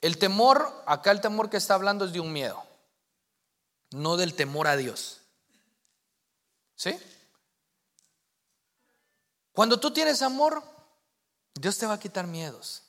el 0.00 0.18
temor, 0.18 0.82
acá 0.86 1.12
el 1.12 1.20
temor 1.20 1.50
que 1.50 1.56
está 1.56 1.74
hablando 1.74 2.04
es 2.04 2.12
de 2.12 2.20
un 2.20 2.32
miedo, 2.32 2.62
no 3.92 4.16
del 4.16 4.34
temor 4.34 4.66
a 4.66 4.76
Dios. 4.76 5.17
¿Sí? 6.78 6.96
Cuando 9.52 9.80
tú 9.80 9.90
tienes 9.92 10.22
amor, 10.22 10.62
Dios 11.52 11.76
te 11.76 11.86
va 11.86 11.94
a 11.94 12.00
quitar 12.00 12.28
miedos. 12.28 12.84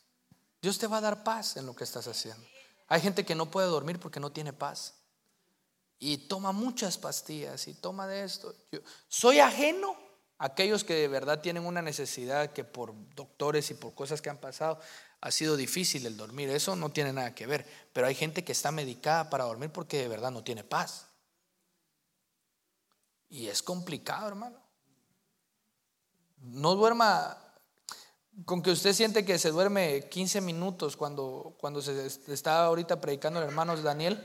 Dios 0.62 0.78
te 0.78 0.86
va 0.86 0.98
a 0.98 1.02
dar 1.02 1.24
paz 1.24 1.58
en 1.58 1.66
lo 1.66 1.76
que 1.76 1.86
estás 1.86 2.08
haciendo. 2.08 2.46
Hay 2.88 3.02
gente 3.02 3.26
que 3.26 3.34
no 3.34 3.50
puede 3.50 3.68
dormir 3.68 4.00
porque 4.00 4.20
no 4.20 4.32
tiene 4.32 4.54
paz. 4.54 4.94
Y 5.98 6.28
toma 6.28 6.52
muchas 6.52 7.00
pastillas 7.00 7.68
y 7.68 7.74
toma 7.74 8.06
de 8.06 8.24
esto. 8.24 8.54
Yo 8.72 8.80
soy 9.08 9.40
ajeno 9.40 9.98
a 10.38 10.46
aquellos 10.46 10.84
que 10.84 10.94
de 10.94 11.08
verdad 11.08 11.42
tienen 11.42 11.66
una 11.66 11.82
necesidad 11.82 12.54
que 12.54 12.64
por 12.64 12.94
doctores 13.16 13.72
y 13.72 13.74
por 13.74 13.96
cosas 13.96 14.22
que 14.22 14.30
han 14.30 14.38
pasado 14.38 14.80
ha 15.20 15.32
sido 15.32 15.58
difícil 15.58 16.06
el 16.06 16.16
dormir. 16.16 16.52
Eso 16.52 16.76
no 16.76 16.92
tiene 16.92 17.12
nada 17.12 17.34
que 17.34 17.48
ver. 17.48 17.66
Pero 17.92 18.06
hay 18.06 18.14
gente 18.14 18.44
que 18.44 18.52
está 18.52 18.72
medicada 18.72 19.32
para 19.32 19.46
dormir 19.46 19.72
porque 19.72 19.98
de 19.98 20.08
verdad 20.08 20.30
no 20.30 20.44
tiene 20.44 20.64
paz. 20.64 21.09
Y 23.30 23.47
es 23.47 23.61
complicado, 23.61 24.27
hermano. 24.27 24.59
No 26.38 26.75
duerma 26.75 27.38
con 28.45 28.61
que 28.61 28.71
usted 28.71 28.93
siente 28.93 29.25
que 29.25 29.38
se 29.38 29.51
duerme 29.51 30.07
15 30.09 30.41
minutos 30.41 30.95
cuando, 30.95 31.55
cuando 31.59 31.82
se 31.82 32.07
está 32.07 32.65
ahorita 32.65 33.01
predicando 33.01 33.39
el 33.39 33.45
hermano 33.45 33.75
Daniel. 33.77 34.23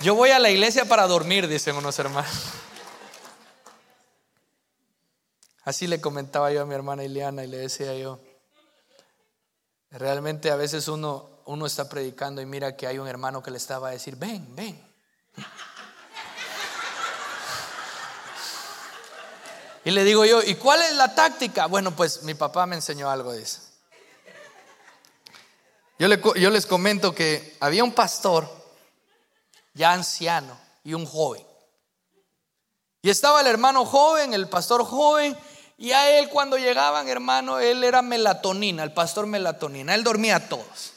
Yo 0.00 0.14
voy 0.14 0.30
a 0.30 0.38
la 0.38 0.50
iglesia 0.50 0.84
para 0.84 1.06
dormir, 1.06 1.48
dicen 1.48 1.76
unos 1.76 1.98
hermanos. 1.98 2.30
Así 5.64 5.86
le 5.86 6.00
comentaba 6.00 6.52
yo 6.52 6.62
a 6.62 6.66
mi 6.66 6.74
hermana 6.74 7.02
Ileana 7.02 7.44
y 7.44 7.48
le 7.48 7.58
decía 7.58 7.94
yo, 7.96 8.20
realmente 9.90 10.50
a 10.50 10.56
veces 10.56 10.86
uno, 10.86 11.28
uno 11.46 11.66
está 11.66 11.88
predicando 11.88 12.40
y 12.40 12.46
mira 12.46 12.76
que 12.76 12.86
hay 12.86 12.98
un 12.98 13.08
hermano 13.08 13.42
que 13.42 13.50
le 13.50 13.56
estaba 13.56 13.88
a 13.88 13.92
decir, 13.92 14.16
ven, 14.16 14.54
ven. 14.54 14.80
Y 19.86 19.92
le 19.92 20.02
digo 20.02 20.24
yo, 20.24 20.42
¿y 20.42 20.56
cuál 20.56 20.82
es 20.82 20.96
la 20.96 21.14
táctica? 21.14 21.66
Bueno, 21.66 21.94
pues 21.94 22.24
mi 22.24 22.34
papá 22.34 22.66
me 22.66 22.74
enseñó 22.74 23.08
algo 23.08 23.32
de 23.32 23.42
eso. 23.42 23.60
Yo, 25.96 26.08
yo 26.34 26.50
les 26.50 26.66
comento 26.66 27.14
que 27.14 27.56
había 27.60 27.84
un 27.84 27.92
pastor 27.92 28.50
ya 29.74 29.92
anciano 29.92 30.58
y 30.82 30.94
un 30.94 31.06
joven. 31.06 31.46
Y 33.00 33.10
estaba 33.10 33.40
el 33.40 33.46
hermano 33.46 33.86
joven, 33.86 34.34
el 34.34 34.48
pastor 34.48 34.84
joven, 34.84 35.38
y 35.78 35.92
a 35.92 36.18
él 36.18 36.30
cuando 36.30 36.58
llegaban, 36.58 37.06
hermano, 37.06 37.60
él 37.60 37.84
era 37.84 38.02
melatonina, 38.02 38.82
el 38.82 38.92
pastor 38.92 39.28
melatonina, 39.28 39.94
él 39.94 40.02
dormía 40.02 40.34
a 40.34 40.48
todos. 40.48 40.94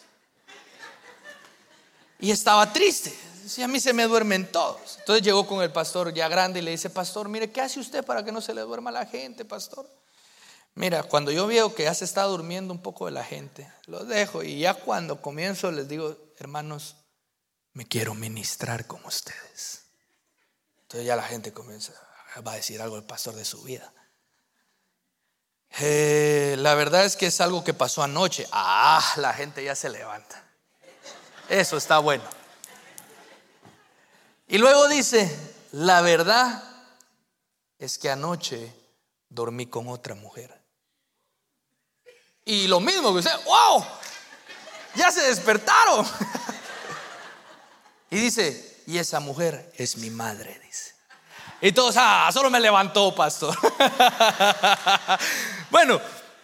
Y 2.17 2.31
estaba 2.31 2.73
triste, 2.73 3.15
si 3.49 3.63
a 3.63 3.67
mí 3.67 3.79
se 3.79 3.93
me 3.93 4.03
duermen 4.03 4.49
todos. 4.51 4.97
Entonces 4.99 5.23
llegó 5.23 5.45
con 5.47 5.61
el 5.61 5.71
pastor 5.71 6.13
ya 6.13 6.27
grande 6.27 6.59
y 6.59 6.61
le 6.61 6.71
dice, 6.71 6.89
pastor, 6.89 7.27
mire, 7.27 7.51
¿qué 7.51 7.61
hace 7.61 7.79
usted 7.79 8.05
para 8.05 8.23
que 8.23 8.31
no 8.31 8.41
se 8.41 8.53
le 8.53 8.61
duerma 8.61 8.91
la 8.91 9.05
gente, 9.05 9.43
pastor? 9.43 9.89
Mira, 10.75 11.03
cuando 11.03 11.31
yo 11.31 11.47
veo 11.47 11.73
que 11.73 11.83
ya 11.83 11.93
se 11.93 12.05
está 12.05 12.23
durmiendo 12.23 12.73
un 12.73 12.81
poco 12.81 13.07
de 13.07 13.11
la 13.11 13.23
gente, 13.23 13.69
lo 13.87 14.05
dejo 14.05 14.43
y 14.43 14.59
ya 14.59 14.75
cuando 14.75 15.21
comienzo 15.21 15.71
les 15.71 15.89
digo, 15.89 16.15
hermanos, 16.37 16.95
me 17.73 17.85
quiero 17.85 18.13
ministrar 18.13 18.85
con 18.85 19.03
ustedes. 19.03 19.83
Entonces 20.83 21.07
ya 21.07 21.15
la 21.15 21.23
gente 21.23 21.51
comienza, 21.51 21.93
va 22.47 22.53
a 22.53 22.55
decir 22.55 22.81
algo 22.81 22.97
el 22.97 23.03
pastor 23.03 23.35
de 23.35 23.45
su 23.45 23.61
vida. 23.63 23.91
Eh, 25.79 26.55
la 26.59 26.75
verdad 26.75 27.05
es 27.05 27.15
que 27.15 27.27
es 27.27 27.41
algo 27.41 27.63
que 27.63 27.73
pasó 27.73 28.03
anoche. 28.03 28.47
Ah, 28.51 29.03
la 29.17 29.33
gente 29.33 29.63
ya 29.63 29.75
se 29.75 29.89
levanta. 29.89 30.43
Eso 31.49 31.77
está 31.77 31.99
bueno. 31.99 32.23
Y 34.51 34.57
luego 34.57 34.87
dice, 34.87 35.29
la 35.73 36.01
verdad 36.01 36.63
es 37.77 37.99
que 37.99 38.09
anoche 38.09 38.73
dormí 39.29 39.67
con 39.67 39.87
otra 39.87 40.15
mujer. 40.15 40.59
Y 42.45 42.65
lo 42.65 42.79
mismo 42.79 43.13
que 43.13 43.19
usted, 43.19 43.45
wow, 43.45 43.85
ya 44.95 45.11
se 45.11 45.21
despertaron. 45.21 46.03
y 48.09 48.17
dice, 48.17 48.81
y 48.87 48.97
esa 48.97 49.19
mujer 49.19 49.71
es 49.77 49.97
mi 49.97 50.09
madre, 50.09 50.59
dice. 50.65 50.95
Y 51.61 51.71
todos, 51.71 51.93
ah, 51.99 52.27
solo 52.33 52.49
me 52.49 52.59
levantó, 52.59 53.13
pastor. 53.13 53.55
bueno, 55.69 56.01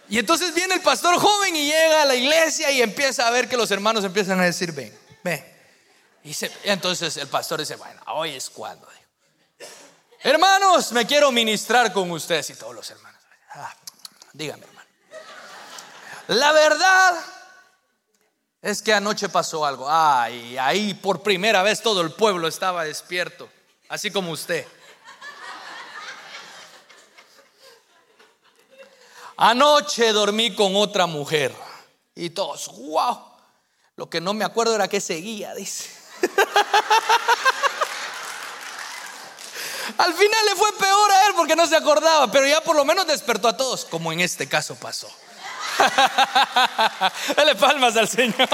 y 0.08 0.20
entonces 0.20 0.54
viene 0.54 0.74
el 0.74 0.80
pastor 0.80 1.18
joven 1.18 1.56
y 1.56 1.66
llega 1.66 2.02
a 2.02 2.04
la 2.04 2.14
iglesia 2.14 2.70
y 2.70 2.82
empieza 2.82 3.26
a 3.26 3.32
ver 3.32 3.48
que 3.48 3.56
los 3.56 3.72
hermanos 3.72 4.04
empiezan 4.04 4.38
a 4.38 4.44
decir, 4.44 4.70
ven, 4.70 4.96
ven. 5.24 5.55
Y 6.26 6.36
entonces 6.64 7.16
el 7.18 7.28
pastor 7.28 7.60
dice, 7.60 7.76
bueno, 7.76 8.00
hoy 8.08 8.32
es 8.32 8.50
cuando. 8.50 8.88
Hermanos, 10.22 10.90
me 10.90 11.06
quiero 11.06 11.30
ministrar 11.30 11.92
con 11.92 12.10
ustedes 12.10 12.50
y 12.50 12.54
todos 12.56 12.74
los 12.74 12.90
hermanos. 12.90 13.20
Ah, 13.54 13.72
dígame, 14.32 14.64
hermano. 14.64 14.88
La 16.26 16.50
verdad 16.50 17.24
es 18.60 18.82
que 18.82 18.92
anoche 18.92 19.28
pasó 19.28 19.64
algo. 19.64 19.86
Ay, 19.88 20.58
ahí 20.58 20.94
por 20.94 21.22
primera 21.22 21.62
vez 21.62 21.80
todo 21.80 22.00
el 22.00 22.12
pueblo 22.12 22.48
estaba 22.48 22.82
despierto, 22.82 23.48
así 23.88 24.10
como 24.10 24.32
usted. 24.32 24.66
Anoche 29.36 30.10
dormí 30.12 30.56
con 30.56 30.74
otra 30.74 31.06
mujer. 31.06 31.54
Y 32.16 32.30
todos, 32.30 32.66
wow. 32.78 33.32
Lo 33.94 34.10
que 34.10 34.20
no 34.20 34.34
me 34.34 34.44
acuerdo 34.44 34.74
era 34.74 34.88
que 34.88 35.00
seguía, 35.00 35.54
dice. 35.54 35.95
Al 39.98 40.12
final 40.12 40.44
le 40.44 40.56
fue 40.56 40.72
peor 40.78 41.10
a 41.10 41.26
él 41.26 41.32
porque 41.36 41.56
no 41.56 41.66
se 41.66 41.76
acordaba, 41.76 42.30
pero 42.30 42.46
ya 42.46 42.60
por 42.60 42.76
lo 42.76 42.84
menos 42.84 43.06
despertó 43.06 43.48
a 43.48 43.56
todos, 43.56 43.84
como 43.84 44.12
en 44.12 44.20
este 44.20 44.48
caso 44.48 44.74
pasó. 44.74 45.08
Dale 47.36 47.54
palmas 47.54 47.96
al 47.96 48.08
Señor. 48.08 48.48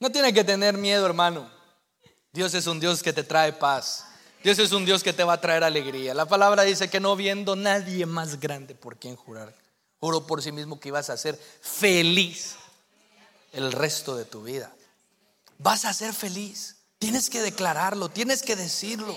No 0.00 0.12
tiene 0.12 0.32
que 0.32 0.44
tener 0.44 0.74
miedo, 0.76 1.04
hermano. 1.06 1.50
Dios 2.32 2.54
es 2.54 2.66
un 2.66 2.78
Dios 2.78 3.02
que 3.02 3.12
te 3.12 3.24
trae 3.24 3.52
paz. 3.52 4.07
Dios 4.42 4.58
es 4.58 4.72
un 4.72 4.84
Dios 4.84 5.02
que 5.02 5.12
te 5.12 5.24
va 5.24 5.34
a 5.34 5.40
traer 5.40 5.64
alegría. 5.64 6.14
La 6.14 6.26
palabra 6.26 6.62
dice 6.62 6.88
que 6.88 7.00
no 7.00 7.16
viendo 7.16 7.56
nadie 7.56 8.06
más 8.06 8.38
grande 8.38 8.74
por 8.74 8.96
quien 8.96 9.16
jurar, 9.16 9.54
juro 10.00 10.26
por 10.26 10.42
sí 10.42 10.52
mismo 10.52 10.78
que 10.78 10.88
ibas 10.88 11.10
a 11.10 11.16
ser 11.16 11.38
feliz 11.60 12.56
el 13.52 13.72
resto 13.72 14.16
de 14.16 14.24
tu 14.24 14.42
vida. 14.42 14.72
Vas 15.58 15.84
a 15.84 15.92
ser 15.92 16.14
feliz. 16.14 16.76
Tienes 16.98 17.30
que 17.30 17.42
declararlo, 17.42 18.08
tienes 18.08 18.42
que 18.42 18.56
decirlo. 18.56 19.16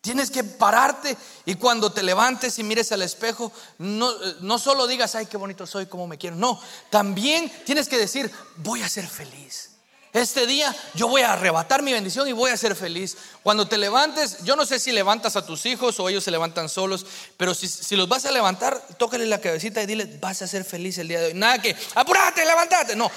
Tienes 0.00 0.30
que 0.30 0.44
pararte 0.44 1.16
y 1.46 1.56
cuando 1.56 1.92
te 1.92 2.02
levantes 2.04 2.60
y 2.60 2.62
mires 2.62 2.92
al 2.92 3.02
espejo, 3.02 3.52
no, 3.78 4.12
no 4.40 4.56
solo 4.58 4.86
digas, 4.86 5.16
ay, 5.16 5.26
qué 5.26 5.36
bonito 5.36 5.66
soy, 5.66 5.86
cómo 5.86 6.06
me 6.06 6.16
quiero. 6.16 6.36
No, 6.36 6.60
también 6.90 7.50
tienes 7.64 7.88
que 7.88 7.98
decir, 7.98 8.30
voy 8.58 8.82
a 8.82 8.88
ser 8.88 9.08
feliz. 9.08 9.75
Este 10.16 10.46
día 10.46 10.74
yo 10.94 11.08
voy 11.08 11.20
a 11.20 11.34
arrebatar 11.34 11.82
mi 11.82 11.92
bendición 11.92 12.26
y 12.26 12.32
voy 12.32 12.50
a 12.50 12.56
ser 12.56 12.74
feliz. 12.74 13.18
Cuando 13.42 13.68
te 13.68 13.76
levantes, 13.76 14.38
yo 14.44 14.56
no 14.56 14.64
sé 14.64 14.78
si 14.78 14.90
levantas 14.90 15.36
a 15.36 15.44
tus 15.44 15.66
hijos 15.66 16.00
o 16.00 16.08
ellos 16.08 16.24
se 16.24 16.30
levantan 16.30 16.70
solos, 16.70 17.04
pero 17.36 17.52
si, 17.52 17.96
los 17.96 18.08
vas 18.08 18.24
a 18.24 18.32
levantar, 18.32 18.80
tócale 18.96 19.26
la 19.26 19.42
cabecita 19.42 19.82
y 19.82 19.86
dile, 19.86 20.06
vas 20.18 20.40
a 20.40 20.48
ser 20.48 20.64
feliz 20.64 20.96
el 20.96 21.08
día 21.08 21.20
de 21.20 21.26
hoy. 21.26 21.34
Nada 21.34 21.60
que, 21.60 21.76
apúrate, 21.94 22.46
levántate. 22.46 22.96
No, 22.96 23.10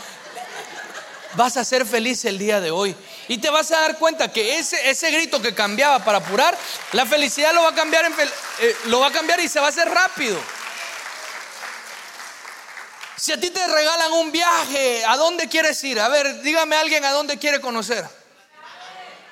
vas 1.35 1.55
a 1.55 1.63
ser 1.63 1.85
feliz 1.85 2.25
el 2.25 2.37
día 2.37 2.59
de 2.59 2.69
hoy. 2.69 2.93
Y 3.29 3.37
te 3.37 3.49
vas 3.49 3.71
a 3.71 3.79
dar 3.79 3.97
cuenta 3.97 4.29
que 4.33 4.59
ese, 4.59 4.89
ese 4.89 5.09
grito 5.09 5.41
que 5.41 5.55
cambiaba 5.55 6.03
para 6.03 6.17
apurar, 6.17 6.57
la 6.91 7.05
felicidad 7.05 7.53
lo 7.53 7.61
va 7.61 7.69
a 7.69 7.75
cambiar, 7.75 8.03
en, 8.07 8.11
eh, 8.11 8.75
lo 8.87 8.99
va 8.99 9.07
a 9.07 9.11
cambiar 9.13 9.39
y 9.39 9.47
se 9.47 9.61
va 9.61 9.67
a 9.67 9.69
hacer 9.69 9.87
rápido. 9.87 10.37
Si 13.19 13.33
a 13.33 13.39
ti 13.39 13.49
te 13.49 13.67
regalan 13.67 14.13
un 14.13 14.31
viaje, 14.31 15.03
¿a 15.05 15.17
dónde 15.17 15.49
quieres 15.49 15.83
ir? 15.83 15.99
A 15.99 16.07
ver, 16.07 16.41
dígame 16.41 16.77
alguien 16.77 17.03
a 17.03 17.11
dónde 17.11 17.37
quiere 17.37 17.59
conocer. 17.59 18.07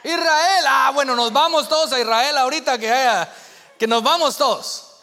Israel, 0.03 0.65
ah, 0.67 0.91
bueno, 0.93 1.15
nos 1.15 1.31
vamos 1.31 1.69
todos 1.69 1.93
a 1.93 1.99
Israel 1.99 2.37
ahorita 2.37 2.77
que 2.77 2.91
haya, 2.91 3.33
que 3.79 3.87
nos 3.87 4.03
vamos 4.03 4.35
todos. 4.35 4.97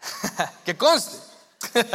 que 0.64 0.76
conste. 0.76 1.16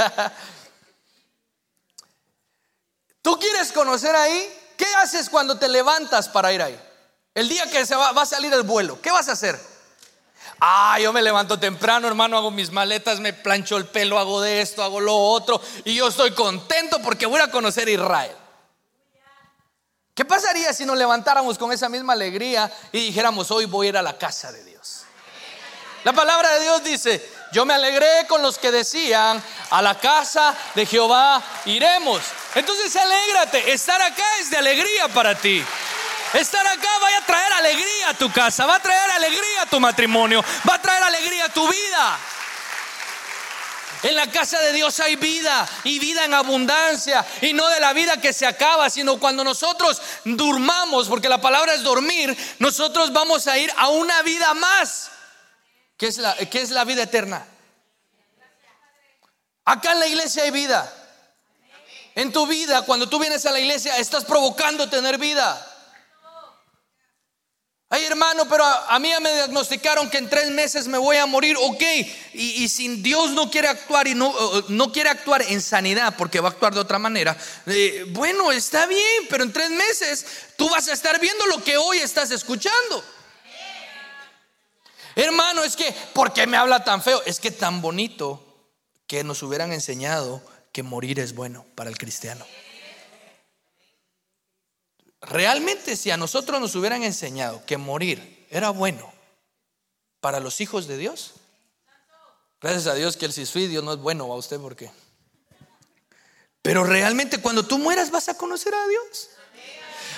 ¿Tú 3.22 3.38
quieres 3.40 3.72
conocer 3.72 4.16
ahí? 4.16 4.60
¿Qué 4.76 4.88
haces 4.96 5.30
cuando 5.30 5.60
te 5.60 5.70
levantas 5.70 6.28
para 6.30 6.52
ir 6.52 6.64
ahí? 6.64 6.82
El 7.36 7.48
día 7.48 7.70
que 7.70 7.86
se 7.86 7.96
va 7.96 8.10
a 8.10 8.26
salir 8.26 8.52
el 8.54 8.64
vuelo, 8.64 9.00
¿qué 9.02 9.12
vas 9.12 9.30
a 9.30 9.34
hacer? 9.34 9.71
Ah, 10.64 11.00
yo 11.00 11.12
me 11.12 11.24
levanto 11.24 11.58
temprano, 11.58 12.08
hermano, 12.08 12.38
hago 12.38 12.52
mis 12.52 12.72
maletas, 12.72 13.20
me 13.20 13.34
plancho 13.34 13.78
el 13.78 13.88
pelo, 13.88 14.20
hago 14.20 14.42
de 14.42 14.62
esto, 14.62 14.84
hago 14.84 15.00
lo 15.00 15.18
otro, 15.18 15.60
y 15.86 15.96
yo 15.96 16.08
estoy 16.08 16.32
contento 16.32 17.02
porque 17.02 17.26
voy 17.26 17.42
a 17.42 17.50
conocer 17.50 17.90
Israel. 17.90 18.36
¿Qué 20.14 20.24
pasaría 20.24 20.72
si 20.72 20.86
nos 20.86 21.00
levantáramos 21.00 21.58
con 21.58 21.72
esa 21.72 21.90
misma 21.90 22.14
alegría 22.14 22.72
y 22.92 23.08
dijéramos, 23.08 23.50
hoy 23.50 23.66
voy 23.66 23.88
a 23.88 23.90
ir 23.90 23.98
a 23.98 24.04
la 24.04 24.20
casa 24.20 24.52
de 24.52 24.64
Dios? 24.64 25.06
La 26.04 26.14
palabra 26.14 26.54
de 26.54 26.62
Dios 26.62 26.84
dice, 26.84 27.28
yo 27.52 27.66
me 27.66 27.74
alegré 27.74 28.28
con 28.28 28.44
los 28.44 28.60
que 28.60 28.72
decían, 28.72 29.42
a 29.72 29.82
la 29.82 30.00
casa 30.00 30.56
de 30.76 30.86
Jehová 30.86 31.42
iremos. 31.66 32.22
Entonces 32.54 32.96
alégrate, 32.96 33.72
estar 33.72 34.00
acá 34.00 34.26
es 34.40 34.52
de 34.52 34.58
alegría 34.58 35.08
para 35.08 35.34
ti. 35.34 35.66
Estar 36.34 36.66
acá 36.66 36.90
va 37.04 37.18
a 37.18 37.26
traer 37.26 37.54
alegría 37.54 38.10
a 38.10 38.14
tu 38.14 38.32
casa, 38.32 38.66
va 38.66 38.76
a 38.76 38.82
traer 38.82 39.12
alegría 39.12 39.64
a 39.64 39.66
tu 39.66 39.80
matrimonio, 39.80 40.44
va 40.68 40.76
a 40.76 40.82
traer 40.82 41.04
alegría 41.04 41.46
a 41.46 41.50
tu 41.50 41.68
vida. 41.68 42.20
En 44.04 44.16
la 44.16 44.32
casa 44.32 44.60
de 44.60 44.74
Dios 44.74 45.00
hay 45.00 45.16
vida 45.16 45.68
y 45.84 46.00
vida 46.00 46.26
en 46.26 46.34
abundancia 46.34 47.24
y 47.42 47.54
no 47.54 47.68
de 47.68 47.80
la 47.80 47.94
vida 47.94 48.20
que 48.20 48.34
se 48.34 48.48
acaba, 48.48 48.90
sino 48.90 49.20
cuando 49.20 49.44
nosotros 49.44 50.02
durmamos, 50.24 51.08
porque 51.08 51.30
la 51.30 51.40
palabra 51.40 51.74
es 51.74 51.84
dormir, 51.84 52.36
nosotros 52.60 53.14
vamos 53.14 53.48
a 53.48 53.58
ir 53.60 53.72
a 53.78 53.90
una 53.90 54.22
vida 54.24 54.54
más, 54.56 55.12
que 55.98 56.08
es 56.08 56.18
la, 56.18 56.36
que 56.36 56.62
es 56.62 56.72
la 56.72 56.84
vida 56.84 57.04
eterna. 57.04 57.46
Acá 59.66 59.92
en 59.92 60.00
la 60.00 60.08
iglesia 60.08 60.44
hay 60.44 60.52
vida. 60.52 60.92
En 62.16 62.32
tu 62.32 62.48
vida, 62.48 62.82
cuando 62.82 63.08
tú 63.08 63.20
vienes 63.20 63.46
a 63.46 63.52
la 63.52 63.60
iglesia, 63.60 63.98
estás 63.98 64.26
provocando 64.26 64.90
tener 64.90 65.18
vida. 65.18 65.68
Ay, 67.94 68.06
hermano, 68.06 68.48
pero 68.48 68.64
a, 68.64 68.98
mí 69.00 69.12
me 69.22 69.34
diagnosticaron 69.34 70.10
que 70.10 70.18
en 70.18 70.30
tres 70.30 70.50
meses 70.50 70.88
me 70.88 70.98
voy 70.98 71.18
a 71.18 71.26
morir. 71.26 71.58
Ok, 71.60 71.84
y, 72.32 72.70
si 72.70 72.88
Dios 73.02 73.32
no 73.32 73.52
quiere 73.52 73.68
actuar 73.68 74.08
y 74.08 74.16
no, 74.16 74.34
no, 74.70 74.94
quiere 74.94 75.10
actuar 75.10 75.42
en 75.42 75.62
sanidad 75.62 76.16
porque 76.18 76.40
va 76.40 76.48
a 76.48 76.52
actuar 76.54 76.74
de 76.74 76.80
otra 76.80 77.00
manera, 77.00 77.36
eh, 77.66 78.06
bueno, 78.08 78.50
está 78.54 78.86
bien, 78.86 79.28
pero 79.30 79.44
en 79.44 79.52
tres 79.52 79.70
meses 79.72 80.26
tú 80.56 80.70
vas 80.70 80.88
a 80.88 80.94
estar 80.94 81.20
viendo 81.20 81.46
lo 81.48 81.62
que 81.66 81.76
hoy 81.76 81.98
estás 81.98 82.32
escuchando. 82.32 83.04
Hermano, 85.14 85.66
es 85.66 85.76
que, 85.76 85.94
¿por 86.14 86.32
qué 86.32 86.48
me 86.48 86.56
habla 86.56 86.86
tan 86.86 87.04
feo? 87.04 87.22
Es 87.26 87.42
que 87.42 87.52
tan 87.52 87.82
bonito 87.82 88.42
que 89.06 89.26
nos 89.26 89.44
hubieran 89.44 89.74
enseñado 89.74 90.42
que 90.72 90.82
morir 90.82 91.20
es 91.20 91.36
bueno 91.36 91.66
para 91.76 91.90
el 91.90 91.98
cristiano. 91.98 92.46
Realmente 95.22 95.96
si 95.96 96.10
a 96.10 96.18
nosotros 96.18 96.60
nos 96.60 96.76
hubieran 96.76 97.04
enseñado 97.04 97.64
que 97.66 97.78
morir 97.78 98.48
era 98.50 98.70
bueno 98.72 99.12
para 100.20 100.40
los 100.40 100.62
hijos 100.62 100.88
de 100.88 100.98
Dios, 100.98 101.34
gracias 102.60 102.88
a 102.88 102.96
Dios 102.96 103.18
que 103.18 103.26
el 103.26 103.34
suicidio 103.34 103.82
no 103.82 103.94
es 103.94 104.00
bueno 104.00 104.26
a 104.26 104.36
usted 104.36 104.60
porque... 104.60 104.92
Pero 106.64 106.84
realmente 106.84 107.40
cuando 107.40 107.64
tú 107.66 107.78
mueras 107.80 108.12
vas 108.12 108.30
a 108.30 108.36
conocer 108.36 108.74
a 108.74 108.88
Dios. 108.88 109.30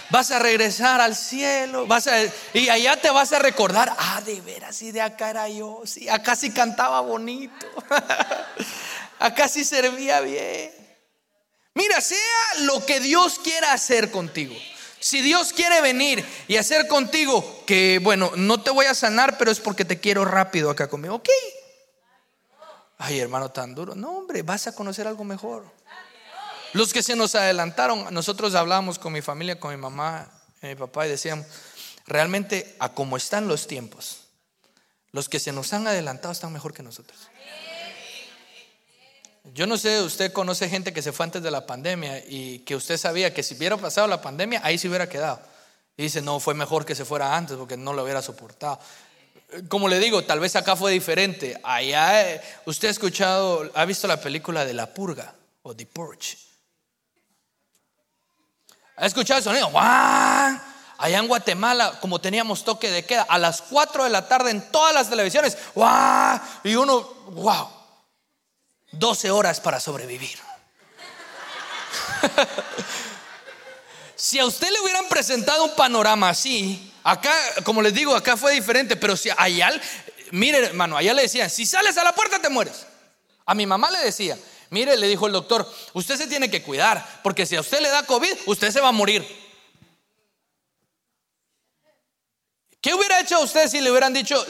Vas 0.09 0.31
a 0.31 0.39
regresar 0.39 1.01
al 1.01 1.15
cielo, 1.15 1.87
y 2.53 2.69
allá 2.69 2.97
te 2.97 3.09
vas 3.09 3.31
a 3.33 3.39
recordar, 3.39 3.95
ah, 3.97 4.21
de 4.23 4.41
veras, 4.41 4.79
y 4.81 4.91
de 4.91 5.01
acá 5.01 5.29
era 5.29 5.49
yo, 5.49 5.81
acá 6.11 6.35
sí 6.35 6.51
cantaba 6.51 6.99
bonito, 6.99 7.65
acá 9.19 9.47
sí 9.47 9.63
servía 9.63 10.19
bien. 10.19 10.71
Mira, 11.73 11.99
sea 11.99 12.19
lo 12.59 12.85
que 12.85 12.99
Dios 12.99 13.39
quiera 13.39 13.73
hacer 13.73 14.11
contigo. 14.11 14.53
Si 15.03 15.21
Dios 15.21 15.51
quiere 15.51 15.81
venir 15.81 16.25
y 16.47 16.55
hacer 16.55 16.87
contigo 16.87 17.65
que, 17.67 17.99
bueno, 18.01 18.31
no 18.37 18.61
te 18.63 18.71
voy 18.71 18.85
a 18.85 18.95
sanar, 18.95 19.37
pero 19.37 19.51
es 19.51 19.59
porque 19.59 19.83
te 19.83 19.99
quiero 19.99 20.23
rápido 20.23 20.69
acá 20.69 20.87
conmigo, 20.87 21.15
ok. 21.15 21.27
Ay, 22.99 23.19
hermano, 23.19 23.51
tan 23.51 23.75
duro. 23.75 23.95
No, 23.95 24.19
hombre, 24.19 24.43
vas 24.43 24.65
a 24.67 24.73
conocer 24.73 25.05
algo 25.05 25.25
mejor. 25.25 25.65
Los 26.71 26.93
que 26.93 27.03
se 27.03 27.17
nos 27.17 27.35
adelantaron, 27.35 28.13
nosotros 28.13 28.55
hablábamos 28.55 28.97
con 28.97 29.11
mi 29.11 29.21
familia, 29.21 29.59
con 29.59 29.71
mi 29.71 29.77
mamá, 29.77 30.31
mi 30.61 30.73
papá 30.75 31.05
y 31.05 31.09
decíamos, 31.09 31.47
realmente 32.07 32.73
a 32.79 32.93
cómo 32.93 33.17
están 33.17 33.49
los 33.49 33.67
tiempos, 33.67 34.21
los 35.11 35.27
que 35.27 35.41
se 35.41 35.51
nos 35.51 35.73
han 35.73 35.85
adelantado 35.85 36.31
están 36.31 36.53
mejor 36.53 36.73
que 36.73 36.81
nosotros. 36.81 37.27
Yo 39.51 39.67
no 39.67 39.77
sé, 39.77 40.01
usted 40.01 40.31
conoce 40.31 40.69
gente 40.69 40.93
que 40.93 41.01
se 41.01 41.11
fue 41.11 41.25
antes 41.25 41.43
de 41.43 41.51
la 41.51 41.65
pandemia 41.65 42.23
y 42.27 42.59
que 42.59 42.75
usted 42.75 42.97
sabía 42.97 43.33
que 43.33 43.43
si 43.43 43.55
hubiera 43.55 43.75
pasado 43.75 44.07
la 44.07 44.21
pandemia, 44.21 44.61
ahí 44.63 44.77
se 44.77 44.87
hubiera 44.87 45.09
quedado. 45.09 45.41
Y 45.97 46.03
dice, 46.03 46.21
no, 46.21 46.39
fue 46.39 46.53
mejor 46.53 46.85
que 46.85 46.95
se 46.95 47.03
fuera 47.03 47.35
antes 47.35 47.57
porque 47.57 47.75
no 47.75 47.93
lo 47.93 48.03
hubiera 48.03 48.21
soportado. 48.21 48.79
Como 49.67 49.89
le 49.89 49.99
digo, 49.99 50.23
tal 50.23 50.39
vez 50.39 50.55
acá 50.55 50.75
fue 50.75 50.93
diferente. 50.93 51.59
Allá, 51.61 52.31
eh, 52.31 52.41
usted 52.65 52.87
ha 52.87 52.91
escuchado, 52.91 53.69
ha 53.75 53.85
visto 53.85 54.07
la 54.07 54.19
película 54.19 54.65
de 54.65 54.73
La 54.73 54.91
Purga 54.93 55.35
o 55.61 55.75
The 55.75 55.85
Purge. 55.85 56.37
¿Ha 58.95 59.05
escuchado 59.05 59.39
el 59.39 59.43
sonido? 59.43 59.71
Allá 59.77 61.19
en 61.19 61.27
Guatemala, 61.27 61.99
como 61.99 62.21
teníamos 62.21 62.63
toque 62.63 62.89
de 62.89 63.05
queda, 63.05 63.23
a 63.23 63.37
las 63.37 63.61
4 63.61 64.05
de 64.05 64.09
la 64.09 64.27
tarde 64.27 64.51
en 64.51 64.71
todas 64.71 64.93
las 64.93 65.09
televisiones, 65.09 65.57
Y 66.63 66.75
uno, 66.75 67.01
wow 67.31 67.72
12 68.93 69.31
horas 69.31 69.59
para 69.59 69.79
sobrevivir. 69.79 70.39
si 74.15 74.39
a 74.39 74.45
usted 74.45 74.69
le 74.71 74.79
hubieran 74.81 75.07
presentado 75.09 75.65
un 75.65 75.75
panorama 75.75 76.29
así, 76.29 76.93
acá, 77.03 77.33
como 77.63 77.81
les 77.81 77.93
digo, 77.93 78.15
acá 78.15 78.37
fue 78.37 78.53
diferente, 78.53 78.95
pero 78.95 79.17
si 79.17 79.29
allá, 79.35 79.71
mire 80.31 80.59
hermano, 80.59 80.95
allá 80.95 81.13
le 81.13 81.23
decían, 81.23 81.49
si 81.49 81.65
sales 81.65 81.97
a 81.97 82.03
la 82.03 82.13
puerta 82.13 82.39
te 82.39 82.49
mueres. 82.49 82.85
A 83.45 83.55
mi 83.55 83.65
mamá 83.65 83.91
le 83.91 83.99
decía, 83.99 84.37
mire, 84.69 84.95
le 84.95 85.07
dijo 85.07 85.27
el 85.27 85.33
doctor, 85.33 85.69
usted 85.93 86.17
se 86.17 86.27
tiene 86.27 86.49
que 86.49 86.63
cuidar, 86.63 87.21
porque 87.23 87.45
si 87.45 87.55
a 87.55 87.61
usted 87.61 87.81
le 87.81 87.89
da 87.89 88.05
COVID, 88.05 88.33
usted 88.45 88.71
se 88.71 88.79
va 88.79 88.89
a 88.89 88.93
morir. 88.93 89.43
¿Qué 92.79 92.93
hubiera 92.93 93.19
hecho 93.21 93.39
usted 93.39 93.69
si 93.69 93.79
le 93.79 93.89
hubieran 93.89 94.13
dicho 94.13 94.45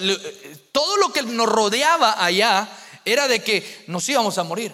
todo 0.71 0.97
lo 0.97 1.13
que 1.13 1.21
nos 1.21 1.47
rodeaba 1.47 2.23
allá? 2.23 2.67
Era 3.05 3.27
de 3.27 3.43
que 3.43 3.83
nos 3.87 4.07
íbamos 4.09 4.37
a 4.37 4.43
morir. 4.43 4.73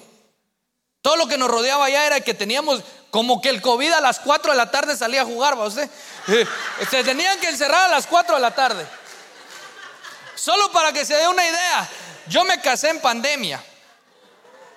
Todo 1.02 1.16
lo 1.16 1.28
que 1.28 1.38
nos 1.38 1.50
rodeaba 1.50 1.86
allá 1.86 2.06
era 2.06 2.20
que 2.20 2.34
teníamos 2.34 2.84
como 3.10 3.42
que 3.42 3.50
el 3.50 3.62
COVID 3.62 3.92
a 3.92 4.02
las 4.02 4.20
4 4.20 4.52
de 4.52 4.58
la 4.58 4.70
tarde 4.70 4.96
salía 4.96 5.22
a 5.22 5.26
jugar, 5.26 5.58
¿va 5.58 5.68
usted? 5.68 5.90
Eh, 6.28 6.46
se 6.90 7.04
tenían 7.04 7.40
que 7.40 7.50
encerrar 7.50 7.86
a 7.86 7.96
las 7.96 8.06
4 8.06 8.36
de 8.36 8.42
la 8.42 8.54
tarde. 8.54 8.86
Solo 10.36 10.72
para 10.72 10.94
que 10.94 11.06
se 11.06 11.16
dé 11.16 11.28
una 11.28 11.44
idea, 11.44 11.90
yo 12.28 12.44
me 12.44 12.62
casé 12.62 12.90
en 12.90 13.02
pandemia. 13.02 13.64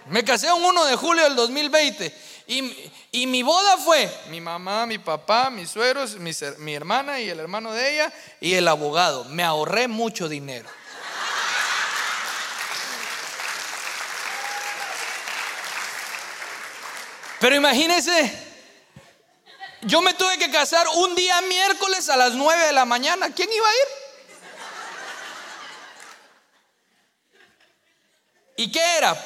Me 0.07 0.25
casé 0.25 0.53
un 0.53 0.65
1 0.65 0.85
de 0.87 0.97
julio 0.97 1.25
del 1.25 1.37
2020. 1.37 2.33
Y, 2.47 2.91
y, 3.13 3.27
mi 3.27 3.43
boda 3.43 3.79
fue 3.79 4.13
mi 4.29 4.41
mamá, 4.41 4.85
mi 4.85 4.99
papá, 4.99 5.49
mis 5.49 5.71
suegros, 5.71 6.17
mi 6.17 6.75
hermana 6.75 7.21
y 7.21 7.29
el 7.29 7.39
hermano 7.39 7.73
de 7.73 7.95
ella 7.95 8.13
y 8.41 8.55
el 8.55 8.67
abogado. 8.67 9.25
Me 9.27 9.45
ahorré 9.45 9.87
mucho 9.87 10.29
dinero. 10.29 10.69
Pero 17.43 17.57
imagínense, 17.57 18.33
yo 19.81 20.01
me 20.01 20.15
tuve 20.15 20.39
que 20.39 20.49
casar 20.49 20.87
un 20.95 21.17
día 21.17 21.41
miércoles 21.41 22.09
a 22.09 22.17
las 22.17 22.35
9 22.35 22.67
de 22.67 22.73
la 22.73 22.85
mañana. 22.85 23.35
¿Quién 23.35 23.53
iba 23.53 23.67
a 23.67 23.73
ir? 23.73 23.89
¿Y 28.59 28.71
qué 28.71 28.97
era? 28.97 29.17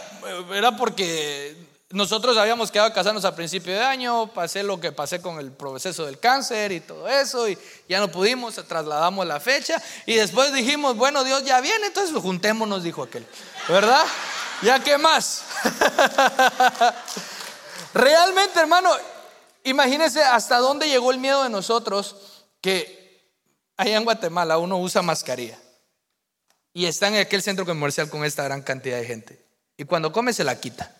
Era 0.55 0.75
porque 0.79 1.59
nosotros 1.91 2.39
habíamos 2.39 2.71
quedado 2.71 2.91
casarnos 2.95 3.27
a 3.27 3.37
principio 3.37 3.75
de 3.75 3.85
año, 3.85 4.29
pasé 4.29 4.63
lo 4.63 4.81
que 4.81 4.93
pasé 4.93 5.21
con 5.21 5.39
el 5.39 5.53
proceso 5.53 6.07
del 6.07 6.19
cáncer 6.19 6.73
y 6.73 6.81
todo 6.81 7.07
eso, 7.07 7.47
y 7.47 7.59
ya 7.87 8.01
no 8.01 8.09
pudimos, 8.09 8.55
trasladamos 8.67 9.27
la 9.27 9.41
fecha, 9.41 9.77
y 10.07 10.15
después 10.15 10.55
dijimos, 10.55 10.97
bueno, 10.97 11.23
Dios 11.23 11.45
ya 11.45 11.61
viene, 11.61 11.89
entonces 11.89 12.17
juntémonos, 12.17 12.83
dijo 12.83 13.03
aquel, 13.03 13.27
¿verdad? 13.69 14.07
¿Ya 14.63 14.79
qué 14.79 14.97
más? 14.97 15.45
Realmente, 17.97 18.61
hermano, 18.61 18.91
imagínense 19.65 20.23
hasta 20.23 20.59
dónde 20.59 20.87
llegó 20.87 21.13
el 21.13 21.19
miedo 21.19 21.43
de 21.45 21.49
nosotros 21.49 22.45
que 22.61 23.25
allá 23.75 23.97
en 23.97 24.05
Guatemala 24.05 24.59
uno 24.59 24.77
usa 24.77 25.01
mascarilla 25.01 25.59
y 26.75 26.85
está 26.85 27.09
en 27.09 27.17
aquel 27.17 27.41
centro 27.41 27.65
comercial 27.65 28.11
con 28.11 28.23
esta 28.23 28.45
gran 28.45 28.61
cantidad 28.61 28.99
de 28.99 29.07
gente. 29.07 29.47
Y 29.79 29.85
cuando 29.85 30.13
come 30.13 30.35
se 30.35 30.45
la 30.45 30.61
quita. 30.61 30.95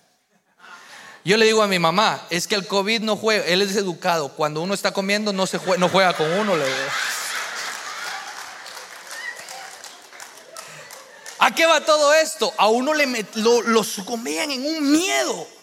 Yo 1.23 1.37
le 1.37 1.45
digo 1.45 1.63
a 1.63 1.67
mi 1.67 1.79
mamá, 1.79 2.27
es 2.31 2.49
que 2.49 2.55
el 2.55 2.67
COVID 2.67 3.03
no 3.03 3.17
juega, 3.17 3.45
él 3.45 3.61
es 3.61 3.77
educado, 3.77 4.31
cuando 4.31 4.63
uno 4.63 4.73
está 4.73 4.93
comiendo 4.93 5.35
no, 5.35 5.45
juega, 5.47 6.17
con 6.17 6.33
uno. 6.33 6.57
Le 6.57 6.65
¿A 11.41 11.55
qué 11.55 11.67
va 11.67 11.85
todo 11.85 12.15
esto? 12.15 12.55
A 12.57 12.69
uno 12.69 12.95
le 12.95 13.27
lo, 13.35 13.61
lo 13.61 13.85
en 13.85 14.67
un 14.67 14.93
miedo. 14.93 15.56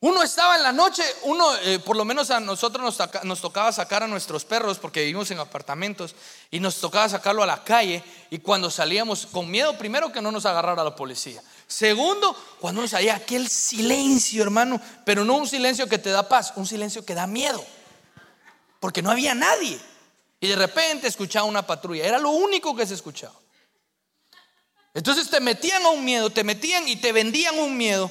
Uno 0.00 0.22
estaba 0.22 0.54
en 0.54 0.62
la 0.62 0.70
noche, 0.70 1.02
uno, 1.24 1.56
eh, 1.56 1.80
por 1.80 1.96
lo 1.96 2.04
menos 2.04 2.30
a 2.30 2.38
nosotros 2.38 2.96
nos, 3.24 3.40
tocaba 3.40 3.72
sacar 3.72 4.04
a 4.04 4.06
nuestros 4.06 4.44
perros 4.44 4.78
porque 4.78 5.00
vivimos 5.00 5.28
en 5.32 5.40
apartamentos 5.40 6.14
y 6.52 6.60
nos 6.60 6.76
tocaba 6.76 7.08
sacarlo 7.08 7.42
a 7.42 7.46
la 7.46 7.64
calle 7.64 8.04
y 8.30 8.38
cuando 8.38 8.70
salíamos 8.70 9.26
con 9.26 9.50
miedo, 9.50 9.76
primero 9.76 10.12
que 10.12 10.22
no 10.22 10.30
nos 10.30 10.46
agarrara 10.46 10.84
la 10.84 10.94
policía. 10.94 11.42
Segundo, 11.66 12.36
cuando 12.60 12.82
nos 12.82 12.92
salía 12.92 13.16
aquel 13.16 13.48
silencio, 13.48 14.40
hermano, 14.44 14.80
pero 15.04 15.24
no 15.24 15.34
un 15.34 15.48
silencio 15.48 15.88
que 15.88 15.98
te 15.98 16.10
da 16.10 16.28
paz, 16.28 16.52
un 16.54 16.66
silencio 16.66 17.04
que 17.04 17.16
da 17.16 17.26
miedo, 17.26 17.64
porque 18.78 19.02
no 19.02 19.10
había 19.10 19.34
nadie. 19.34 19.80
Y 20.38 20.46
de 20.46 20.54
repente 20.54 21.08
escuchaba 21.08 21.44
una 21.44 21.66
patrulla, 21.66 22.06
era 22.06 22.20
lo 22.20 22.30
único 22.30 22.76
que 22.76 22.86
se 22.86 22.94
escuchaba. 22.94 23.34
Entonces 24.94 25.28
te 25.28 25.40
metían 25.40 25.84
a 25.84 25.88
un 25.88 26.04
miedo, 26.04 26.30
te 26.30 26.44
metían 26.44 26.86
y 26.86 26.94
te 26.94 27.10
vendían 27.10 27.58
un 27.58 27.76
miedo 27.76 28.08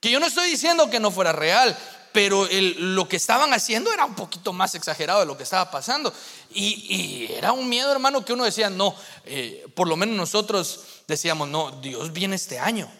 que 0.00 0.10
yo 0.10 0.20
no 0.20 0.26
estoy 0.26 0.50
diciendo 0.50 0.90
que 0.90 1.00
no 1.00 1.10
fuera 1.10 1.32
real, 1.32 1.76
pero 2.12 2.48
lo 2.50 3.08
que 3.08 3.16
estaban 3.16 3.52
haciendo 3.52 3.92
era 3.92 4.04
un 4.04 4.14
poquito 4.14 4.52
más 4.52 4.74
exagerado 4.74 5.20
de 5.20 5.26
lo 5.26 5.36
que 5.36 5.42
estaba 5.42 5.70
pasando. 5.70 6.12
Y, 6.50 7.30
era 7.32 7.52
un 7.52 7.68
miedo, 7.68 7.92
hermano, 7.92 8.24
que 8.24 8.32
uno 8.32 8.44
decía, 8.44 8.70
no, 8.70 8.94
eh, 9.24 9.66
por 9.74 9.88
lo 9.88 9.96
menos 9.96 10.16
nosotros 10.16 10.80
decíamos, 11.06 11.48
no, 11.48 11.70
Dios 11.80 12.12
viene 12.12 12.36
este 12.36 12.58
año. 12.58 12.90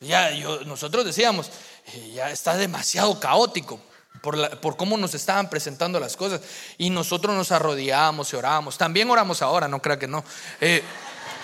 Ya, 0.00 0.30
nosotros 0.66 1.04
decíamos, 1.04 1.50
eh, 1.86 2.12
ya 2.14 2.30
está 2.30 2.56
demasiado 2.56 3.18
caótico 3.20 3.80
por, 4.60 4.76
cómo 4.76 4.96
nos 4.96 5.14
estaban 5.14 5.50
presentando 5.50 6.00
las 6.00 6.16
cosas. 6.16 6.40
Y 6.78 6.90
nosotros 6.90 7.36
nos 7.36 7.52
arrodillábamos 7.52 8.32
y 8.32 8.36
orábamos. 8.36 8.78
También 8.78 9.10
oramos 9.10 9.42
ahora, 9.42 9.68
no 9.68 9.82
crea 9.82 9.98
que 9.98 10.08
no. 10.08 10.24
Eh, 10.60 10.82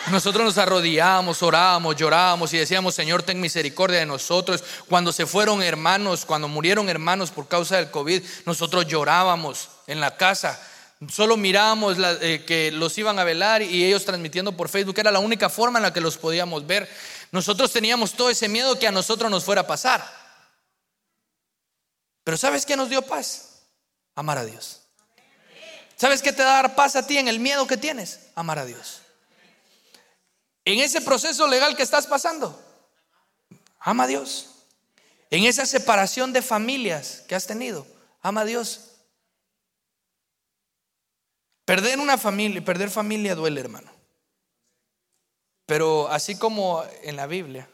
nosotros 0.08 0.44
nos 0.44 0.58
arrodillábamos, 0.58 1.42
orábamos, 1.42 1.94
llorábamos 1.94 2.52
y 2.54 2.58
decíamos, 2.58 2.94
Señor, 2.94 3.22
ten 3.22 3.40
misericordia 3.40 3.98
de 3.98 4.06
nosotros. 4.06 4.64
Cuando 4.88 5.12
se 5.12 5.26
fueron 5.26 5.62
hermanos, 5.62 6.24
cuando 6.24 6.48
murieron 6.48 6.88
hermanos 6.88 7.30
por 7.30 7.48
causa 7.48 7.76
del 7.76 7.90
COVID, 7.90 8.22
nosotros 8.46 8.86
llorábamos 8.86 9.68
en 9.86 10.00
la 10.00 10.16
casa. 10.16 10.60
Solo 11.08 11.36
mirábamos 11.36 11.96
eh, 12.22 12.44
que 12.46 12.72
los 12.72 12.96
iban 12.98 13.18
a 13.18 13.24
velar 13.24 13.62
y 13.62 13.84
ellos 13.84 14.04
transmitiendo 14.04 14.56
por 14.56 14.68
Facebook. 14.68 14.98
Era 14.98 15.10
la 15.10 15.18
única 15.18 15.48
forma 15.48 15.78
en 15.78 15.84
la 15.84 15.92
que 15.92 16.00
los 16.00 16.16
podíamos 16.16 16.66
ver. 16.66 16.88
Nosotros 17.30 17.70
teníamos 17.70 18.12
todo 18.12 18.30
ese 18.30 18.48
miedo 18.48 18.78
que 18.78 18.88
a 18.88 18.92
nosotros 18.92 19.30
nos 19.30 19.44
fuera 19.44 19.62
a 19.62 19.66
pasar. 19.66 20.04
Pero 22.24 22.36
¿sabes 22.36 22.66
qué 22.66 22.76
nos 22.76 22.88
dio 22.88 23.02
paz? 23.02 23.62
Amar 24.14 24.38
a 24.38 24.44
Dios. 24.44 24.80
¿Sabes 25.96 26.22
qué 26.22 26.32
te 26.32 26.42
da 26.42 26.74
paz 26.74 26.96
a 26.96 27.06
ti 27.06 27.18
en 27.18 27.28
el 27.28 27.38
miedo 27.38 27.66
que 27.66 27.76
tienes? 27.76 28.30
Amar 28.34 28.58
a 28.58 28.64
Dios 28.64 29.02
en 30.72 30.80
ese 30.80 31.00
proceso 31.00 31.46
legal 31.46 31.76
que 31.76 31.82
estás 31.82 32.06
pasando. 32.06 32.58
Ama 33.78 34.04
a 34.04 34.06
Dios. 34.06 34.50
En 35.30 35.44
esa 35.44 35.64
separación 35.64 36.32
de 36.32 36.42
familias 36.42 37.22
que 37.28 37.34
has 37.34 37.46
tenido. 37.46 37.86
Ama 38.20 38.42
a 38.42 38.44
Dios. 38.44 38.90
Perder 41.64 41.98
una 41.98 42.18
familia, 42.18 42.64
perder 42.64 42.90
familia 42.90 43.34
duele, 43.34 43.60
hermano. 43.60 43.90
Pero 45.66 46.08
así 46.08 46.36
como 46.36 46.84
en 47.02 47.14
la 47.14 47.26
Biblia, 47.26 47.70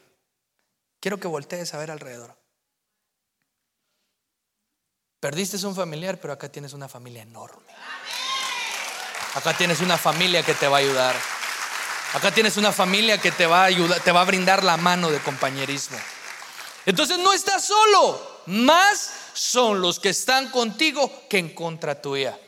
quiero 0.99 1.19
que 1.19 1.27
voltees 1.27 1.73
a 1.73 1.79
ver 1.79 1.89
alrededor. 1.89 2.37
Perdiste 5.19 5.65
un 5.65 5.75
familiar, 5.75 6.19
pero 6.21 6.31
acá 6.31 6.47
tienes 6.49 6.73
una 6.73 6.87
familia 6.87 7.23
enorme. 7.23 7.73
Acá 9.33 9.57
tienes 9.57 9.81
una 9.81 9.97
familia 9.97 10.43
que 10.43 10.53
te 10.53 10.67
va 10.67 10.77
a 10.77 10.79
ayudar. 10.79 11.15
Acá 12.13 12.31
tienes 12.31 12.57
una 12.57 12.71
familia 12.71 13.17
que 13.17 13.31
te 13.31 13.45
va 13.45 13.63
a 13.63 13.65
ayudar, 13.65 13.99
te 13.99 14.11
va 14.11 14.21
a 14.21 14.25
brindar 14.25 14.63
la 14.63 14.77
mano 14.77 15.11
de 15.11 15.19
compañerismo. 15.19 15.97
Entonces 16.85 17.17
no 17.17 17.33
estás 17.33 17.65
solo, 17.65 18.41
más 18.45 19.11
son 19.33 19.81
los 19.81 19.99
que 19.99 20.09
están 20.09 20.49
contigo 20.49 21.27
que 21.29 21.37
en 21.37 21.53
contra 21.53 22.01
tuya. 22.01 22.39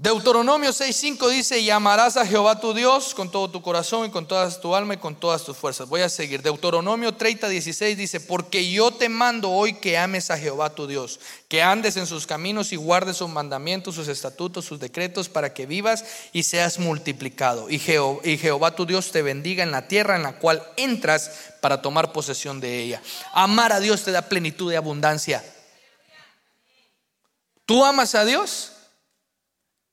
Deuteronomio 0.00 0.70
6:5 0.70 1.28
dice, 1.28 1.58
y 1.58 1.70
amarás 1.70 2.16
a 2.16 2.24
Jehová 2.24 2.60
tu 2.60 2.72
Dios 2.72 3.14
con 3.16 3.32
todo 3.32 3.50
tu 3.50 3.60
corazón 3.60 4.06
y 4.06 4.10
con 4.10 4.28
toda 4.28 4.48
tu 4.60 4.76
alma 4.76 4.94
y 4.94 4.98
con 4.98 5.16
todas 5.16 5.42
tus 5.42 5.56
fuerzas. 5.56 5.88
Voy 5.88 6.02
a 6.02 6.08
seguir. 6.08 6.40
Deuteronomio 6.40 7.18
30:16 7.18 7.96
dice, 7.96 8.20
porque 8.20 8.70
yo 8.70 8.92
te 8.92 9.08
mando 9.08 9.50
hoy 9.50 9.74
que 9.74 9.98
ames 9.98 10.30
a 10.30 10.38
Jehová 10.38 10.72
tu 10.72 10.86
Dios, 10.86 11.18
que 11.48 11.64
andes 11.64 11.96
en 11.96 12.06
sus 12.06 12.28
caminos 12.28 12.70
y 12.70 12.76
guardes 12.76 13.16
sus 13.16 13.28
mandamientos, 13.28 13.96
sus 13.96 14.06
estatutos, 14.06 14.66
sus 14.66 14.78
decretos, 14.78 15.28
para 15.28 15.52
que 15.52 15.66
vivas 15.66 16.04
y 16.32 16.44
seas 16.44 16.78
multiplicado. 16.78 17.68
Y 17.68 17.80
Jehová, 17.80 18.68
y 18.68 18.76
tu 18.76 18.86
Dios 18.86 19.10
te 19.10 19.22
bendiga 19.22 19.64
en 19.64 19.72
la 19.72 19.88
tierra 19.88 20.14
en 20.14 20.22
la 20.22 20.38
cual 20.38 20.62
entras 20.76 21.32
para 21.60 21.82
tomar 21.82 22.12
posesión 22.12 22.60
de 22.60 22.78
ella. 22.78 23.02
Amar 23.32 23.72
a 23.72 23.80
Dios 23.80 24.04
te 24.04 24.12
da 24.12 24.22
plenitud 24.22 24.70
de 24.70 24.76
abundancia. 24.76 25.44
¿Tú 27.66 27.84
amas 27.84 28.14
a 28.14 28.24
Dios? 28.24 28.74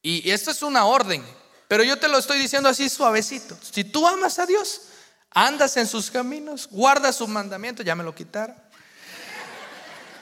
Y 0.08 0.30
esto 0.30 0.51
es 0.51 0.62
una 0.62 0.86
orden, 0.86 1.26
pero 1.68 1.84
yo 1.84 1.97
te 1.97 2.08
lo 2.08 2.20
estoy 2.20 2.38
diciendo 2.38 2.70
así 2.70 2.89
suavecito. 2.89 3.58
Si 3.60 3.84
tú 3.84 4.06
amas 4.06 4.38
a 4.38 4.45
Dios, 4.45 4.82
andas 5.32 5.78
en 5.78 5.88
sus 5.88 6.12
caminos, 6.12 6.70
guardas 6.70 7.16
sus 7.16 7.28
mandamientos, 7.28 7.84
ya 7.84 7.95
me 7.95 8.03
lo 8.03 8.14
quitaron, 8.14 8.56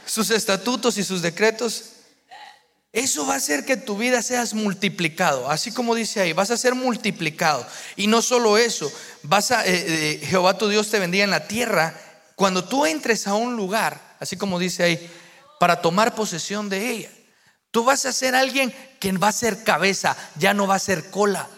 sus 0.05 0.29
estatutos 0.29 0.97
y 0.97 1.03
sus 1.03 1.21
decretos, 1.21 1.84
eso 2.93 3.27
va 3.27 3.34
a 3.34 3.38
hacer 3.38 3.65
que 3.65 3.75
tu 3.75 3.97
vida 3.97 4.21
seas 4.21 4.53
multiplicado, 4.53 5.49
así 5.49 5.73
como 5.73 5.95
dice 5.95 6.21
ahí, 6.21 6.31
vas 6.31 6.51
a 6.51 6.55
ser 6.55 6.75
multiplicado. 6.75 7.67
Y 7.97 8.07
no 8.07 8.21
solo 8.21 8.57
eso, 8.57 8.89
vas 9.23 9.51
a, 9.51 9.65
eh, 9.65 10.21
eh, 10.21 10.25
Jehová 10.25 10.57
tu 10.57 10.69
Dios 10.69 10.89
te 10.89 10.99
bendiga 10.99 11.25
en 11.25 11.31
la 11.31 11.45
tierra. 11.45 11.93
Cuando 12.38 12.63
tú 12.63 12.86
entres 12.86 13.27
a 13.27 13.34
un 13.34 13.57
lugar, 13.57 14.15
así 14.21 14.38
como 14.38 14.59
dice 14.59 14.84
ahí, 14.84 15.11
para 15.59 15.81
tomar 15.81 16.15
posesión 16.15 16.69
de 16.69 16.89
ella. 16.89 17.09
Tú 17.74 17.84
vas 17.84 18.05
a 18.05 18.13
ser 18.13 18.36
alguien 18.36 18.71
que 18.99 19.11
va 19.13 19.30
a 19.30 19.32
ser 19.32 19.63
cabeza, 19.63 20.15
ya 20.36 20.53
no 20.53 20.67
va 20.67 20.76
a 20.76 20.80
ser 20.80 21.09
cola. 21.09 21.49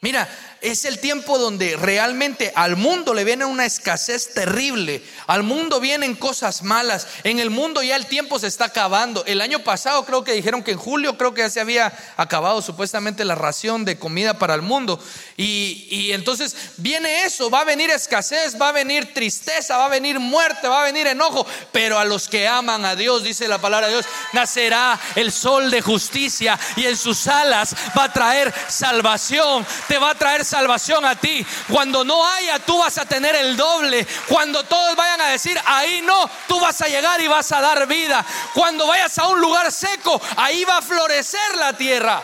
Mira, 0.00 0.28
es 0.64 0.86
el 0.86 0.98
tiempo 0.98 1.38
donde 1.38 1.76
realmente 1.76 2.50
al 2.56 2.76
mundo 2.76 3.12
le 3.12 3.22
viene 3.22 3.44
una 3.44 3.66
escasez 3.66 4.32
terrible, 4.32 5.02
al 5.26 5.42
mundo 5.42 5.78
vienen 5.78 6.14
cosas 6.14 6.62
malas, 6.62 7.06
en 7.22 7.38
el 7.38 7.50
mundo 7.50 7.82
ya 7.82 7.96
el 7.96 8.06
tiempo 8.06 8.38
se 8.38 8.46
está 8.46 8.66
acabando. 8.66 9.24
El 9.26 9.42
año 9.42 9.58
pasado 9.58 10.06
creo 10.06 10.24
que 10.24 10.32
dijeron 10.32 10.62
que 10.62 10.70
en 10.70 10.78
julio 10.78 11.18
creo 11.18 11.34
que 11.34 11.42
ya 11.42 11.50
se 11.50 11.60
había 11.60 11.92
acabado 12.16 12.62
supuestamente 12.62 13.26
la 13.26 13.34
ración 13.34 13.84
de 13.84 13.98
comida 13.98 14.38
para 14.38 14.54
el 14.54 14.62
mundo. 14.62 14.98
Y, 15.36 15.86
y 15.90 16.12
entonces 16.12 16.56
viene 16.78 17.24
eso, 17.24 17.50
va 17.50 17.60
a 17.60 17.64
venir 17.64 17.90
escasez, 17.90 18.58
va 18.58 18.70
a 18.70 18.72
venir 18.72 19.12
tristeza, 19.12 19.76
va 19.76 19.86
a 19.86 19.90
venir 19.90 20.18
muerte, 20.18 20.66
va 20.66 20.80
a 20.80 20.84
venir 20.84 21.06
enojo, 21.06 21.46
pero 21.72 21.98
a 21.98 22.06
los 22.06 22.26
que 22.26 22.48
aman 22.48 22.86
a 22.86 22.96
Dios, 22.96 23.22
dice 23.22 23.48
la 23.48 23.58
palabra 23.58 23.88
de 23.88 23.94
Dios, 23.94 24.06
nacerá 24.32 24.98
el 25.14 25.30
sol 25.30 25.70
de 25.70 25.82
justicia 25.82 26.58
y 26.76 26.86
en 26.86 26.96
sus 26.96 27.26
alas 27.26 27.76
va 27.96 28.04
a 28.04 28.12
traer 28.14 28.54
salvación, 28.68 29.66
te 29.88 29.98
va 29.98 30.10
a 30.10 30.14
traer 30.14 30.42
salvación 30.42 30.53
salvación 30.54 31.04
a 31.04 31.16
ti. 31.16 31.44
Cuando 31.68 32.04
no 32.04 32.24
haya, 32.24 32.60
tú 32.60 32.78
vas 32.78 32.96
a 32.98 33.04
tener 33.04 33.34
el 33.34 33.56
doble. 33.56 34.06
Cuando 34.28 34.62
todos 34.62 34.94
vayan 34.94 35.20
a 35.20 35.26
decir, 35.26 35.60
ahí 35.66 36.00
no, 36.02 36.30
tú 36.46 36.60
vas 36.60 36.80
a 36.80 36.86
llegar 36.86 37.20
y 37.20 37.26
vas 37.26 37.50
a 37.50 37.60
dar 37.60 37.86
vida. 37.88 38.24
Cuando 38.54 38.86
vayas 38.86 39.18
a 39.18 39.26
un 39.26 39.40
lugar 39.40 39.72
seco, 39.72 40.20
ahí 40.36 40.64
va 40.64 40.78
a 40.78 40.82
florecer 40.82 41.56
la 41.56 41.72
tierra. 41.72 42.22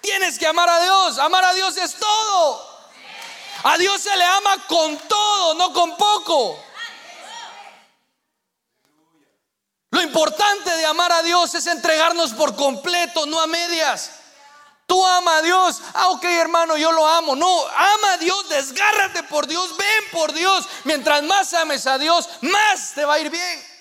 Tienes 0.00 0.38
que 0.38 0.46
amar 0.46 0.68
a 0.68 0.80
Dios. 0.80 1.18
Amar 1.18 1.44
a 1.44 1.54
Dios 1.54 1.76
es 1.76 1.96
todo. 1.96 2.76
A 3.64 3.76
Dios 3.76 4.00
se 4.00 4.16
le 4.16 4.24
ama 4.24 4.64
con 4.68 4.96
todo, 5.08 5.54
no 5.54 5.72
con 5.72 5.96
poco. 5.96 6.62
Lo 9.90 10.02
importante 10.02 10.70
de 10.70 10.86
amar 10.86 11.10
a 11.10 11.22
Dios 11.24 11.52
es 11.56 11.66
entregarnos 11.66 12.32
por 12.32 12.54
completo, 12.54 13.26
no 13.26 13.40
a 13.40 13.48
medias. 13.48 14.12
Tú 14.86 15.04
ama 15.04 15.38
a 15.38 15.42
Dios. 15.42 15.82
Ah, 15.94 16.10
ok, 16.10 16.24
hermano, 16.24 16.76
yo 16.76 16.92
lo 16.92 17.06
amo. 17.06 17.34
No, 17.34 17.66
ama 17.66 18.12
a 18.12 18.18
Dios, 18.18 18.48
desgárrate 18.48 19.24
por 19.24 19.46
Dios, 19.46 19.76
ven 19.76 20.04
por 20.12 20.32
Dios. 20.32 20.66
Mientras 20.84 21.22
más 21.24 21.52
ames 21.54 21.86
a 21.86 21.98
Dios, 21.98 22.28
más 22.42 22.92
te 22.94 23.04
va 23.04 23.14
a 23.14 23.18
ir 23.18 23.30
bien. 23.30 23.76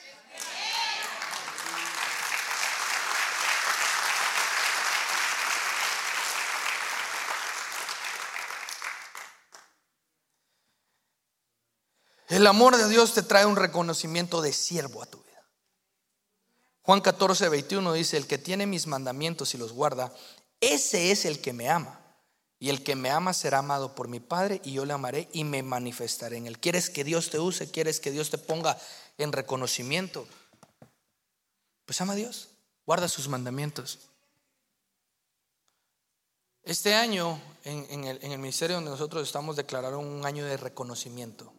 El 12.27 12.47
amor 12.47 12.75
de 12.75 12.89
Dios 12.89 13.13
te 13.13 13.21
trae 13.21 13.45
un 13.45 13.55
reconocimiento 13.55 14.41
de 14.41 14.51
siervo 14.51 15.03
a 15.03 15.05
tu 15.05 15.19
vida. 15.19 15.47
Juan 16.81 17.01
14, 17.01 17.49
21 17.49 17.93
dice, 17.93 18.17
el 18.17 18.25
que 18.25 18.39
tiene 18.39 18.65
mis 18.65 18.87
mandamientos 18.87 19.53
y 19.53 19.57
los 19.59 19.71
guarda, 19.71 20.11
ese 20.61 21.11
es 21.11 21.25
el 21.25 21.41
que 21.41 21.53
me 21.53 21.69
ama. 21.69 22.01
Y 22.59 22.69
el 22.69 22.83
que 22.83 22.95
me 22.95 23.09
ama 23.09 23.33
será 23.33 23.59
amado 23.59 23.95
por 23.95 24.07
mi 24.07 24.19
Padre 24.19 24.61
y 24.63 24.73
yo 24.73 24.85
le 24.85 24.93
amaré 24.93 25.27
y 25.33 25.43
me 25.43 25.61
manifestaré 25.61 26.37
en 26.37 26.47
él. 26.47 26.59
¿Quieres 26.59 26.89
que 26.89 27.03
Dios 27.03 27.29
te 27.29 27.39
use? 27.39 27.69
¿Quieres 27.69 27.99
que 27.99 28.11
Dios 28.11 28.29
te 28.29 28.37
ponga 28.37 28.77
en 29.17 29.31
reconocimiento? 29.31 30.27
Pues 31.85 31.99
ama 32.01 32.13
a 32.13 32.15
Dios, 32.15 32.49
guarda 32.85 33.07
sus 33.07 33.27
mandamientos. 33.27 33.99
Este 36.63 36.95
año 36.95 37.39
en, 37.63 38.05
el, 38.05 38.19
en 38.23 38.31
el 38.31 38.39
ministerio 38.39 38.77
donde 38.77 38.89
nosotros 38.89 39.21
estamos 39.21 39.55
declararon 39.55 40.03
un 40.03 40.25
año 40.25 40.45
de 40.45 40.57
reconocimiento. 40.57 41.53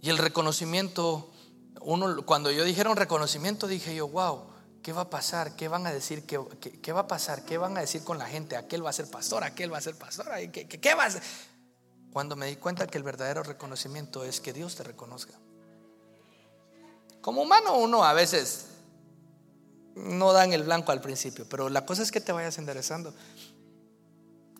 Y 0.00 0.10
el 0.10 0.18
reconocimiento, 0.18 1.32
uno, 1.80 2.24
cuando 2.24 2.52
yo 2.52 2.62
dijeron 2.62 2.96
reconocimiento, 2.96 3.66
dije 3.66 3.96
yo, 3.96 4.06
wow, 4.06 4.44
¿qué 4.86 4.92
va 4.92 5.02
a 5.02 5.10
pasar? 5.10 5.56
¿Qué 5.56 5.66
van 5.66 5.84
a 5.88 5.92
decir? 5.92 6.24
¿Qué, 6.26 6.92
va 6.92 7.00
a 7.00 7.06
pasar? 7.08 7.44
¿Qué 7.44 7.58
van 7.58 7.76
a 7.76 7.80
decir 7.80 8.04
con 8.04 8.18
la 8.18 8.26
gente? 8.26 8.54
Aquel 8.54 8.86
va 8.86 8.90
a 8.90 8.92
ser 8.92 9.10
pastor, 9.10 9.42
aquel 9.42 9.72
va 9.72 9.78
a 9.78 9.80
ser 9.80 9.96
pastora. 9.96 10.36
¿Qué, 10.52 10.68
qué, 10.68 10.94
va 10.94 11.06
a? 11.06 11.10
Cuando 12.12 12.36
me 12.36 12.46
di 12.46 12.54
cuenta 12.54 12.86
que 12.86 12.96
el 12.96 13.02
verdadero 13.02 13.42
reconocimiento 13.42 14.22
es 14.22 14.40
que 14.40 14.52
Dios 14.52 14.76
te 14.76 14.84
reconozca. 14.84 15.34
Como 17.20 17.42
humano 17.42 17.76
uno 17.78 18.04
a 18.04 18.12
veces 18.12 18.66
no 19.96 20.32
dan 20.32 20.52
el 20.52 20.62
blanco 20.62 20.92
al 20.92 21.00
principio, 21.00 21.48
pero 21.48 21.68
la 21.68 21.84
cosa 21.84 22.04
es 22.04 22.12
que 22.12 22.20
te 22.20 22.30
vayas 22.30 22.56
enderezando. 22.58 23.12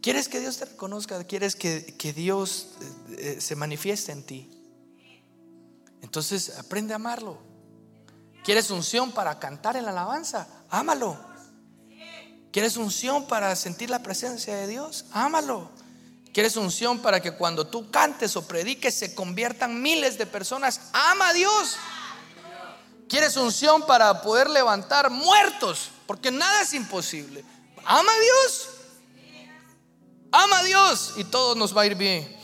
¿Quieres 0.02 0.28
que 0.28 0.40
Dios 0.40 0.56
te 0.56 0.64
reconozca? 0.64 1.22
¿Quieres 1.22 1.54
que, 1.54 2.12
Dios 2.16 2.70
eh, 2.80 3.36
eh, 3.36 3.40
se 3.40 3.54
manifieste 3.54 4.10
en 4.10 4.26
ti? 4.26 4.50
Entonces 6.02 6.58
aprende 6.58 6.94
a 6.94 6.96
amarlo. 6.96 7.38
¿Quieres 8.46 8.70
unción 8.70 9.10
para 9.10 9.40
cantar 9.40 9.76
en 9.76 9.86
la 9.86 9.90
alabanza? 9.90 10.46
Ámalo. 10.70 11.18
¿Quieres 12.52 12.76
unción 12.76 13.26
para 13.26 13.56
sentir 13.56 13.90
la 13.90 14.04
presencia 14.04 14.54
de 14.54 14.68
Dios? 14.68 15.06
Ámalo. 15.10 15.68
¿Quieres 16.32 16.56
unción 16.56 17.00
para 17.00 17.20
que 17.20 17.32
cuando 17.32 17.66
tú 17.66 17.90
cantes 17.90 18.36
o 18.36 18.46
prediques 18.46 18.94
se 18.94 19.16
conviertan 19.16 19.82
miles 19.82 20.16
de 20.16 20.26
personas? 20.26 20.80
Ama 20.92 21.30
a 21.30 21.32
Dios. 21.32 21.76
¿Quieres 23.08 23.36
unción 23.36 23.84
para 23.84 24.22
poder 24.22 24.48
levantar 24.48 25.10
muertos? 25.10 25.90
Porque 26.06 26.30
nada 26.30 26.62
es 26.62 26.72
imposible. 26.72 27.44
Ama 27.84 28.12
a 28.12 28.20
Dios. 28.20 28.68
Ama 30.30 30.58
a 30.60 30.62
Dios 30.62 31.14
y 31.16 31.24
todo 31.24 31.56
nos 31.56 31.76
va 31.76 31.82
a 31.82 31.86
ir 31.86 31.96
bien. 31.96 32.36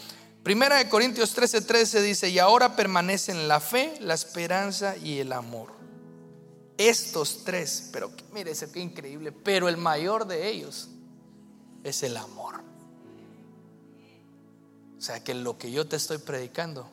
Primera 0.42 0.78
de 0.78 0.88
Corintios 0.88 1.32
13:13 1.36 1.64
13 1.64 2.02
dice, 2.02 2.28
y 2.28 2.40
ahora 2.40 2.74
permanecen 2.74 3.46
la 3.46 3.60
fe, 3.60 3.94
la 4.00 4.14
esperanza 4.14 4.96
y 4.96 5.20
el 5.20 5.32
amor. 5.32 5.81
Estos 6.78 7.44
tres, 7.44 7.90
pero 7.92 8.10
mire, 8.32 8.52
qué 8.72 8.80
increíble, 8.80 9.32
pero 9.32 9.68
el 9.68 9.76
mayor 9.76 10.26
de 10.26 10.48
ellos 10.48 10.88
es 11.84 12.02
el 12.02 12.16
amor. 12.16 12.62
O 14.98 15.00
sea 15.00 15.22
que 15.22 15.34
lo 15.34 15.58
que 15.58 15.70
yo 15.70 15.86
te 15.86 15.96
estoy 15.96 16.18
predicando, 16.18 16.88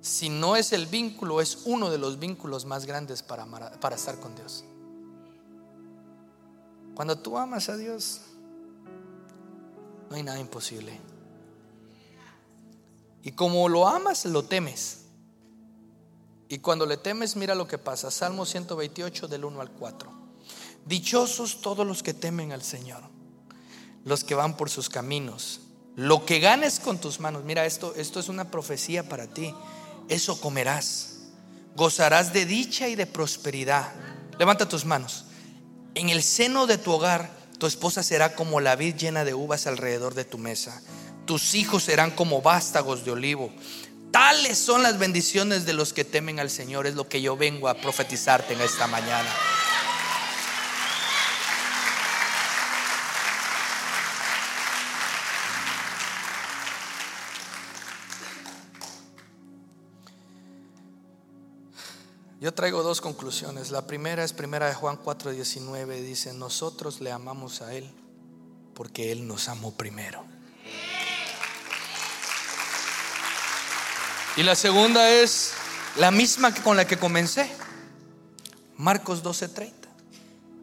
si 0.00 0.28
no 0.28 0.56
es 0.56 0.72
el 0.72 0.86
vínculo, 0.86 1.40
es 1.40 1.62
uno 1.64 1.90
de 1.90 1.98
los 1.98 2.18
vínculos 2.18 2.64
más 2.64 2.86
grandes 2.86 3.22
para, 3.22 3.46
para 3.78 3.96
estar 3.96 4.18
con 4.18 4.34
Dios. 4.34 4.64
Cuando 6.94 7.18
tú 7.18 7.38
amas 7.38 7.68
a 7.68 7.76
Dios, 7.76 8.20
no 10.10 10.16
hay 10.16 10.22
nada 10.22 10.40
imposible. 10.40 10.98
Y 13.22 13.32
como 13.32 13.68
lo 13.68 13.86
amas, 13.86 14.24
lo 14.24 14.42
temes. 14.44 15.01
Y 16.52 16.58
cuando 16.58 16.84
le 16.84 16.98
temes, 16.98 17.34
mira 17.34 17.54
lo 17.54 17.66
que 17.66 17.78
pasa. 17.78 18.10
Salmo 18.10 18.44
128 18.44 19.26
del 19.26 19.46
1 19.46 19.58
al 19.62 19.70
4. 19.70 20.12
Dichosos 20.84 21.62
todos 21.62 21.86
los 21.86 22.02
que 22.02 22.12
temen 22.12 22.52
al 22.52 22.62
Señor, 22.62 23.00
los 24.04 24.22
que 24.22 24.34
van 24.34 24.58
por 24.58 24.68
sus 24.68 24.90
caminos. 24.90 25.62
Lo 25.96 26.26
que 26.26 26.40
ganes 26.40 26.78
con 26.78 26.98
tus 26.98 27.20
manos, 27.20 27.42
mira 27.44 27.64
esto, 27.64 27.94
esto 27.96 28.20
es 28.20 28.28
una 28.28 28.50
profecía 28.50 29.08
para 29.08 29.28
ti. 29.28 29.54
Eso 30.10 30.42
comerás. 30.42 31.20
Gozarás 31.74 32.34
de 32.34 32.44
dicha 32.44 32.86
y 32.86 32.96
de 32.96 33.06
prosperidad. 33.06 33.90
Levanta 34.38 34.68
tus 34.68 34.84
manos. 34.84 35.24
En 35.94 36.10
el 36.10 36.22
seno 36.22 36.66
de 36.66 36.76
tu 36.76 36.92
hogar 36.92 37.30
tu 37.58 37.66
esposa 37.66 38.02
será 38.02 38.34
como 38.34 38.60
la 38.60 38.76
vid 38.76 38.96
llena 38.96 39.24
de 39.24 39.32
uvas 39.32 39.66
alrededor 39.66 40.12
de 40.12 40.26
tu 40.26 40.36
mesa. 40.36 40.82
Tus 41.24 41.54
hijos 41.54 41.84
serán 41.84 42.10
como 42.10 42.42
vástagos 42.42 43.06
de 43.06 43.12
olivo. 43.12 43.50
Tales 44.12 44.58
son 44.58 44.82
las 44.82 44.98
bendiciones 44.98 45.64
de 45.64 45.72
los 45.72 45.94
que 45.94 46.04
temen 46.04 46.38
al 46.38 46.50
Señor. 46.50 46.86
Es 46.86 46.94
lo 46.94 47.08
que 47.08 47.22
yo 47.22 47.34
vengo 47.34 47.66
a 47.68 47.74
profetizarte 47.74 48.52
en 48.52 48.60
esta 48.60 48.86
mañana. 48.86 49.28
Yo 62.38 62.52
traigo 62.52 62.82
dos 62.82 63.00
conclusiones. 63.00 63.70
La 63.70 63.86
primera 63.86 64.22
es 64.24 64.34
primera 64.34 64.66
de 64.66 64.74
Juan 64.74 64.98
4:19. 65.02 66.02
Dice, 66.02 66.34
nosotros 66.34 67.00
le 67.00 67.12
amamos 67.12 67.62
a 67.62 67.72
Él 67.72 67.90
porque 68.74 69.10
Él 69.10 69.26
nos 69.26 69.48
amó 69.48 69.72
primero. 69.72 70.22
Y 74.34 74.42
la 74.42 74.54
segunda 74.54 75.10
es 75.10 75.52
la 75.96 76.10
misma 76.10 76.54
con 76.54 76.76
la 76.78 76.86
que 76.86 76.96
comencé. 76.96 77.50
Marcos 78.78 79.22
12:30. 79.22 79.72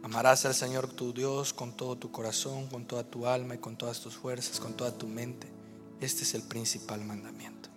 Amarás 0.02 0.44
al 0.46 0.56
Señor 0.56 0.88
tu 0.88 1.14
Dios 1.14 1.54
con 1.54 1.74
todo 1.74 1.96
tu 1.96 2.12
corazón, 2.12 2.68
con 2.68 2.86
toda 2.86 3.04
tu 3.04 3.28
alma 3.28 3.54
y 3.54 3.58
con 3.60 3.78
todas 3.78 4.00
tus 4.00 4.16
fuerzas, 4.16 4.60
con 4.60 4.74
toda 4.74 4.98
tu 4.98 5.08
mente. 5.08 5.48
Este 6.02 6.24
es 6.24 6.34
el 6.34 6.42
principal 6.42 7.06
mandamiento. 7.06 7.69